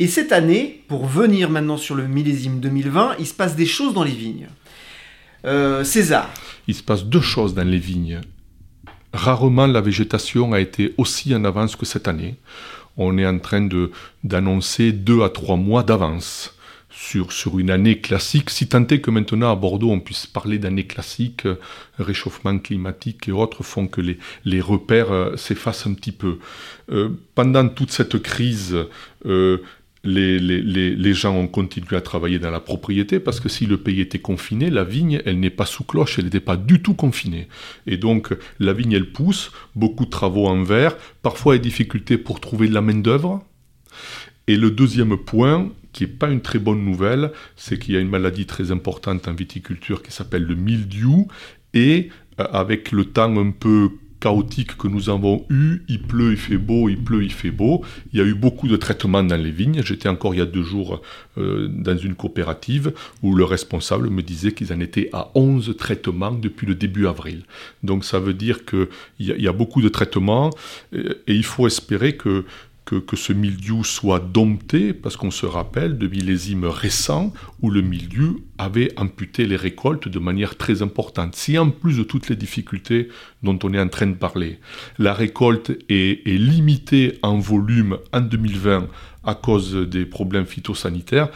Et 0.00 0.06
cette 0.06 0.30
année, 0.30 0.84
pour 0.86 1.06
venir 1.06 1.50
maintenant 1.50 1.76
sur 1.76 1.96
le 1.96 2.06
millésime 2.06 2.60
2020, 2.60 3.16
il 3.18 3.26
se 3.26 3.34
passe 3.34 3.56
des 3.56 3.66
choses 3.66 3.94
dans 3.94 4.04
les 4.04 4.12
vignes. 4.12 4.48
Euh, 5.44 5.82
César. 5.82 6.30
Il 6.68 6.74
se 6.74 6.82
passe 6.82 7.04
deux 7.04 7.20
choses 7.20 7.54
dans 7.54 7.66
les 7.66 7.78
vignes. 7.78 8.20
Rarement 9.12 9.66
la 9.66 9.80
végétation 9.80 10.52
a 10.52 10.60
été 10.60 10.94
aussi 10.98 11.34
en 11.34 11.44
avance 11.44 11.74
que 11.74 11.84
cette 11.84 12.06
année. 12.06 12.36
On 12.98 13.16
est 13.16 13.26
en 13.26 13.38
train 13.38 13.66
d'annoncer 14.24 14.92
deux 14.92 15.22
à 15.22 15.30
trois 15.30 15.56
mois 15.56 15.82
d'avance 15.82 16.54
sur, 16.90 17.32
sur 17.32 17.58
une 17.58 17.70
année 17.70 18.00
classique, 18.00 18.50
si 18.50 18.68
tant 18.68 18.84
est 18.88 19.00
que 19.00 19.10
maintenant 19.10 19.52
à 19.52 19.54
Bordeaux 19.54 19.90
on 19.90 20.00
puisse 20.00 20.26
parler 20.26 20.58
d'année 20.58 20.86
classique, 20.86 21.46
euh, 21.46 21.54
réchauffement 21.98 22.58
climatique 22.58 23.28
et 23.28 23.32
autres 23.32 23.62
font 23.62 23.86
que 23.86 24.00
les, 24.00 24.18
les 24.44 24.60
repères 24.60 25.12
euh, 25.12 25.36
s'effacent 25.36 25.86
un 25.86 25.94
petit 25.94 26.12
peu. 26.12 26.38
Euh, 26.90 27.10
pendant 27.34 27.68
toute 27.68 27.92
cette 27.92 28.20
crise, 28.20 28.76
les, 30.04 31.14
gens 31.14 31.34
ont 31.34 31.48
continué 31.48 31.96
à 31.96 32.00
travailler 32.00 32.38
dans 32.38 32.50
la 32.50 32.60
propriété 32.60 33.20
parce 33.20 33.40
que 33.40 33.48
si 33.48 33.66
le 33.66 33.78
pays 33.78 34.00
était 34.00 34.18
confiné, 34.18 34.70
la 34.70 34.84
vigne, 34.84 35.20
elle 35.24 35.40
n'est 35.40 35.50
pas 35.50 35.66
sous 35.66 35.84
cloche, 35.84 36.18
elle 36.18 36.26
n'était 36.26 36.40
pas 36.40 36.56
du 36.56 36.82
tout 36.82 36.94
confinée. 36.94 37.48
Et 37.86 37.96
donc, 37.96 38.34
la 38.58 38.72
vigne, 38.72 38.92
elle 38.92 39.12
pousse, 39.12 39.50
beaucoup 39.74 40.04
de 40.04 40.10
travaux 40.10 40.46
en 40.46 40.62
verre, 40.62 40.96
parfois 41.22 41.54
des 41.54 41.62
difficultés 41.62 42.18
pour 42.18 42.40
trouver 42.40 42.68
de 42.68 42.74
la 42.74 42.80
main-d'œuvre. 42.80 43.44
Et 44.46 44.56
le 44.56 44.70
deuxième 44.70 45.16
point, 45.16 45.70
qui 45.92 46.04
n'est 46.04 46.10
pas 46.10 46.30
une 46.30 46.40
très 46.40 46.58
bonne 46.58 46.84
nouvelle, 46.84 47.32
c'est 47.56 47.78
qu'il 47.78 47.94
y 47.94 47.96
a 47.96 48.00
une 48.00 48.08
maladie 48.08 48.46
très 48.46 48.70
importante 48.70 49.28
en 49.28 49.34
viticulture 49.34 50.02
qui 50.02 50.12
s'appelle 50.12 50.44
le 50.44 50.54
mildiou, 50.54 51.28
et 51.74 52.08
euh, 52.40 52.46
avec 52.52 52.92
le 52.92 53.04
temps 53.04 53.36
un 53.36 53.50
peu 53.50 53.90
chaotique 54.20 54.76
que 54.76 54.88
nous 54.88 55.10
avons 55.10 55.46
eu, 55.48 55.82
il 55.88 56.02
pleut, 56.02 56.32
il 56.32 56.36
fait 56.36 56.56
beau, 56.56 56.88
il 56.88 57.02
pleut, 57.02 57.22
il 57.22 57.32
fait 57.32 57.50
beau. 57.50 57.84
Il 58.12 58.18
y 58.18 58.22
a 58.22 58.24
eu 58.24 58.34
beaucoup 58.34 58.68
de 58.68 58.76
traitements 58.76 59.22
dans 59.22 59.36
les 59.36 59.50
vignes. 59.50 59.82
J'étais 59.84 60.08
encore 60.08 60.34
il 60.34 60.38
y 60.38 60.40
a 60.40 60.46
deux 60.46 60.62
jours 60.62 61.02
euh, 61.36 61.68
dans 61.68 61.96
une 61.96 62.14
coopérative 62.14 62.92
où 63.22 63.34
le 63.34 63.44
responsable 63.44 64.10
me 64.10 64.22
disait 64.22 64.52
qu'ils 64.52 64.72
en 64.72 64.80
étaient 64.80 65.08
à 65.12 65.30
11 65.34 65.76
traitements 65.76 66.32
depuis 66.32 66.66
le 66.66 66.74
début 66.74 67.06
avril. 67.06 67.44
Donc 67.82 68.04
ça 68.04 68.18
veut 68.18 68.34
dire 68.34 68.64
qu'il 68.64 68.88
y, 69.20 69.26
y, 69.26 69.48
a 69.48 69.52
beaucoup 69.52 69.82
de 69.82 69.88
traitements 69.88 70.50
et 70.92 71.12
il 71.28 71.44
faut 71.44 71.66
espérer 71.66 72.16
que 72.16 72.44
que, 72.88 73.16
ce 73.16 73.32
mildiou 73.32 73.84
soit 73.84 74.20
dompté, 74.20 74.92
parce 74.92 75.16
qu'on 75.16 75.30
se 75.30 75.46
rappelle 75.46 75.98
de 75.98 76.08
millésimes 76.08 76.64
récents 76.64 77.32
où 77.60 77.70
le 77.70 77.82
mildiou 77.82 78.40
avait 78.56 78.92
amputé 78.98 79.46
les 79.46 79.56
récoltes 79.56 80.08
de 80.08 80.18
manière 80.18 80.56
très 80.56 80.82
importante. 80.82 81.36
Si 81.36 81.58
en 81.58 81.70
plus 81.70 81.98
de 81.98 82.02
toutes 82.02 82.28
les 82.28 82.36
difficultés 82.36 83.08
dont 83.42 83.58
on 83.62 83.74
est 83.74 83.80
en 83.80 83.88
train 83.88 84.06
de 84.06 84.14
parler, 84.14 84.58
la 84.98 85.12
récolte 85.12 85.72
est 85.88 86.26
limitée 86.26 87.18
en 87.22 87.38
volume 87.38 87.98
en 88.12 88.20
2020 88.20 88.88
à 89.24 89.34
cause 89.34 89.74
des 89.74 90.06
problèmes 90.06 90.46
phytosanitaires, 90.46 91.28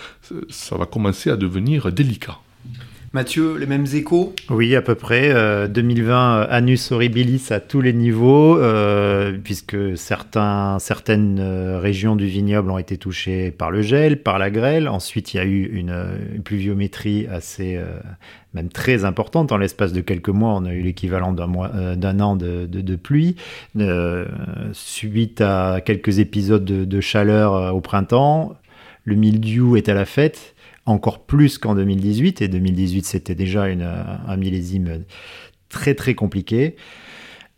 ça 0.48 0.76
va 0.76 0.86
commencer 0.86 1.30
à 1.30 1.36
devenir 1.36 1.92
délicat. 1.92 2.38
Mathieu, 3.14 3.58
les 3.58 3.66
mêmes 3.66 3.84
échos? 3.92 4.34
Oui, 4.48 4.74
à 4.74 4.80
peu 4.80 4.94
près. 4.94 5.34
2020, 5.68 6.14
euh, 6.14 6.46
Anus 6.48 6.92
Horribilis 6.92 7.48
à 7.50 7.60
tous 7.60 7.82
les 7.82 7.92
niveaux, 7.92 8.56
euh, 8.56 9.36
puisque 9.44 9.76
certaines 9.98 11.38
euh, 11.38 11.78
régions 11.78 12.16
du 12.16 12.26
vignoble 12.26 12.70
ont 12.70 12.78
été 12.78 12.96
touchées 12.96 13.50
par 13.50 13.70
le 13.70 13.82
gel, 13.82 14.22
par 14.22 14.38
la 14.38 14.50
grêle. 14.50 14.88
Ensuite, 14.88 15.34
il 15.34 15.36
y 15.36 15.40
a 15.40 15.44
eu 15.44 15.64
une, 15.74 15.92
pluviométrie 16.42 17.26
assez, 17.30 17.78
même 18.54 18.70
très 18.70 19.04
importante. 19.04 19.52
En 19.52 19.58
l'espace 19.58 19.92
de 19.92 20.00
quelques 20.00 20.30
mois, 20.30 20.54
on 20.54 20.64
a 20.64 20.72
eu 20.72 20.80
l'équivalent 20.80 21.32
d'un, 21.32 21.46
mois, 21.46 21.68
d'un 21.68 22.18
an 22.18 22.34
de, 22.34 22.96
pluie. 22.96 23.36
suite 24.72 25.42
à 25.42 25.82
quelques 25.84 26.18
épisodes 26.18 26.64
de, 26.64 26.86
de 26.86 27.00
chaleur 27.02 27.74
au 27.74 27.82
printemps, 27.82 28.56
le 29.04 29.16
mildiou 29.16 29.76
est 29.76 29.90
à 29.90 29.94
la 29.94 30.06
fête 30.06 30.51
encore 30.86 31.24
plus 31.26 31.58
qu'en 31.58 31.74
2018. 31.74 32.42
Et 32.42 32.48
2018, 32.48 33.06
c'était 33.06 33.34
déjà 33.34 33.68
une, 33.68 33.82
un 33.82 34.36
millésime 34.36 35.04
très 35.68 35.94
très 35.94 36.14
compliqué. 36.14 36.76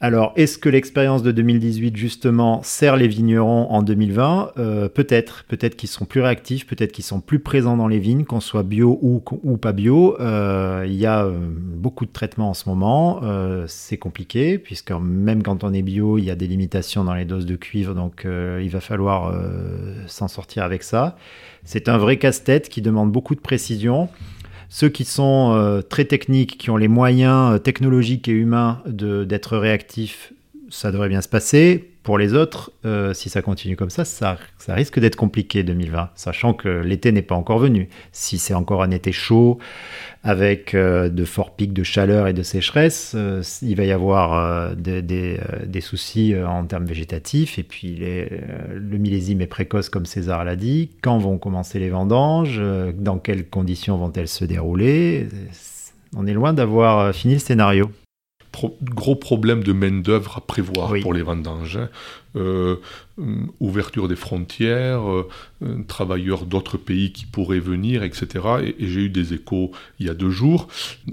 Alors, 0.01 0.33
est-ce 0.37 0.59
que 0.59 0.69
l'expérience 0.69 1.23
de 1.23 1.31
2018, 1.31 1.97
justement, 1.97 2.63
sert 2.63 2.97
les 2.97 3.09
vignerons 3.09 3.71
en 3.71 3.83
2020 3.83 4.51
euh, 4.59 4.89
Peut-être. 4.89 5.45
Peut-être 5.45 5.77
qu'ils 5.77 5.89
sont 5.89 6.05
plus 6.05 6.21
réactifs, 6.21 6.67
peut-être 6.67 6.93
qu'ils 6.93 7.05
sont 7.05 7.21
plus 7.21 7.39
présents 7.39 7.77
dans 7.77 7.87
les 7.89 8.01
vignes, 8.01 8.25
qu'on 8.25 8.41
soit 8.41 8.65
bio 8.65 8.99
ou, 9.01 9.57
pas 9.57 9.73
bio. 9.73 10.21
Euh, 10.21 10.85
il 10.87 10.95
y 10.95 11.07
a 11.07 11.25
euh, 11.25 11.39
beaucoup 11.49 12.05
de 12.07 12.13
traitements 12.13 12.51
en 12.51 12.55
ce 12.55 12.69
moment. 12.69 13.23
c'est 13.67 13.97
compliqué, 13.97 14.59
puisque 14.59 14.91
même 14.91 15.43
quand 15.43 15.65
on 15.65 15.73
est 15.73 15.83
bio, 15.83 16.19
il 16.19 16.25
y 16.25 16.31
a 16.31 16.37
des 16.37 16.49
limitations 16.49 17.05
dans 17.05 17.15
les 17.15 17.25
doses 17.25 17.47
de 17.47 17.57
cuivre, 17.57 17.95
donc 17.95 18.27
il 18.27 18.69
va 18.69 18.81
falloir 18.81 19.33
s'en 20.07 20.29
sortir 20.29 20.65
avec 20.65 20.83
ça. 20.83 21.17
C'est 21.65 21.89
un 21.89 21.97
vrai 21.97 22.19
casse-tête 22.19 22.69
qui 22.69 22.83
demande 22.83 23.11
beaucoup 23.11 23.35
de 23.35 23.41
précision. 23.41 24.09
Ceux 24.77 24.89
qui 24.89 25.05
sont 25.05 25.53
euh, 25.55 25.83
très 25.83 26.05
techniques, 26.05 26.59
qui 26.59 26.69
ont 26.69 26.77
les 26.77 26.89
moyens 26.89 27.55
euh, 27.55 27.59
technologiques 27.59 28.27
et 28.27 28.33
humains 28.33 28.83
d'être 28.87 29.57
réactifs, 29.57 30.33
ça 30.69 30.91
devrait 30.91 31.09
bien 31.09 31.23
se 31.23 31.29
passer. 31.29 31.94
Pour 32.05 32.19
les 32.19 32.35
autres, 32.35 32.71
euh, 32.85 33.15
si 33.15 33.31
ça 33.31 33.41
continue 33.41 33.77
comme 33.77 33.89
ça, 33.89 34.05
ça, 34.05 34.37
risque 34.69 35.01
d'être 35.01 35.17
compliqué 35.17 35.63
2020, 35.63 36.11
sachant 36.15 36.53
que 36.53 36.69
l'été 36.69 37.13
n'est 37.13 37.23
pas 37.23 37.35
encore 37.35 37.59
venu. 37.59 37.89
Si 38.13 38.39
c'est 38.39 38.53
encore 38.53 38.83
un 38.83 38.91
été 38.91 39.11
chaud, 39.11 39.59
avec 40.23 40.75
euh, 40.75 41.09
de 41.09 41.25
forts 41.25 41.57
pics 41.57 41.73
de 41.73 41.83
chaleur 41.83 42.29
et 42.29 42.35
de 42.35 42.43
sécheresse, 42.43 43.15
euh, 43.17 43.43
il 43.63 43.75
va 43.77 43.85
y 43.85 43.91
avoir 43.91 44.77
des, 44.77 45.41
soucis 45.81 46.35
en 46.37 46.67
termes 46.67 46.85
végétatifs. 46.85 47.59
Et 47.59 47.63
puis 47.63 47.97
le 47.97 48.99
millésime 48.99 49.41
est 49.41 49.47
précoce, 49.47 49.89
comme 49.89 50.05
César 50.05 50.45
l'a 50.45 50.57
dit. 50.57 50.91
Quand 51.03 51.17
vont 51.17 51.39
commencer 51.39 51.79
les 51.79 51.89
vendanges? 51.89 52.61
Dans 52.99 53.19
quelles 53.19 53.49
conditions 53.49 53.97
vont-elles 53.97 54.29
se 54.29 54.45
dérouler? 54.45 55.27
On 56.15 56.27
est 56.27 56.35
loin 56.35 56.53
d'avoir 56.53 57.15
fini 57.15 57.35
le 57.35 57.41
scénario 57.41 57.91
gros 58.83 59.17
problème 59.17 59.63
de 59.63 59.73
main-d'œuvre 59.73 60.39
à 60.39 60.41
prévoir 60.41 60.95
pour 61.03 61.15
les 61.15 61.23
vendanges. 61.23 61.79
Euh, 62.37 62.77
hum, 63.17 63.53
ouverture 63.61 64.09
des 64.09 64.17
frontières, 64.17 65.09
euh, 65.09 65.29
travailleurs 65.87 66.47
d'autres 66.47 66.79
pays 66.79 67.13
qui 67.13 67.27
pourraient 67.27 67.61
venir, 67.61 68.03
etc. 68.03 68.27
Et, 68.65 68.87
j'ai 68.89 69.03
eu 69.03 69.09
des 69.09 69.35
échos 69.35 69.71
il 70.01 70.07
y 70.07 70.09
a 70.11 70.15
deux 70.15 70.31
jours. 70.31 70.67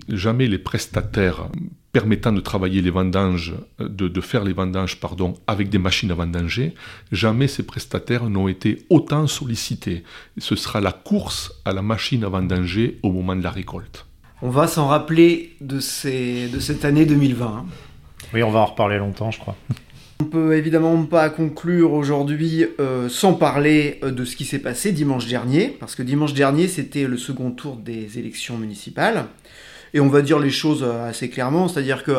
Jamais 0.09 0.47
les 0.47 0.57
prestataires 0.57 1.47
permettant 1.91 2.31
de 2.31 2.39
travailler 2.39 2.81
les 2.81 2.89
vendanges, 2.89 3.53
de, 3.79 4.07
de, 4.07 4.21
faire 4.21 4.43
les 4.43 4.53
vendanges 4.53 4.99
pardon, 4.99 5.35
avec 5.45 5.69
des 5.69 5.77
machines 5.77 6.09
à 6.09 6.15
vendanger, 6.15 6.73
jamais 7.11 7.47
ces 7.47 7.63
prestataires 7.63 8.29
n'ont 8.29 8.47
été 8.47 8.85
autant 8.89 9.27
sollicités. 9.27 10.03
Ce 10.37 10.55
sera 10.55 10.81
la 10.81 10.93
course 10.93 11.53
à 11.65 11.73
la 11.73 11.81
machine 11.81 12.23
à 12.23 12.29
vendanger 12.29 12.97
au 13.03 13.11
moment 13.11 13.35
de 13.35 13.43
la 13.43 13.51
récolte 13.51 14.05
on 14.41 14.49
va 14.49 14.67
s'en 14.67 14.87
rappeler 14.87 15.55
de, 15.61 15.75
de 15.75 16.59
cette 16.59 16.85
année 16.85 17.05
2020. 17.05 17.45
Hein. 17.45 17.65
Oui, 18.33 18.43
on 18.43 18.51
va 18.51 18.59
en 18.59 18.65
reparler 18.65 18.97
longtemps, 18.97 19.31
je 19.31 19.39
crois. 19.39 19.55
On 20.21 20.25
peut 20.25 20.55
évidemment 20.55 21.03
pas 21.05 21.31
conclure 21.31 21.93
aujourd'hui 21.93 22.67
euh, 22.79 23.09
sans 23.09 23.33
parler 23.33 23.99
euh, 24.03 24.11
de 24.11 24.23
ce 24.23 24.35
qui 24.35 24.45
s'est 24.45 24.59
passé 24.59 24.91
dimanche 24.91 25.25
dernier, 25.25 25.75
parce 25.79 25.95
que 25.95 26.03
dimanche 26.03 26.35
dernier 26.35 26.67
c'était 26.67 27.07
le 27.07 27.17
second 27.17 27.49
tour 27.49 27.75
des 27.75 28.19
élections 28.19 28.55
municipales, 28.55 29.25
et 29.95 29.99
on 29.99 30.09
va 30.09 30.21
dire 30.21 30.37
les 30.37 30.51
choses 30.51 30.83
euh, 30.83 31.09
assez 31.09 31.31
clairement, 31.31 31.67
c'est-à-dire 31.67 32.03
que 32.03 32.17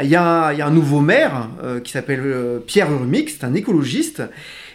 il 0.00 0.08
y, 0.08 0.14
a, 0.14 0.50
un 0.50 0.70
nouveau 0.70 1.00
maire 1.00 1.48
qui 1.82 1.90
s'appelle 1.90 2.60
Pierre 2.66 2.92
Urmic, 2.92 3.30
c'est 3.30 3.44
un 3.44 3.54
écologiste, 3.54 4.22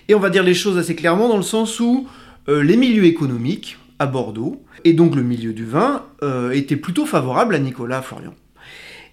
et 0.07 0.15
on 0.15 0.19
va 0.19 0.31
dire 0.31 0.41
les 0.41 0.55
choses 0.55 0.79
assez 0.79 0.95
clairement 0.95 1.29
dans 1.29 1.37
le 1.37 1.43
sens 1.43 1.79
où 1.79 2.07
les 2.47 2.75
milieux 2.75 3.03
économiques 3.03 3.77
Bordeaux, 4.05 4.63
et 4.83 4.93
donc 4.93 5.15
le 5.15 5.23
milieu 5.23 5.53
du 5.53 5.65
vin 5.65 6.05
euh, 6.23 6.51
était 6.51 6.75
plutôt 6.75 7.05
favorable 7.05 7.55
à 7.55 7.59
Nicolas 7.59 8.01
Florian. 8.01 8.33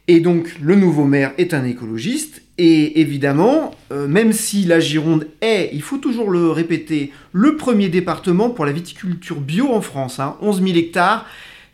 Et 0.07 0.21
donc 0.21 0.57
le 0.61 0.75
nouveau 0.75 1.05
maire 1.05 1.33
est 1.39 1.55
un 1.55 1.65
écologiste, 1.65 2.43
et 2.57 3.01
évidemment, 3.01 3.73
euh, 3.93 4.09
même 4.09 4.33
si 4.33 4.65
la 4.65 4.81
Gironde 4.81 5.29
est, 5.41 5.71
il 5.73 5.83
faut 5.83 5.99
toujours 5.99 6.31
le 6.31 6.51
répéter, 6.51 7.13
le 7.33 7.57
premier 7.57 7.89
département 7.89 8.51
pour 8.51 8.67
la 8.67 8.73
viticulture 8.73 9.41
bio 9.41 9.73
en 9.73 9.81
France, 9.81 10.21
11 10.41 10.59
hein, 10.61 10.65
000 10.65 10.77
hectares, 10.77 11.27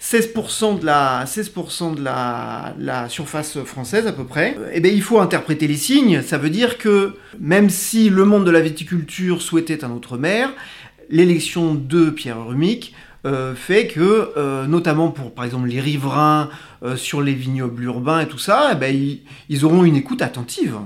16% 0.04 0.80
de, 0.80 0.84
la, 0.84 1.24
16 1.26 1.52
de 1.96 2.04
la, 2.04 2.74
la, 2.78 3.08
surface 3.08 3.62
française 3.64 4.06
à 4.06 4.12
peu 4.12 4.24
près, 4.24 4.54
eh 4.74 4.80
bien, 4.80 4.92
il 4.92 5.00
faut 5.00 5.18
interpréter 5.18 5.66
les 5.66 5.76
signes. 5.76 6.20
Ça 6.20 6.36
veut 6.36 6.50
dire 6.50 6.76
que 6.76 7.14
même 7.40 7.70
si 7.70 8.10
le 8.10 8.26
monde 8.26 8.44
de 8.44 8.50
la 8.50 8.60
viticulture 8.60 9.40
souhaitait 9.40 9.82
un 9.82 9.90
autre 9.90 10.18
maire, 10.18 10.50
l'élection 11.10 11.74
de 11.74 12.10
Pierre 12.10 12.46
Rumic 12.46 12.94
euh, 13.26 13.54
fait 13.54 13.86
que, 13.86 14.32
euh, 14.36 14.66
notamment 14.66 15.10
pour 15.10 15.34
par 15.34 15.46
exemple 15.46 15.68
les 15.68 15.80
riverains 15.80 16.50
euh, 16.82 16.94
sur 16.94 17.22
les 17.22 17.32
vignobles 17.32 17.82
urbains 17.84 18.20
et 18.20 18.28
tout 18.28 18.38
ça, 18.38 18.72
eh 18.72 18.74
ben, 18.74 18.94
ils, 19.48 19.64
auront 19.64 19.84
une 19.84 19.96
écoute 19.96 20.20
attentive. 20.20 20.76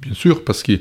Bien 0.00 0.14
sûr, 0.14 0.44
parce 0.44 0.62
que, 0.62 0.80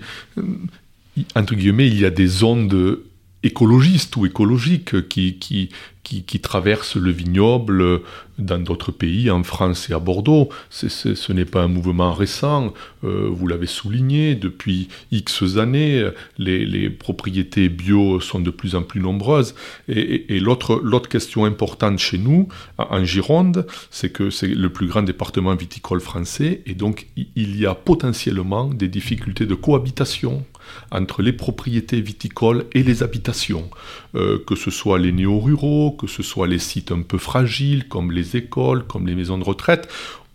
entre 1.34 1.56
guillemets, 1.56 1.88
il 1.88 2.00
y 2.00 2.06
a 2.06 2.12
des 2.12 2.44
ondes 2.44 3.00
écologistes 3.42 4.16
ou 4.16 4.28
écologiques 4.28 5.08
qui, 5.10 5.40
qui, 5.40 5.70
qui, 6.04 6.40
traversent 6.40 6.98
le 6.98 7.12
vignoble 7.12 8.02
dans 8.40 8.60
d'autres 8.60 8.92
pays, 8.92 9.30
en 9.30 9.44
France 9.44 9.90
et 9.90 9.94
à 9.94 10.00
Bordeaux. 10.00 10.50
ce 10.70 11.34
n'est 11.34 11.46
pas 11.46 11.62
un 11.62 11.68
mouvement 11.68 12.14
récent, 12.14 12.74
euh, 13.04 13.30
vous 13.32 13.48
l'avez 13.48 13.68
souligné, 13.68 14.36
depuis 14.36 14.88
X 15.12 15.44
années, 15.58 16.10
les, 16.38 16.90
propriétés 16.90 17.70
bio 17.70 18.20
sont 18.20 18.40
de 18.40 18.50
plus 18.50 18.76
en 18.76 18.84
plus 18.84 19.02
nombreuses. 19.02 19.56
Et, 19.88 20.40
l'autre, 20.40 20.82
question 21.10 21.46
importante 21.46 22.00
chez 22.00 22.18
nous, 22.18 22.48
en 22.78 23.04
Gironde, 23.04 23.66
c'est 23.90 24.12
que 24.12 24.30
c'est 24.30 24.48
le 24.48 24.70
plus 24.70 24.88
grand 24.88 25.04
département 25.04 25.56
viticole 25.56 26.02
français, 26.02 26.62
et 26.66 26.74
donc 26.74 27.08
il 27.36 27.60
y 27.60 27.66
a 27.66 27.76
potentiellement 27.76 28.66
des 28.66 28.88
difficultés 28.88 29.46
de 29.46 29.56
cohabitation 29.56 30.46
entre 30.92 31.22
les 31.22 31.34
propriétés 31.34 32.02
viticoles 32.02 32.66
et 32.74 32.84
les 32.84 33.04
habitations, 33.04 33.70
euh, 34.16 34.40
que 34.46 34.56
ce 34.56 34.72
soit 34.72 35.00
les 35.00 35.12
néo-ruraux, 35.12 35.92
que 35.92 36.08
ce 36.08 36.24
soit 36.24 36.48
les 36.48 36.60
sites 36.60 36.92
un 36.92 37.02
peu 37.02 37.18
fragiles, 37.18 37.88
comme 37.88 38.12
les 38.12 38.36
écoles, 38.36 38.84
comme 38.84 39.08
les 39.08 39.16
maisons 39.16 39.38
de 39.38 39.44
retraite. 39.44 39.90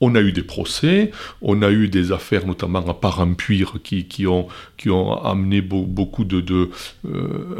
On 0.07 0.15
a 0.15 0.21
eu 0.21 0.33
des 0.33 0.43
procès, 0.43 1.11
on 1.41 1.63
a 1.63 1.71
eu 1.71 1.89
des 1.89 2.13
affaires, 2.13 2.47
notamment 2.47 2.85
à 2.87 2.95
Parampuire, 2.95 3.75
qui, 3.83 4.05
qui, 4.05 4.27
ont, 4.27 4.47
qui 4.77 4.91
ont 4.91 5.13
amené 5.25 5.61
beaucoup 5.61 6.27
euh, 6.33 6.67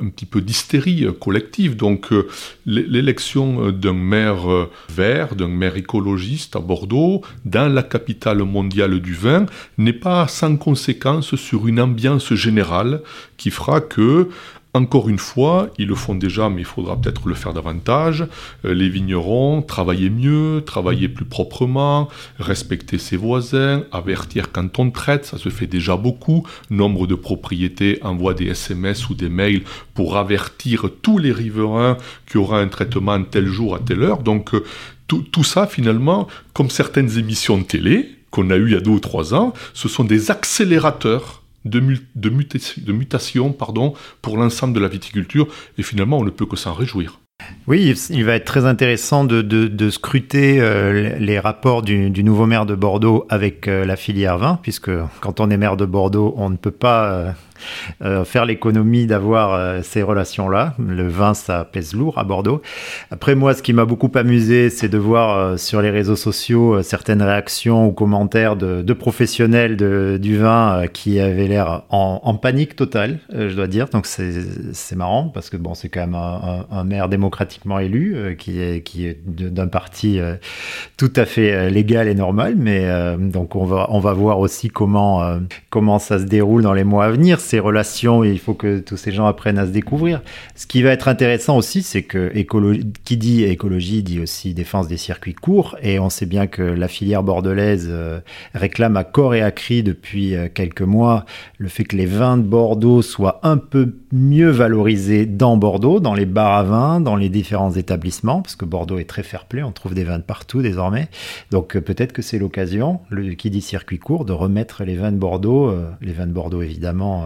un 0.03 0.09
petit 0.11 0.27
peu 0.27 0.41
d'hystérie 0.41 1.07
collective. 1.19 1.77
Donc, 1.77 2.13
euh, 2.13 2.29
l'élection 2.67 3.71
d'un 3.71 3.95
maire 3.95 4.69
vert, 4.89 5.35
d'un 5.35 5.49
maire 5.49 5.77
écologiste 5.77 6.57
à 6.57 6.61
Bordeaux, 6.61 7.23
dans 7.45 7.73
la 7.73 7.83
capitale 7.83 8.43
mondiale 8.43 9.01
du 9.01 9.15
vin, 9.15 9.47
n'est 9.79 10.01
pas 10.09 10.29
sans 10.29 10.57
conséquence 10.57 11.37
sur 11.37 11.67
une 11.67 11.81
ambiance 11.81 12.35
générale 12.35 13.01
qui 13.37 13.51
fera 13.51 13.81
que 13.81 14.29
encore 14.75 15.09
une 15.09 15.19
fois, 15.19 15.69
ils 15.79 15.87
le 15.87 15.95
font 15.95 16.17
déjà, 16.17 16.51
mais 16.51 16.63
il 16.63 16.67
faudra 16.67 17.01
peut-être 17.01 17.29
le 17.29 17.35
faire 17.35 17.53
davantage. 17.53 18.27
Euh, 18.65 18.75
les 18.75 18.89
vignerons, 18.89 19.63
travailler 19.63 20.11
mieux, 20.11 20.65
travailler 20.67 21.09
plus 21.09 21.25
proprement, 21.25 22.09
respecter 22.41 22.99
ses 22.99 23.17
voisins, 23.17 23.85
avertir 23.93 24.51
quand 24.51 24.81
on 24.81 24.91
traite, 24.91 25.27
ça 25.27 25.39
se 25.39 25.49
fait 25.49 25.69
déjà 25.69 25.97
beaucoup. 25.97 26.45
Nombre 26.71 27.07
de 27.07 27.15
propriétés 27.15 28.01
envoient 28.03 28.35
des 28.35 28.47
SMS 28.47 29.09
ou 29.09 29.15
des 29.15 29.29
mails 29.29 29.63
pour 29.95 30.17
avertir 30.17 30.89
tous 31.03 31.19
les 31.19 31.31
riverains 31.31 31.97
qu'il 32.27 32.41
y 32.41 32.43
aura 32.43 32.59
un 32.59 32.69
traitement 32.69 33.23
tel 33.23 33.47
jour 33.47 33.77
à 33.77 33.79
telle 33.79 34.03
heure. 34.03 34.25
Donc 34.25 34.55
euh, 34.55 34.65
tout, 35.07 35.23
tout 35.23 35.45
ça, 35.45 35.69
finalement, 35.69 36.27
comme 36.53 36.71
certaines 36.71 37.17
émissions 37.17 37.59
de 37.59 37.63
télé 37.63 38.11
qu'on 38.33 38.51
a 38.51 38.57
eues 38.57 38.67
il 38.67 38.73
y 38.73 38.77
a 38.77 38.81
deux 38.81 38.91
ou 38.91 38.99
trois 38.99 39.35
ans, 39.35 39.55
ce 39.73 39.89
sont 39.89 40.03
des 40.03 40.33
accélérateurs 40.33 41.44
de, 41.65 41.81
de, 42.15 42.93
mutation, 42.93 43.53
pardon, 43.53 43.95
pour 44.23 44.37
l'ensemble 44.37 44.75
de 44.75 44.81
la 44.81 44.89
viticulture, 44.89 45.49
et 45.79 45.83
finalement 45.83 46.19
on 46.19 46.25
ne 46.25 46.31
peut 46.31 46.47
que 46.47 46.57
s'en 46.57 46.73
réjouir. 46.73 47.21
Oui, 47.67 47.95
il 48.11 48.25
va 48.25 48.35
être 48.37 48.45
très 48.45 48.65
intéressant 48.65 49.25
de, 49.25 49.91
scruter 49.91 50.61
euh, 50.61 51.19
les 51.19 51.39
rapports 51.39 51.83
du, 51.83 52.11
nouveau 52.23 52.47
maire 52.47 52.67
de 52.67 52.75
Bordeaux 52.75 53.27
avec 53.29 53.69
euh, 53.69 53.85
la 53.85 53.97
filière 53.97 54.39
vin, 54.39 54.59
puisque 54.63 54.91
quand 55.21 55.41
on 55.41 55.51
est 55.51 55.57
maire 55.57 55.77
de 55.77 55.85
Bordeaux, 55.85 56.35
on 56.37 56.51
ne 56.51 56.57
peut 56.57 56.71
pas 56.71 57.11
euh, 57.11 57.31
euh, 58.03 58.25
faire 58.25 58.45
l'économie 58.45 59.07
d'avoir 59.07 59.55
euh, 59.55 59.81
ces 59.83 60.03
relations-là. 60.03 60.75
Le 60.79 61.09
vin, 61.09 61.35
ça 61.35 61.65
pèse 61.71 61.95
lourd 61.95 62.19
à 62.19 62.25
Bordeaux. 62.25 62.63
Après, 63.11 63.35
moi, 63.35 63.55
ce 63.55 63.63
qui 63.63 63.73
m'a 63.73 63.85
beaucoup 63.85 64.11
amusé, 64.15 64.71
c'est 64.71 64.89
de 64.89 64.99
voir 64.99 65.37
euh, 65.37 65.57
sur 65.57 65.83
les 65.83 65.91
réseaux 65.91 66.17
sociaux 66.17 66.83
certaines 66.83 67.23
réactions 67.23 67.87
ou 67.87 67.93
commentaires 67.93 68.57
de, 68.57 68.93
professionnels 68.95 69.77
du 70.21 70.39
vin 70.39 70.85
qui 70.93 71.19
avaient 71.19 71.49
l'air 71.49 71.83
en, 71.91 72.35
panique 72.35 72.77
totale, 72.77 73.19
je 73.33 73.53
dois 73.55 73.67
dire. 73.67 73.89
Donc, 73.89 74.07
c'est 74.07 74.97
marrant 74.97 75.29
parce 75.29 75.51
que 75.51 75.57
bon, 75.57 75.75
c'est 75.75 75.89
quand 75.89 76.01
même 76.01 76.15
un, 76.15 76.85
maire 76.85 77.09
démocratiquement 77.09 77.81
élu 77.81 78.37
qui 78.39 78.61
est, 78.61 78.83
qui 78.83 79.07
est 79.07 79.19
d'un 79.27 79.67
parti 79.67 80.21
tout 80.97 81.13
à 81.17 81.25
fait 81.25 81.71
légal 81.71 82.07
et 82.07 82.15
normal. 82.15 82.55
Mais 82.57 82.89
donc, 83.19 83.57
on 83.57 83.65
va, 83.65 83.89
on 83.91 83.99
va 83.99 84.13
voir 84.13 84.39
aussi 84.39 84.69
comment, 84.69 85.39
comment 85.71 85.99
ça 85.99 86.21
se 86.21 86.25
déroule 86.25 86.63
dans 86.63 86.75
les 86.75 86.85
mois 86.85 87.07
à 87.07 87.11
venir 87.11 87.41
ces 87.45 87.61
relations 87.61 88.25
et 88.25 88.31
il 88.31 88.39
faut 88.39 88.55
que 88.55 88.79
tous 88.81 88.97
ces 88.97 89.13
gens 89.13 89.27
apprennent 89.27 89.59
à 89.59 89.67
se 89.67 89.71
découvrir. 89.71 90.23
Ce 90.55 90.67
qui 90.67 90.83
va 90.83 90.91
être 90.91 91.09
intéressant 91.09 91.57
aussi, 91.57 91.83
c'est 91.83 92.03
que 92.03 92.33
qui 93.05 93.17
dit 93.17 93.45
écologie 93.45 94.03
dit 94.03 94.21
aussi 94.21 94.55
défense 94.55 94.89
des 94.89 94.97
circuits 94.97 95.35
courts 95.35 95.77
et 95.83 95.99
on 95.99 96.11
sait 96.11 96.27
bien 96.27 96.47
que 96.47 96.63
la 96.63 96.89
filière 96.89 97.23
bordelaise 97.23 97.87
euh, 97.91 98.21
réclame 98.55 98.97
à 98.97 99.05
corps 99.05 99.35
et 99.35 99.43
à 99.43 99.51
cri 99.51 99.83
depuis 99.83 100.35
euh, 100.35 100.49
quelques 100.53 100.83
mois 100.83 101.25
le 101.59 101.69
fait 101.69 101.85
que 101.85 101.97
les 101.97 102.07
vins 102.07 102.37
de 102.37 102.43
Bordeaux 102.43 103.03
soient 103.03 103.41
un 103.43 103.57
peu 103.57 103.95
mieux 104.13 104.51
valorisés 104.51 105.27
dans 105.27 105.57
Bordeaux, 105.57 106.01
dans 106.01 106.15
les 106.15 106.27
bars 106.27 106.57
à 106.57 106.63
vin, 106.63 107.01
dans 107.01 107.17
les 107.17 107.29
différents 107.29 107.73
établissements, 107.73 108.43
parce 108.43 108.57
que 108.57 108.65
Bordeaux 108.65 108.99
est 108.99 109.09
très 109.09 109.23
fair-play, 109.23 109.63
on 109.63 109.73
trouve 109.73 109.95
des 109.95 110.05
vins 110.05 110.19
de 110.19 110.25
partout 110.25 110.63
désormais. 110.63 111.09
Donc 111.51 111.77
euh, 111.77 111.81
peut-être 111.81 112.13
que 112.13 112.23
c'est 112.23 112.39
l'occasion, 112.39 113.01
qui 113.39 113.51
dit 113.51 113.61
circuit 113.61 113.99
court, 113.99 114.25
de 114.25 114.33
remettre 114.33 114.85
les 114.85 114.97
vins 114.97 115.13
de 115.13 115.17
Bordeaux, 115.17 115.75
les 116.01 116.13
vins 116.13 116.27
de 116.27 116.33
Bordeaux 116.33 116.63
évidemment 116.63 117.25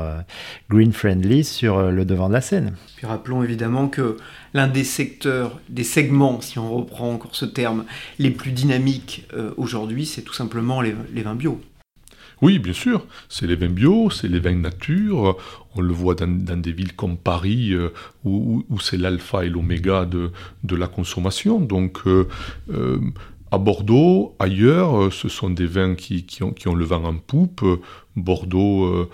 green 0.71 0.93
friendly 0.93 1.45
sur 1.45 1.79
euh, 1.79 1.91
le 1.91 2.05
devant 2.05 2.29
de 2.29 2.35
la 2.35 2.41
scène. 2.41 2.75
Puis 2.97 3.07
rappelons 3.07 3.43
évidemment 3.43 3.89
que 3.89 4.17
l'un 4.55 4.69
des 4.69 4.85
secteurs, 4.85 5.61
des 5.69 5.85
segments, 5.85 6.41
si 6.41 6.59
on 6.59 6.71
reprend 6.71 7.13
encore 7.13 7.35
ce 7.35 7.45
terme, 7.45 7.85
les 8.19 8.31
plus 8.31 8.53
dynamiques 8.53 9.27
euh, 9.35 9.53
aujourd'hui, 9.57 10.07
c'est 10.07 10.23
tout 10.23 10.35
simplement 10.35 10.81
les, 10.81 10.95
vins 11.23 11.35
bio. 11.35 11.61
Oui, 12.41 12.59
bien 12.59 12.73
sûr. 12.73 13.05
C'est 13.29 13.47
les 13.47 13.57
vins 13.57 13.69
bio, 13.69 14.11
c'est 14.11 14.29
les 14.29 14.39
vins 14.39 14.55
nature. 14.55 15.37
On 15.75 15.81
le 15.81 15.93
voit 15.93 16.15
dans, 16.15 16.61
des 16.61 16.73
villes 16.73 16.95
comme 16.95 17.17
Paris, 17.17 17.73
euh, 17.73 17.93
où, 18.25 18.65
c'est 18.81 18.97
l'alpha 18.97 19.45
et 19.45 19.49
l'oméga 19.49 20.05
de, 20.05 20.31
de, 20.65 20.77
la 20.77 20.87
consommation. 20.87 21.61
Donc, 21.61 22.01
euh, 22.07 22.29
euh, 22.71 23.01
à 23.51 23.59
Bordeaux, 23.59 24.37
ailleurs, 24.39 25.13
ce 25.13 25.29
sont 25.29 25.51
des 25.51 25.67
vins 25.67 25.95
qui, 25.95 26.25
qui, 26.25 26.43
ont, 26.43 26.53
qui 26.53 26.69
ont, 26.69 26.75
le 26.75 26.85
vent 26.85 27.05
en 27.05 27.17
poupe. 27.17 27.65
Bordeaux, 28.15 29.09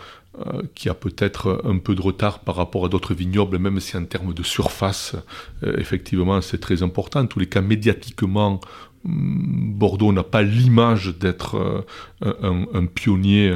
qui 0.75 0.89
a 0.89 0.95
peut-être 0.95 1.63
un 1.65 1.79
peu 1.79 1.95
de 1.95 2.01
retard 2.03 2.41
par 2.41 2.57
rapport 2.57 2.85
à 2.85 2.89
d'autres 2.89 3.15
vignobles, 3.15 3.59
même 3.59 3.81
si 3.81 3.97
en 3.97 4.05
termes 4.05 4.35
de 4.35 4.43
surface, 4.43 5.17
effectivement, 5.63 6.41
c'est 6.41 6.59
très 6.59 6.83
important. 6.83 7.21
En 7.21 7.27
tous 7.27 7.39
les 7.39 7.47
cas, 7.49 7.61
médiatiquement, 7.61 8.61
Bordeaux 9.05 10.13
n'a 10.13 10.23
pas 10.23 10.43
l'image 10.43 11.15
d'être 11.19 11.85
euh, 12.25 12.65
un, 12.73 12.87
pionnier, 12.87 13.55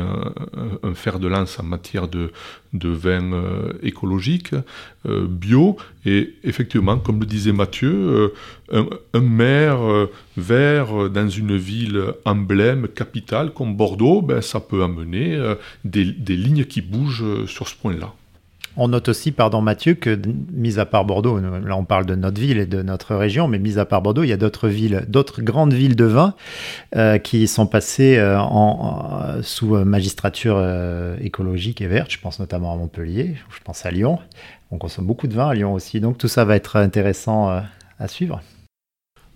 un, 0.82 0.94
fer 0.94 1.18
de 1.18 1.26
lance 1.26 1.58
en 1.58 1.62
matière 1.62 2.06
de, 2.06 2.32
de 2.74 2.88
vin 2.90 3.32
euh, 3.32 3.72
écologique, 3.82 4.50
euh, 5.06 5.26
bio. 5.26 5.76
Et 6.04 6.34
effectivement, 6.44 6.98
comme 6.98 7.20
le 7.20 7.26
disait 7.26 7.52
Mathieu, 7.52 8.34
un, 8.72 9.20
maire 9.20 9.80
vert 10.36 11.08
dans 11.08 11.28
une 11.28 11.56
ville 11.56 12.12
emblème, 12.24 12.88
capitale 12.88 13.52
comme 13.52 13.74
Bordeaux, 13.74 14.20
ben, 14.20 14.42
ça 14.42 14.60
peut 14.60 14.82
amener 14.82 15.38
des 15.84 16.36
lignes 16.36 16.64
qui 16.64 16.82
bougent 16.82 17.46
sur 17.46 17.68
ce 17.68 17.74
point-là. 17.74 18.12
On 18.80 18.86
note 18.86 19.08
aussi, 19.08 19.32
pardon 19.32 19.60
Mathieu, 19.60 19.94
que 19.94 20.16
mis 20.52 20.78
à 20.78 20.86
part 20.86 21.04
Bordeaux, 21.04 21.40
là 21.40 21.76
on 21.76 21.84
parle 21.84 22.06
de 22.06 22.14
notre 22.14 22.40
ville 22.40 22.58
et 22.58 22.66
de 22.66 22.80
notre 22.80 23.16
région, 23.16 23.48
mais 23.48 23.58
mis 23.58 23.76
à 23.76 23.84
part 23.84 24.02
Bordeaux, 24.02 24.22
il 24.22 24.28
y 24.28 24.32
a 24.32 24.36
d'autres 24.36 24.68
villes, 24.68 25.04
d'autres 25.08 25.42
grandes 25.42 25.72
villes 25.72 25.96
de 25.96 26.04
vin 26.04 26.34
euh, 26.94 27.18
qui 27.18 27.48
sont 27.48 27.66
passées 27.66 28.18
euh, 28.18 28.38
en, 28.38 29.42
sous 29.42 29.74
magistrature 29.84 30.54
euh, 30.58 31.16
écologique 31.20 31.80
et 31.80 31.88
verte. 31.88 32.12
Je 32.12 32.20
pense 32.20 32.38
notamment 32.38 32.72
à 32.72 32.76
Montpellier, 32.76 33.34
je 33.50 33.58
pense 33.64 33.84
à 33.84 33.90
Lyon. 33.90 34.20
On 34.70 34.78
consomme 34.78 35.06
beaucoup 35.06 35.26
de 35.26 35.34
vin 35.34 35.48
à 35.48 35.54
Lyon 35.54 35.74
aussi, 35.74 35.98
donc 35.98 36.16
tout 36.16 36.28
ça 36.28 36.44
va 36.44 36.54
être 36.54 36.76
intéressant 36.76 37.48
à 37.98 38.06
suivre. 38.06 38.40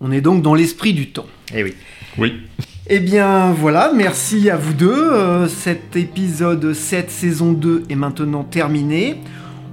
On 0.00 0.12
est 0.12 0.20
donc 0.20 0.42
dans 0.42 0.54
l'esprit 0.54 0.94
du 0.94 1.10
temps. 1.10 1.26
Eh 1.52 1.64
oui. 1.64 1.74
Oui. 2.16 2.42
Eh 2.88 2.98
bien 2.98 3.52
voilà, 3.52 3.92
merci 3.94 4.50
à 4.50 4.56
vous 4.56 4.72
deux. 4.72 5.46
cet 5.46 5.94
épisode 5.94 6.72
7 6.72 7.12
saison 7.12 7.52
2 7.52 7.84
est 7.88 7.94
maintenant 7.94 8.42
terminé. 8.42 9.20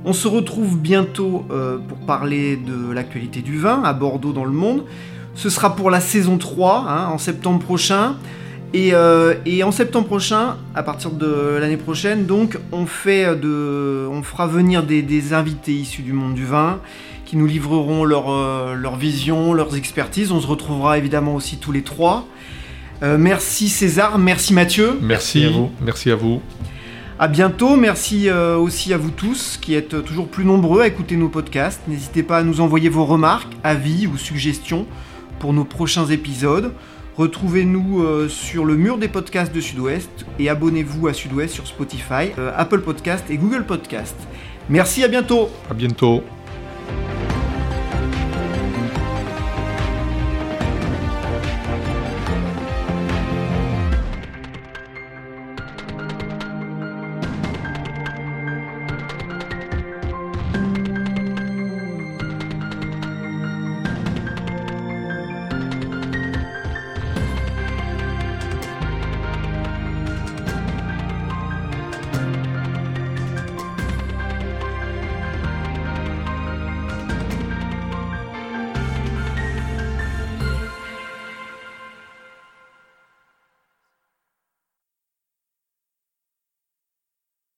On 0.06 0.14
se 0.14 0.28
retrouve 0.28 0.78
bientôt 0.78 1.44
euh, 1.50 1.80
pour 1.80 1.98
parler 1.98 2.56
de 2.56 2.92
l'actualité 2.92 3.42
du 3.42 3.58
vin 3.58 3.82
à 3.84 3.94
Bordeaux 3.94 4.32
dans 4.32 4.46
le 4.46 4.52
monde. 4.52 4.84
Ce 5.34 5.50
sera 5.50 5.76
pour 5.76 5.90
la 5.90 6.02
saison 6.02 6.38
3, 6.38 6.86
hein, 6.88 7.08
en 7.08 7.18
septembre 7.18 7.58
prochain. 7.60 8.16
Euh, 8.76 9.34
et, 9.48 9.64
en 9.64 9.72
septembre 9.72 10.06
prochain, 10.06 10.58
à 10.76 10.84
partir 10.84 11.10
de 11.10 11.58
l'année 11.60 11.78
prochaine, 11.78 12.28
donc, 12.28 12.60
on, 12.72 12.86
fera 12.86 14.46
venir 14.46 14.84
des, 14.84 15.34
invités 15.34 15.74
issus 15.74 16.04
du 16.04 16.14
monde 16.14 16.36
du 16.36 16.46
vin 16.46 16.80
qui 17.26 17.38
nous 17.38 17.48
livreront 17.48 18.06
euh, 18.06 18.76
leur 18.76 18.96
vision, 18.98 19.54
leurs 19.54 19.76
expertises. 19.76 20.32
On 20.32 20.40
se 20.40 20.48
retrouvera 20.48 21.00
évidemment 21.00 21.34
aussi 21.34 21.58
tous 21.58 21.72
les 21.72 21.82
trois. 21.82 22.28
Merci 23.02 23.70
César, 23.70 24.18
merci 24.18 24.54
Mathieu. 24.54 24.98
Merci, 25.02 25.46
à 25.46 25.50
vous. 25.50 25.72
Merci 25.82 26.12
à 26.12 26.16
vous. 26.16 26.42
À 27.22 27.28
bientôt, 27.28 27.76
merci 27.76 28.30
euh, 28.30 28.56
aussi 28.56 28.94
à 28.94 28.98
vous 28.98 29.12
tous 29.12 29.60
qui 29.62 29.76
êtes 29.76 30.06
toujours 30.06 30.30
plus 30.30 30.46
nombreux 30.46 30.84
à 30.84 30.88
écouter 30.88 31.18
nos 31.18 31.28
podcasts. 31.28 31.82
N'hésitez 31.90 32.24
pas 32.24 32.38
à 32.38 32.44
nous 32.44 32.62
envoyer 32.62 32.88
vos 32.88 33.04
remarques, 33.04 33.52
avis 33.62 34.08
ou 34.08 34.18
suggestions 34.18 34.86
pour 35.38 35.52
nos 35.52 35.66
prochains 35.66 36.06
épisodes. 36.06 36.72
Retrouvez-nous 37.18 38.04
euh, 38.04 38.30
sur 38.30 38.64
le 38.64 38.78
mur 38.78 38.98
des 38.98 39.10
podcasts 39.10 39.54
de 39.54 39.60
Sud-Ouest 39.60 40.10
et 40.40 40.48
abonnez-vous 40.48 41.10
à 41.10 41.14
Sud-Ouest 41.14 41.54
sur 41.54 41.68
Spotify, 41.68 42.32
euh, 42.38 42.54
Apple 42.56 42.80
Podcast 42.80 43.26
et 43.30 43.36
Google 43.36 43.66
Podcast. 43.66 44.16
Merci, 44.70 45.04
à 45.04 45.10
bientôt. 45.10 45.50
À 45.70 45.74
bientôt. 45.74 46.24